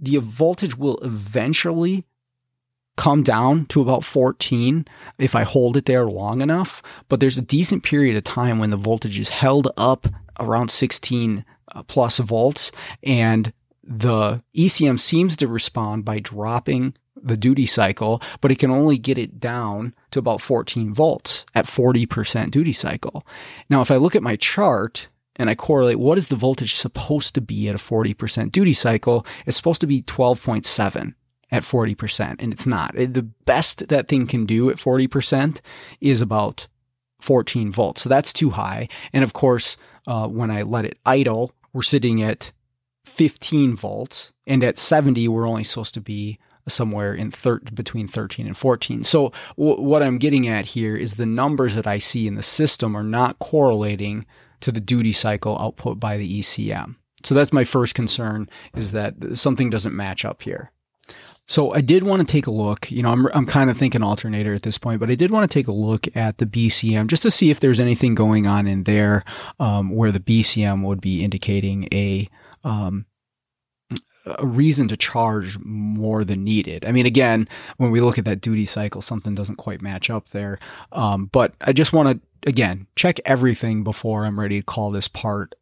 the 0.00 0.16
voltage 0.18 0.76
will 0.76 0.98
eventually 0.98 2.04
come 2.96 3.22
down 3.22 3.66
to 3.66 3.82
about 3.82 4.04
14 4.04 4.86
if 5.18 5.36
I 5.36 5.42
hold 5.42 5.76
it 5.76 5.84
there 5.84 6.06
long 6.06 6.40
enough. 6.40 6.82
But 7.08 7.20
there's 7.20 7.38
a 7.38 7.42
decent 7.42 7.82
period 7.82 8.16
of 8.16 8.24
time 8.24 8.58
when 8.58 8.70
the 8.70 8.76
voltage 8.76 9.18
is 9.18 9.28
held 9.28 9.68
up 9.76 10.06
around 10.40 10.70
16 10.70 11.44
uh, 11.74 11.82
plus 11.84 12.18
volts 12.18 12.72
and 13.02 13.52
the 13.86 14.42
ECM 14.56 14.98
seems 14.98 15.36
to 15.36 15.48
respond 15.48 16.04
by 16.04 16.18
dropping 16.18 16.94
the 17.14 17.36
duty 17.36 17.66
cycle, 17.66 18.20
but 18.40 18.50
it 18.50 18.58
can 18.58 18.70
only 18.70 18.98
get 18.98 19.18
it 19.18 19.40
down 19.40 19.94
to 20.10 20.18
about 20.18 20.40
14 20.40 20.92
volts 20.92 21.46
at 21.54 21.66
40% 21.66 22.50
duty 22.50 22.72
cycle. 22.72 23.26
Now, 23.70 23.80
if 23.80 23.90
I 23.90 23.96
look 23.96 24.14
at 24.14 24.22
my 24.22 24.36
chart 24.36 25.08
and 25.36 25.48
I 25.48 25.54
correlate 25.54 25.98
what 25.98 26.18
is 26.18 26.28
the 26.28 26.36
voltage 26.36 26.74
supposed 26.74 27.34
to 27.34 27.40
be 27.40 27.68
at 27.68 27.74
a 27.74 27.78
40% 27.78 28.50
duty 28.50 28.72
cycle, 28.72 29.24
it's 29.46 29.56
supposed 29.56 29.80
to 29.80 29.86
be 29.86 30.02
12.7 30.02 31.14
at 31.50 31.62
40%, 31.62 32.36
and 32.40 32.52
it's 32.52 32.66
not. 32.66 32.94
The 32.94 33.28
best 33.44 33.88
that 33.88 34.08
thing 34.08 34.26
can 34.26 34.46
do 34.46 34.68
at 34.68 34.76
40% 34.76 35.60
is 36.00 36.20
about 36.20 36.66
14 37.20 37.70
volts. 37.70 38.02
So 38.02 38.08
that's 38.08 38.32
too 38.32 38.50
high. 38.50 38.88
And 39.12 39.22
of 39.22 39.32
course, 39.32 39.76
uh, 40.06 40.28
when 40.28 40.50
I 40.50 40.62
let 40.62 40.84
it 40.84 40.98
idle, 41.06 41.52
we're 41.72 41.82
sitting 41.82 42.22
at 42.22 42.52
15 43.16 43.76
volts, 43.76 44.34
and 44.46 44.62
at 44.62 44.76
70, 44.76 45.26
we're 45.28 45.48
only 45.48 45.64
supposed 45.64 45.94
to 45.94 46.02
be 46.02 46.38
somewhere 46.68 47.14
in 47.14 47.30
thir- 47.30 47.60
between 47.72 48.06
13 48.06 48.46
and 48.46 48.56
14. 48.56 49.04
So 49.04 49.32
w- 49.56 49.80
what 49.80 50.02
I'm 50.02 50.18
getting 50.18 50.46
at 50.46 50.66
here 50.66 50.94
is 50.94 51.14
the 51.14 51.24
numbers 51.24 51.74
that 51.76 51.86
I 51.86 51.98
see 51.98 52.26
in 52.26 52.34
the 52.34 52.42
system 52.42 52.94
are 52.94 53.02
not 53.02 53.38
correlating 53.38 54.26
to 54.60 54.70
the 54.70 54.80
duty 54.80 55.12
cycle 55.12 55.56
output 55.58 55.98
by 55.98 56.18
the 56.18 56.40
ECM. 56.40 56.96
So 57.24 57.34
that's 57.34 57.54
my 57.54 57.64
first 57.64 57.94
concern 57.94 58.50
is 58.74 58.92
that 58.92 59.14
something 59.34 59.70
doesn't 59.70 59.96
match 59.96 60.26
up 60.26 60.42
here. 60.42 60.70
So 61.46 61.72
I 61.72 61.80
did 61.80 62.02
want 62.02 62.20
to 62.20 62.30
take 62.30 62.46
a 62.46 62.50
look, 62.50 62.90
you 62.90 63.02
know, 63.02 63.12
I'm, 63.12 63.28
I'm 63.32 63.46
kind 63.46 63.70
of 63.70 63.78
thinking 63.78 64.02
alternator 64.02 64.52
at 64.52 64.62
this 64.62 64.76
point, 64.76 65.00
but 65.00 65.10
I 65.10 65.14
did 65.14 65.30
want 65.30 65.48
to 65.48 65.58
take 65.58 65.68
a 65.68 65.72
look 65.72 66.14
at 66.14 66.36
the 66.36 66.46
BCM 66.46 67.06
just 67.06 67.22
to 67.22 67.30
see 67.30 67.50
if 67.50 67.60
there's 67.60 67.80
anything 67.80 68.14
going 68.14 68.46
on 68.46 68.66
in 68.66 68.82
there 68.82 69.24
um, 69.58 69.94
where 69.94 70.12
the 70.12 70.20
BCM 70.20 70.84
would 70.84 71.00
be 71.00 71.24
indicating 71.24 71.88
a 71.94 72.28
um, 72.66 73.06
a 74.26 74.44
reason 74.44 74.88
to 74.88 74.96
charge 74.96 75.56
more 75.60 76.24
than 76.24 76.42
needed. 76.42 76.84
I 76.84 76.90
mean, 76.90 77.06
again, 77.06 77.48
when 77.76 77.92
we 77.92 78.00
look 78.00 78.18
at 78.18 78.24
that 78.24 78.40
duty 78.40 78.66
cycle, 78.66 79.00
something 79.00 79.34
doesn't 79.34 79.56
quite 79.56 79.80
match 79.80 80.10
up 80.10 80.30
there. 80.30 80.58
Um, 80.90 81.26
but 81.26 81.54
I 81.60 81.72
just 81.72 81.92
want 81.92 82.08
to, 82.08 82.26
again, 82.46 82.86
check 82.96 83.20
everything 83.24 83.84
before 83.84 84.24
I'm 84.24 84.40
ready 84.40 84.60
to 84.60 84.64
call 84.66 84.90
this 84.90 85.08
part 85.08 85.54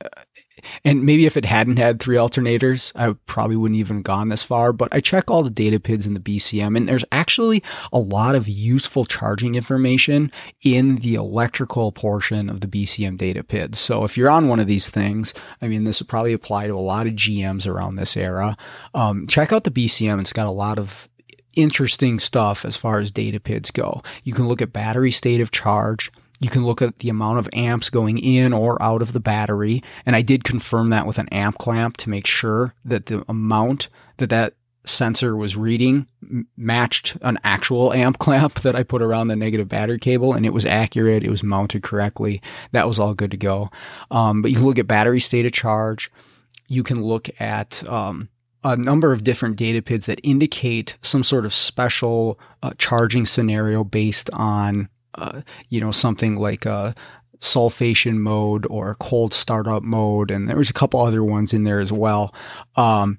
and 0.84 1.04
maybe 1.04 1.26
if 1.26 1.36
it 1.36 1.44
hadn't 1.44 1.78
had 1.78 2.00
three 2.00 2.16
alternators, 2.16 2.92
I 2.94 3.14
probably 3.26 3.56
wouldn't 3.56 3.78
even 3.78 4.02
gone 4.02 4.28
this 4.28 4.42
far. 4.42 4.72
But 4.72 4.88
I 4.92 5.00
check 5.00 5.30
all 5.30 5.42
the 5.42 5.50
data 5.50 5.80
PIDs 5.80 6.06
in 6.06 6.14
the 6.14 6.20
BCM, 6.20 6.76
and 6.76 6.88
there's 6.88 7.04
actually 7.12 7.62
a 7.92 7.98
lot 7.98 8.34
of 8.34 8.48
useful 8.48 9.04
charging 9.04 9.54
information 9.54 10.30
in 10.62 10.96
the 10.96 11.14
electrical 11.14 11.92
portion 11.92 12.48
of 12.48 12.60
the 12.60 12.66
BCM 12.66 13.16
data 13.16 13.42
PIDs. 13.42 13.76
So 13.76 14.04
if 14.04 14.16
you're 14.16 14.30
on 14.30 14.48
one 14.48 14.60
of 14.60 14.66
these 14.66 14.88
things, 14.88 15.34
I 15.60 15.68
mean, 15.68 15.84
this 15.84 16.00
would 16.00 16.08
probably 16.08 16.32
apply 16.32 16.66
to 16.66 16.74
a 16.74 16.76
lot 16.76 17.06
of 17.06 17.14
GMs 17.14 17.66
around 17.66 17.96
this 17.96 18.16
era. 18.16 18.56
Um, 18.94 19.26
check 19.26 19.52
out 19.52 19.64
the 19.64 19.70
BCM. 19.70 20.20
It's 20.20 20.32
got 20.32 20.46
a 20.46 20.52
lot 20.52 20.78
of 20.78 21.08
interesting 21.56 22.18
stuff 22.18 22.64
as 22.64 22.76
far 22.76 22.98
as 22.98 23.12
data 23.12 23.38
PIDs 23.38 23.72
go. 23.72 24.02
You 24.24 24.32
can 24.32 24.48
look 24.48 24.60
at 24.60 24.72
battery 24.72 25.12
state 25.12 25.40
of 25.40 25.50
charge. 25.50 26.10
You 26.44 26.50
can 26.50 26.66
look 26.66 26.82
at 26.82 26.98
the 26.98 27.08
amount 27.08 27.38
of 27.38 27.48
amps 27.54 27.88
going 27.88 28.18
in 28.18 28.52
or 28.52 28.80
out 28.82 29.00
of 29.00 29.14
the 29.14 29.18
battery. 29.18 29.82
And 30.04 30.14
I 30.14 30.20
did 30.20 30.44
confirm 30.44 30.90
that 30.90 31.06
with 31.06 31.16
an 31.16 31.26
amp 31.30 31.56
clamp 31.56 31.96
to 31.96 32.10
make 32.10 32.26
sure 32.26 32.74
that 32.84 33.06
the 33.06 33.24
amount 33.30 33.88
that 34.18 34.28
that 34.28 34.52
sensor 34.84 35.34
was 35.34 35.56
reading 35.56 36.06
matched 36.54 37.16
an 37.22 37.38
actual 37.44 37.94
amp 37.94 38.18
clamp 38.24 38.60
that 38.60 38.76
I 38.76 38.82
put 38.82 39.00
around 39.00 39.28
the 39.28 39.36
negative 39.36 39.70
battery 39.70 39.98
cable 39.98 40.34
and 40.34 40.44
it 40.44 40.52
was 40.52 40.66
accurate. 40.66 41.24
It 41.24 41.30
was 41.30 41.42
mounted 41.42 41.82
correctly. 41.82 42.42
That 42.72 42.86
was 42.86 42.98
all 42.98 43.14
good 43.14 43.30
to 43.30 43.38
go. 43.38 43.70
Um, 44.10 44.42
but 44.42 44.50
you 44.50 44.58
can 44.58 44.66
look 44.66 44.78
at 44.78 44.86
battery 44.86 45.20
state 45.20 45.46
of 45.46 45.52
charge. 45.52 46.12
You 46.68 46.82
can 46.82 47.02
look 47.02 47.30
at, 47.40 47.88
um, 47.88 48.28
a 48.62 48.76
number 48.76 49.14
of 49.14 49.22
different 49.22 49.56
data 49.56 49.80
PIDs 49.80 50.06
that 50.06 50.20
indicate 50.22 50.98
some 51.00 51.22
sort 51.24 51.46
of 51.46 51.54
special 51.54 52.38
uh, 52.62 52.72
charging 52.76 53.24
scenario 53.24 53.84
based 53.84 54.28
on 54.32 54.90
uh, 55.16 55.42
you 55.68 55.80
know, 55.80 55.90
something 55.90 56.36
like 56.36 56.66
a 56.66 56.94
sulfation 57.40 58.16
mode 58.16 58.66
or 58.70 58.94
cold 58.96 59.34
startup 59.34 59.82
mode. 59.82 60.30
And 60.30 60.48
there 60.48 60.56
was 60.56 60.70
a 60.70 60.74
couple 60.74 61.00
other 61.00 61.22
ones 61.22 61.52
in 61.52 61.64
there 61.64 61.80
as 61.80 61.92
well. 61.92 62.34
Um, 62.76 63.18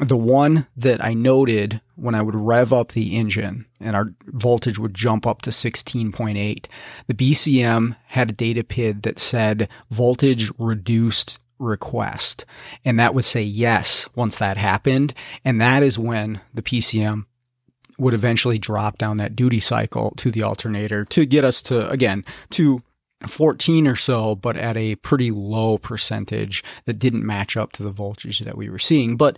the 0.00 0.16
one 0.16 0.66
that 0.76 1.04
I 1.04 1.14
noted 1.14 1.80
when 1.94 2.14
I 2.14 2.22
would 2.22 2.34
rev 2.34 2.72
up 2.72 2.92
the 2.92 3.16
engine 3.16 3.66
and 3.78 3.94
our 3.94 4.12
voltage 4.26 4.78
would 4.78 4.94
jump 4.94 5.26
up 5.26 5.42
to 5.42 5.50
16.8, 5.50 6.66
the 7.06 7.14
BCM 7.14 7.96
had 8.06 8.30
a 8.30 8.32
data 8.32 8.64
PID 8.64 9.02
that 9.04 9.18
said 9.18 9.68
voltage 9.90 10.50
reduced 10.58 11.38
request. 11.58 12.44
And 12.84 12.98
that 12.98 13.14
would 13.14 13.24
say 13.24 13.42
yes 13.42 14.08
once 14.16 14.38
that 14.38 14.56
happened. 14.56 15.14
And 15.44 15.60
that 15.60 15.82
is 15.84 15.98
when 15.98 16.40
the 16.52 16.62
PCM 16.62 17.26
would 17.98 18.14
eventually 18.14 18.58
drop 18.58 18.98
down 18.98 19.16
that 19.18 19.36
duty 19.36 19.60
cycle 19.60 20.12
to 20.16 20.30
the 20.30 20.42
alternator 20.42 21.04
to 21.06 21.26
get 21.26 21.44
us 21.44 21.62
to, 21.62 21.88
again, 21.90 22.24
to 22.50 22.82
14 23.26 23.86
or 23.86 23.96
so, 23.96 24.34
but 24.34 24.56
at 24.56 24.76
a 24.76 24.96
pretty 24.96 25.30
low 25.30 25.78
percentage 25.78 26.62
that 26.84 26.98
didn't 26.98 27.26
match 27.26 27.56
up 27.56 27.72
to 27.72 27.82
the 27.82 27.90
voltage 27.90 28.40
that 28.40 28.56
we 28.56 28.68
were 28.68 28.78
seeing. 28.78 29.16
But 29.16 29.36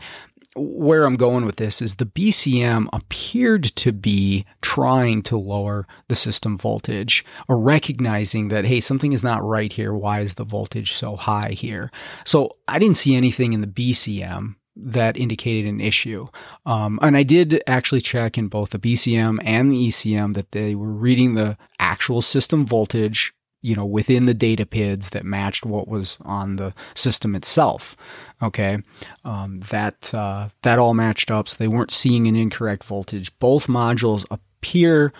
where 0.56 1.04
I'm 1.04 1.16
going 1.16 1.44
with 1.44 1.56
this 1.56 1.82
is 1.82 1.96
the 1.96 2.06
BCM 2.06 2.88
appeared 2.92 3.64
to 3.76 3.92
be 3.92 4.46
trying 4.62 5.22
to 5.24 5.36
lower 5.36 5.86
the 6.08 6.14
system 6.14 6.56
voltage 6.56 7.24
or 7.46 7.60
recognizing 7.60 8.48
that, 8.48 8.64
hey, 8.64 8.80
something 8.80 9.12
is 9.12 9.22
not 9.22 9.44
right 9.44 9.70
here. 9.70 9.92
Why 9.92 10.20
is 10.20 10.34
the 10.34 10.44
voltage 10.44 10.94
so 10.94 11.14
high 11.16 11.50
here? 11.50 11.90
So 12.24 12.56
I 12.66 12.78
didn't 12.78 12.96
see 12.96 13.14
anything 13.14 13.52
in 13.52 13.60
the 13.60 13.66
BCM 13.66 14.56
that 14.76 15.16
indicated 15.16 15.68
an 15.68 15.80
issue. 15.80 16.28
Um, 16.66 16.98
and 17.02 17.16
I 17.16 17.22
did 17.22 17.62
actually 17.66 18.02
check 18.02 18.36
in 18.36 18.48
both 18.48 18.70
the 18.70 18.78
BCM 18.78 19.38
and 19.42 19.72
the 19.72 19.88
ECM 19.88 20.34
that 20.34 20.52
they 20.52 20.74
were 20.74 20.92
reading 20.92 21.34
the 21.34 21.56
actual 21.80 22.22
system 22.22 22.66
voltage 22.66 23.32
you 23.62 23.74
know, 23.74 23.84
within 23.84 24.26
the 24.26 24.34
data 24.34 24.64
PIDs 24.64 25.10
that 25.10 25.24
matched 25.24 25.66
what 25.66 25.88
was 25.88 26.18
on 26.24 26.54
the 26.54 26.72
system 26.94 27.34
itself. 27.34 27.96
Okay, 28.40 28.78
um, 29.24 29.58
that 29.70 30.14
uh, 30.14 30.50
that 30.62 30.78
all 30.78 30.94
matched 30.94 31.32
up, 31.32 31.48
so 31.48 31.56
they 31.58 31.66
weren't 31.66 31.90
seeing 31.90 32.28
an 32.28 32.36
incorrect 32.36 32.84
voltage. 32.84 33.36
Both 33.40 33.66
modules 33.66 34.24
appear 34.30 35.12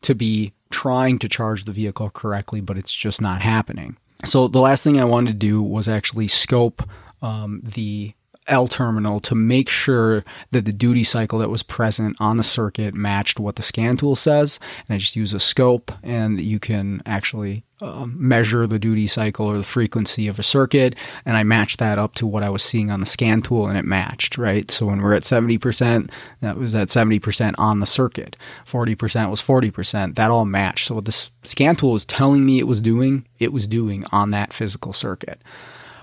to 0.00 0.14
be 0.14 0.54
trying 0.70 1.18
to 1.18 1.28
charge 1.28 1.64
the 1.64 1.72
vehicle 1.72 2.08
correctly, 2.08 2.62
but 2.62 2.78
it's 2.78 2.92
just 2.92 3.20
not 3.20 3.42
happening. 3.42 3.98
So 4.24 4.48
the 4.48 4.60
last 4.60 4.82
thing 4.82 4.98
I 4.98 5.04
wanted 5.04 5.32
to 5.32 5.46
do 5.46 5.62
was 5.62 5.86
actually 5.86 6.28
scope 6.28 6.82
um, 7.20 7.60
the 7.62 8.14
L 8.46 8.68
terminal 8.68 9.20
to 9.20 9.34
make 9.34 9.68
sure 9.68 10.24
that 10.50 10.64
the 10.64 10.72
duty 10.72 11.04
cycle 11.04 11.38
that 11.38 11.50
was 11.50 11.62
present 11.62 12.16
on 12.20 12.36
the 12.36 12.42
circuit 12.42 12.94
matched 12.94 13.40
what 13.40 13.56
the 13.56 13.62
scan 13.62 13.96
tool 13.96 14.16
says. 14.16 14.60
And 14.86 14.94
I 14.94 14.98
just 14.98 15.16
use 15.16 15.32
a 15.32 15.40
scope 15.40 15.92
and 16.02 16.40
you 16.40 16.58
can 16.58 17.02
actually 17.06 17.64
uh, 17.80 18.06
measure 18.06 18.66
the 18.66 18.78
duty 18.78 19.06
cycle 19.06 19.46
or 19.46 19.56
the 19.56 19.64
frequency 19.64 20.28
of 20.28 20.38
a 20.38 20.42
circuit. 20.42 20.94
And 21.24 21.36
I 21.36 21.42
matched 21.42 21.78
that 21.78 21.98
up 21.98 22.14
to 22.16 22.26
what 22.26 22.42
I 22.42 22.50
was 22.50 22.62
seeing 22.62 22.90
on 22.90 23.00
the 23.00 23.06
scan 23.06 23.42
tool 23.42 23.66
and 23.66 23.78
it 23.78 23.84
matched, 23.84 24.36
right? 24.38 24.70
So 24.70 24.86
when 24.86 25.00
we're 25.00 25.14
at 25.14 25.22
70%, 25.22 26.10
that 26.40 26.56
was 26.56 26.74
at 26.74 26.88
70% 26.88 27.54
on 27.58 27.80
the 27.80 27.86
circuit. 27.86 28.36
40% 28.66 29.30
was 29.30 29.40
40%. 29.40 30.14
That 30.14 30.30
all 30.30 30.44
matched. 30.44 30.88
So 30.88 30.96
what 30.96 31.06
the 31.06 31.28
scan 31.42 31.76
tool 31.76 31.92
was 31.92 32.04
telling 32.04 32.44
me 32.44 32.58
it 32.58 32.66
was 32.66 32.80
doing, 32.80 33.26
it 33.38 33.52
was 33.52 33.66
doing 33.66 34.04
on 34.12 34.30
that 34.30 34.52
physical 34.52 34.92
circuit. 34.92 35.40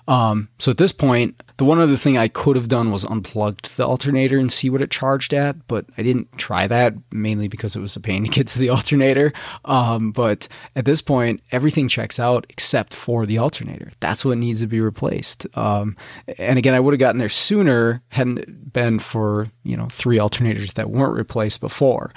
Um, 0.07 0.49
so 0.59 0.71
at 0.71 0.77
this 0.77 0.91
point, 0.91 1.41
the 1.61 1.65
one 1.65 1.77
other 1.77 1.95
thing 1.95 2.17
I 2.17 2.27
could 2.27 2.55
have 2.55 2.69
done 2.69 2.89
was 2.89 3.05
unplugged 3.05 3.77
the 3.77 3.85
alternator 3.85 4.39
and 4.39 4.51
see 4.51 4.67
what 4.67 4.81
it 4.81 4.89
charged 4.89 5.31
at, 5.31 5.67
but 5.67 5.85
I 5.95 6.01
didn't 6.01 6.35
try 6.35 6.65
that 6.65 6.95
mainly 7.11 7.47
because 7.47 7.75
it 7.75 7.81
was 7.81 7.95
a 7.95 7.99
pain 7.99 8.23
to 8.23 8.29
get 8.29 8.47
to 8.47 8.57
the 8.57 8.69
alternator. 8.71 9.31
Um, 9.65 10.11
but 10.11 10.47
at 10.75 10.85
this 10.85 11.03
point, 11.03 11.43
everything 11.51 11.87
checks 11.87 12.19
out 12.19 12.47
except 12.49 12.95
for 12.95 13.27
the 13.27 13.37
alternator. 13.37 13.91
That's 13.99 14.25
what 14.25 14.39
needs 14.39 14.61
to 14.61 14.65
be 14.65 14.81
replaced. 14.81 15.45
Um, 15.55 15.97
and 16.39 16.57
again, 16.57 16.73
I 16.73 16.79
would 16.79 16.95
have 16.95 16.99
gotten 16.99 17.19
there 17.19 17.29
sooner 17.29 18.01
hadn't 18.07 18.39
it 18.39 18.73
been 18.73 18.97
for 18.97 19.51
you 19.61 19.77
know 19.77 19.85
three 19.85 20.17
alternators 20.17 20.73
that 20.73 20.89
weren't 20.89 21.13
replaced 21.13 21.61
before. 21.61 22.11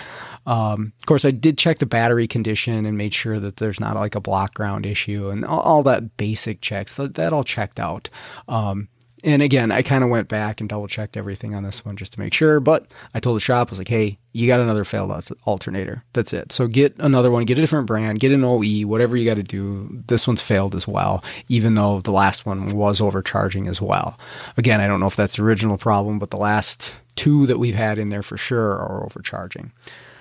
Um, 0.46 0.92
of 1.00 1.06
course, 1.06 1.24
I 1.24 1.30
did 1.30 1.58
check 1.58 1.78
the 1.78 1.86
battery 1.86 2.26
condition 2.26 2.86
and 2.86 2.98
made 2.98 3.14
sure 3.14 3.38
that 3.40 3.56
there's 3.56 3.80
not 3.80 3.96
like 3.96 4.14
a 4.14 4.20
block 4.20 4.54
ground 4.54 4.86
issue 4.86 5.28
and 5.28 5.44
all, 5.44 5.60
all 5.60 5.82
that 5.84 6.16
basic 6.16 6.60
checks 6.60 6.94
that, 6.94 7.14
that 7.14 7.32
all 7.32 7.44
checked 7.44 7.80
out. 7.80 8.10
Um, 8.48 8.88
and 9.24 9.40
again, 9.40 9.72
I 9.72 9.82
kind 9.82 10.04
of 10.04 10.10
went 10.10 10.28
back 10.28 10.60
and 10.60 10.68
double 10.68 10.86
checked 10.86 11.16
everything 11.16 11.54
on 11.54 11.62
this 11.62 11.84
one 11.84 11.96
just 11.96 12.12
to 12.12 12.20
make 12.20 12.34
sure. 12.34 12.60
But 12.60 12.86
I 13.14 13.20
told 13.20 13.36
the 13.36 13.40
shop, 13.40 13.68
I 13.68 13.70
was 13.70 13.78
like, 13.78 13.88
hey, 13.88 14.18
you 14.32 14.46
got 14.46 14.60
another 14.60 14.84
failed 14.84 15.10
alternator. 15.46 16.04
That's 16.12 16.34
it. 16.34 16.52
So 16.52 16.66
get 16.66 16.94
another 16.98 17.30
one, 17.30 17.44
get 17.46 17.56
a 17.56 17.60
different 17.62 17.86
brand, 17.86 18.20
get 18.20 18.32
an 18.32 18.44
OE, 18.44 18.82
whatever 18.86 19.16
you 19.16 19.24
got 19.24 19.36
to 19.36 19.42
do. 19.42 20.02
This 20.08 20.28
one's 20.28 20.42
failed 20.42 20.74
as 20.74 20.86
well, 20.86 21.24
even 21.48 21.74
though 21.74 22.00
the 22.00 22.12
last 22.12 22.44
one 22.44 22.76
was 22.76 23.00
overcharging 23.00 23.66
as 23.66 23.80
well. 23.80 24.18
Again, 24.58 24.80
I 24.80 24.86
don't 24.86 25.00
know 25.00 25.06
if 25.06 25.16
that's 25.16 25.36
the 25.36 25.42
original 25.42 25.78
problem, 25.78 26.18
but 26.18 26.30
the 26.30 26.36
last 26.36 26.94
two 27.16 27.46
that 27.46 27.58
we've 27.58 27.74
had 27.74 27.98
in 27.98 28.10
there 28.10 28.22
for 28.22 28.36
sure 28.36 28.72
are 28.72 29.04
overcharging. 29.04 29.72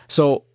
So 0.07 0.45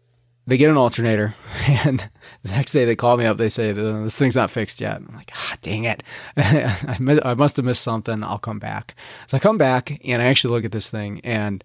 they 0.49 0.57
get 0.57 0.71
an 0.71 0.79
alternator, 0.79 1.35
and 1.85 2.09
the 2.43 2.49
next 2.49 2.73
day 2.73 2.87
they 2.87 2.97
call 2.97 3.19
me 3.19 3.27
up. 3.27 3.37
They 3.37 3.51
say 3.51 3.73
this 3.73 4.17
thing's 4.17 4.35
not 4.35 4.51
fixed 4.51 4.81
yet. 4.81 4.97
I'm 4.97 5.15
like, 5.15 5.31
ah, 5.35 5.57
dang 5.61 5.85
it! 5.85 6.03
I 6.37 7.35
must 7.37 7.59
have 7.59 7.67
missed 7.67 7.83
something. 7.83 8.25
I'll 8.25 8.39
come 8.39 8.59
back. 8.59 8.95
So 9.27 9.37
I 9.37 9.41
come 9.41 9.59
back 9.59 10.01
and 10.05 10.23
I 10.23 10.25
actually 10.25 10.55
look 10.55 10.65
at 10.65 10.73
this 10.73 10.89
thing, 10.89 11.21
and 11.23 11.63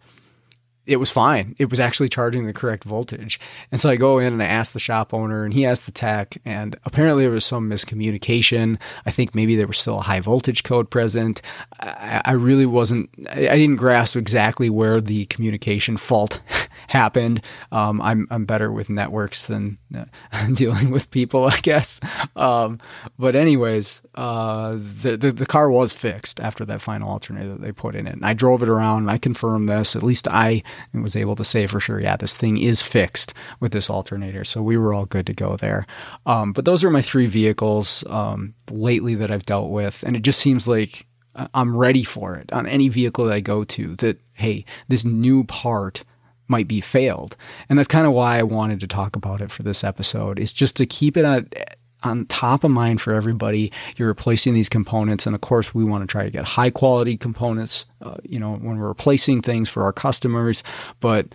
it 0.85 0.97
was 0.97 1.11
fine. 1.11 1.55
It 1.57 1.69
was 1.69 1.79
actually 1.79 2.09
charging 2.09 2.45
the 2.45 2.53
correct 2.53 2.83
voltage. 2.83 3.39
And 3.71 3.79
so 3.79 3.89
I 3.89 3.95
go 3.95 4.19
in 4.19 4.33
and 4.33 4.43
I 4.43 4.47
ask 4.47 4.73
the 4.73 4.79
shop 4.79 5.13
owner 5.13 5.45
and 5.45 5.53
he 5.53 5.65
asked 5.65 5.85
the 5.85 5.91
tech 5.91 6.37
and 6.43 6.75
apparently 6.83 7.23
there 7.23 7.31
was 7.31 7.45
some 7.45 7.69
miscommunication. 7.69 8.77
I 9.05 9.11
think 9.11 9.33
maybe 9.33 9.55
there 9.55 9.67
was 9.67 9.77
still 9.77 9.99
a 9.99 10.03
high 10.03 10.19
voltage 10.19 10.63
code 10.63 10.89
present. 10.89 11.41
I, 11.79 12.21
I 12.25 12.31
really 12.33 12.65
wasn't, 12.65 13.09
I, 13.29 13.47
I, 13.49 13.55
didn't 13.55 13.77
grasp 13.77 14.17
exactly 14.17 14.69
where 14.69 14.99
the 14.99 15.25
communication 15.27 15.95
fault 15.95 16.41
happened. 16.89 17.41
Um, 17.71 18.01
I'm, 18.01 18.27
I'm 18.29 18.43
better 18.43 18.71
with 18.71 18.89
networks 18.89 19.45
than 19.45 19.77
uh, 19.95 20.05
dealing 20.53 20.91
with 20.91 21.11
people, 21.11 21.45
I 21.45 21.59
guess. 21.61 22.01
Um, 22.35 22.79
but 23.17 23.35
anyways, 23.35 24.01
uh, 24.15 24.73
the, 24.73 25.15
the, 25.17 25.31
the 25.31 25.45
car 25.45 25.69
was 25.69 25.93
fixed 25.93 26.41
after 26.41 26.65
that 26.65 26.81
final 26.81 27.09
alternator 27.09 27.49
that 27.49 27.61
they 27.61 27.71
put 27.71 27.95
in 27.95 28.05
it. 28.05 28.13
And 28.13 28.25
I 28.25 28.33
drove 28.33 28.61
it 28.61 28.69
around 28.69 29.03
and 29.03 29.11
I 29.11 29.17
confirmed 29.17 29.69
this. 29.69 29.95
At 29.95 30.03
least 30.03 30.27
I 30.27 30.61
and 30.91 31.03
was 31.03 31.15
able 31.15 31.35
to 31.35 31.43
say 31.43 31.67
for 31.67 31.79
sure, 31.79 31.99
yeah, 31.99 32.17
this 32.17 32.37
thing 32.37 32.57
is 32.57 32.81
fixed 32.81 33.33
with 33.59 33.71
this 33.71 33.89
alternator. 33.89 34.43
So 34.43 34.61
we 34.61 34.77
were 34.77 34.93
all 34.93 35.05
good 35.05 35.25
to 35.27 35.33
go 35.33 35.55
there. 35.55 35.85
Um, 36.25 36.53
but 36.53 36.65
those 36.65 36.83
are 36.83 36.89
my 36.89 37.01
three 37.01 37.27
vehicles 37.27 38.03
um, 38.07 38.53
lately 38.69 39.15
that 39.15 39.31
I've 39.31 39.43
dealt 39.43 39.71
with, 39.71 40.03
and 40.05 40.15
it 40.15 40.21
just 40.21 40.39
seems 40.39 40.67
like 40.67 41.07
uh, 41.35 41.47
I'm 41.53 41.75
ready 41.75 42.03
for 42.03 42.35
it 42.35 42.51
on 42.51 42.67
any 42.67 42.89
vehicle 42.89 43.25
that 43.25 43.33
I 43.33 43.39
go 43.41 43.63
to. 43.63 43.95
That 43.97 44.19
hey, 44.33 44.65
this 44.87 45.05
new 45.05 45.43
part 45.43 46.03
might 46.47 46.67
be 46.67 46.81
failed, 46.81 47.37
and 47.69 47.79
that's 47.79 47.87
kind 47.87 48.05
of 48.05 48.13
why 48.13 48.37
I 48.37 48.43
wanted 48.43 48.79
to 48.81 48.87
talk 48.87 49.15
about 49.15 49.41
it 49.41 49.51
for 49.51 49.63
this 49.63 49.83
episode. 49.83 50.39
Is 50.39 50.53
just 50.53 50.75
to 50.77 50.85
keep 50.85 51.17
it 51.17 51.25
at 51.25 51.77
on 52.03 52.25
top 52.27 52.63
of 52.63 52.71
mind 52.71 53.01
for 53.01 53.13
everybody. 53.13 53.71
You're 53.97 54.07
replacing 54.07 54.53
these 54.53 54.69
components, 54.69 55.25
and 55.25 55.35
of 55.35 55.41
course, 55.41 55.73
we 55.73 55.83
want 55.83 56.03
to 56.03 56.07
try 56.07 56.23
to 56.23 56.31
get 56.31 56.45
high 56.45 56.69
quality 56.69 57.17
components. 57.17 57.85
Uh, 58.01 58.17
you 58.23 58.39
know, 58.39 58.55
when 58.55 58.77
we're 58.77 58.87
replacing 58.87 59.41
things 59.41 59.69
for 59.69 59.83
our 59.83 59.93
customers, 59.93 60.63
but 60.99 61.27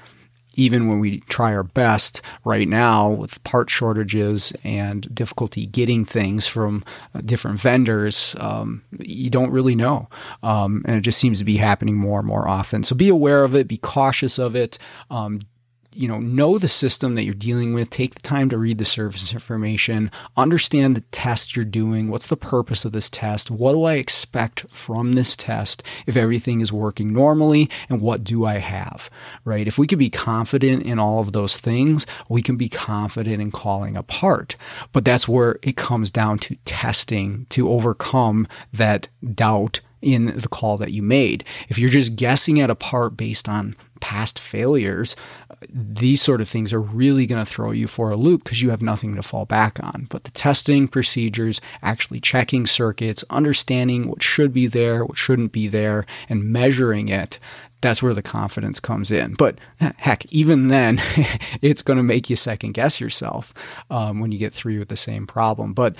even 0.59 0.89
when 0.89 0.99
we 0.99 1.21
try 1.21 1.55
our 1.55 1.63
best 1.63 2.21
right 2.45 2.69
now 2.69 3.09
with 3.09 3.43
part 3.45 3.71
shortages 3.71 4.53
and 4.65 5.15
difficulty 5.15 5.67
getting 5.67 6.05
things 6.05 6.49
from 6.49 6.85
uh, 7.15 7.21
different 7.25 7.61
vendors, 7.61 8.35
um, 8.41 8.83
you 8.99 9.31
don't 9.31 9.53
really 9.53 9.77
know. 9.77 10.09
Um, 10.43 10.83
and 10.85 10.97
it 10.97 11.03
just 11.03 11.19
seems 11.19 11.39
to 11.39 11.45
be 11.45 11.59
happening 11.59 11.95
more 11.95 12.19
and 12.19 12.27
more 12.27 12.49
often. 12.49 12.83
So 12.83 12.97
be 12.97 13.09
aware 13.09 13.45
of 13.45 13.55
it, 13.55 13.69
be 13.69 13.79
cautious 13.79 14.37
of 14.37 14.57
it. 14.57 14.79
Um, 15.11 15.41
you 15.93 16.07
know, 16.07 16.19
know 16.19 16.59
the 16.59 16.69
system 16.69 17.15
that 17.15 17.25
you're 17.25 17.35
dealing 17.35 17.75
with. 17.75 17.91
Take 17.91 18.15
the 18.15 18.21
time 18.21 18.49
to 18.51 18.59
read 18.59 18.79
the 18.79 18.85
service 18.85 19.33
information, 19.33 20.11
understand 20.37 20.97
the 20.97 21.01
test 21.13 21.57
you're 21.57 21.65
doing. 21.65 22.09
What's 22.09 22.27
the 22.27 22.37
purpose 22.37 22.85
of 22.85 22.93
this 22.93 23.11
test? 23.11 23.51
What 23.51 23.73
do 23.73 23.85
I 23.85 23.95
expect 23.95 24.67
from 24.69 25.13
this 25.13 25.37
test 25.37 25.83
if 26.07 26.17
everything 26.17 26.61
is 26.61 26.73
working 26.73 27.13
normally? 27.13 27.71
And 27.89 28.01
what 28.01 28.23
do 28.23 28.45
I 28.45 28.59
have, 28.59 29.11
right? 29.45 29.67
If 29.67 29.79
we 29.79 29.87
can 29.87 29.99
be 29.99 30.11
confident 30.11 30.85
in 30.85 30.99
all 30.99 31.21
of 31.21 31.33
those 31.33 31.57
things, 31.57 32.07
we 32.29 32.43
can 32.43 32.57
be 32.57 32.69
confident 32.69 33.41
in 33.41 33.51
calling 33.51 33.97
a 33.97 34.03
part. 34.03 34.57
But 34.93 35.05
that's 35.05 35.29
where 35.29 35.59
it 35.63 35.77
comes 35.77 36.11
down 36.11 36.39
to 36.41 36.57
testing 36.65 37.47
to 37.51 37.71
overcome 37.71 38.47
that 38.73 39.09
doubt 39.35 39.81
in 40.01 40.27
the 40.27 40.49
call 40.49 40.77
that 40.79 40.93
you 40.93 41.03
made. 41.03 41.45
If 41.69 41.79
you're 41.79 41.91
just 41.91 42.17
guessing 42.17 42.61
at 42.61 42.71
a 42.71 42.75
part 42.75 43.17
based 43.17 43.49
on 43.49 43.77
past 44.01 44.39
failures, 44.39 45.17
these 45.69 46.23
sort 46.23 46.41
of 46.41 46.49
things 46.49 46.73
are 46.73 46.81
really 46.81 47.27
going 47.27 47.45
to 47.45 47.51
throw 47.51 47.73
you 47.73 47.89
for 47.89 48.11
a 48.11 48.17
loop 48.17 48.45
because 48.45 48.63
you 48.63 48.71
have 48.71 48.83
nothing 48.83 49.15
to 49.17 49.23
fall 49.23 49.45
back 49.45 49.83
on. 49.83 50.07
But 50.09 50.25
the 50.25 50.31
testing 50.31 50.89
procedures, 50.89 51.61
actually 51.83 52.21
checking 52.21 52.67
circuits, 52.67 53.25
understanding 53.31 54.09
what 54.09 54.23
should 54.23 54.53
be 54.53 54.67
there, 54.67 55.05
what 55.05 55.19
shouldn't 55.19 55.53
be 55.53 55.67
there, 55.69 56.07
and 56.29 56.45
measuring 56.45 57.09
it, 57.09 57.39
that's 57.81 58.03
where 58.03 58.15
the 58.15 58.23
confidence 58.23 58.81
comes 58.81 59.11
in. 59.11 59.35
But 59.35 59.59
heck, 59.79 60.27
even 60.27 60.69
then, 60.69 61.01
it's 61.63 61.83
going 61.83 61.97
to 61.97 62.03
make 62.03 62.29
you 62.29 62.37
second 62.37 62.73
guess 62.73 63.01
yourself 63.01 63.55
um, 63.91 64.21
when 64.21 64.33
you 64.33 64.39
get 64.39 64.53
through 64.53 64.79
with 64.79 64.89
the 64.89 64.97
same 64.97 65.27
problem. 65.27 65.75
But 65.75 65.97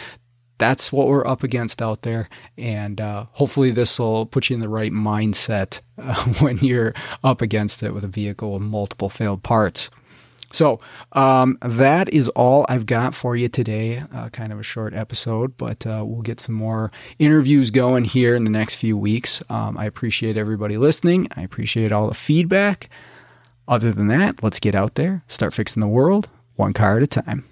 that's 0.59 0.93
what 0.93 1.07
we're 1.07 1.27
up 1.27 1.43
against 1.43 1.81
out 1.81 2.03
there. 2.03 2.29
And 2.57 3.01
uh, 3.01 3.27
hopefully, 3.33 3.71
this 3.71 3.99
will 3.99 4.27
put 4.27 4.51
you 4.51 4.55
in 4.55 4.61
the 4.61 4.69
right 4.69 4.93
mindset 4.93 5.81
uh, 5.97 6.25
when 6.41 6.59
you're 6.59 6.95
up 7.25 7.41
against 7.41 7.83
it 7.83 7.95
with 7.95 8.05
a 8.05 8.09
vehicle 8.09 8.53
with 8.53 8.63
multiple 8.63 9.09
failed 9.09 9.43
parts. 9.43 9.91
So, 10.51 10.81
um, 11.13 11.59
that 11.61 12.09
is 12.09 12.29
all 12.31 12.65
I've 12.71 12.87
got 12.87 13.15
for 13.15 13.37
you 13.37 13.49
today. 13.49 14.03
Uh, 14.15 14.31
kind 14.31 14.51
of 14.51 14.59
a 14.59 14.63
short 14.63 14.95
episode, 14.95 15.59
but 15.59 15.87
uh, 15.87 16.03
we'll 16.07 16.23
get 16.23 16.41
some 16.41 16.55
more 16.55 16.91
interviews 17.19 17.71
going 17.71 18.05
here 18.05 18.35
in 18.35 18.45
the 18.45 18.51
next 18.51 18.77
few 18.77 18.97
weeks. 18.97 19.43
Um, 19.51 19.77
I 19.77 19.85
appreciate 19.85 20.39
everybody 20.39 20.79
listening. 20.79 21.29
I 21.37 21.43
appreciate 21.43 21.93
all 21.93 22.09
the 22.09 22.15
feedback. 22.15 22.89
Other 23.67 23.93
than 23.93 24.07
that, 24.07 24.43
let's 24.43 24.59
get 24.59 24.75
out 24.75 24.95
there, 24.95 25.23
start 25.29 25.53
fixing 25.53 25.83
the 25.83 25.87
world 25.87 26.31
one 26.59 26.73
car 26.73 26.97
at 26.97 27.03
a 27.03 27.07
time. 27.07 27.45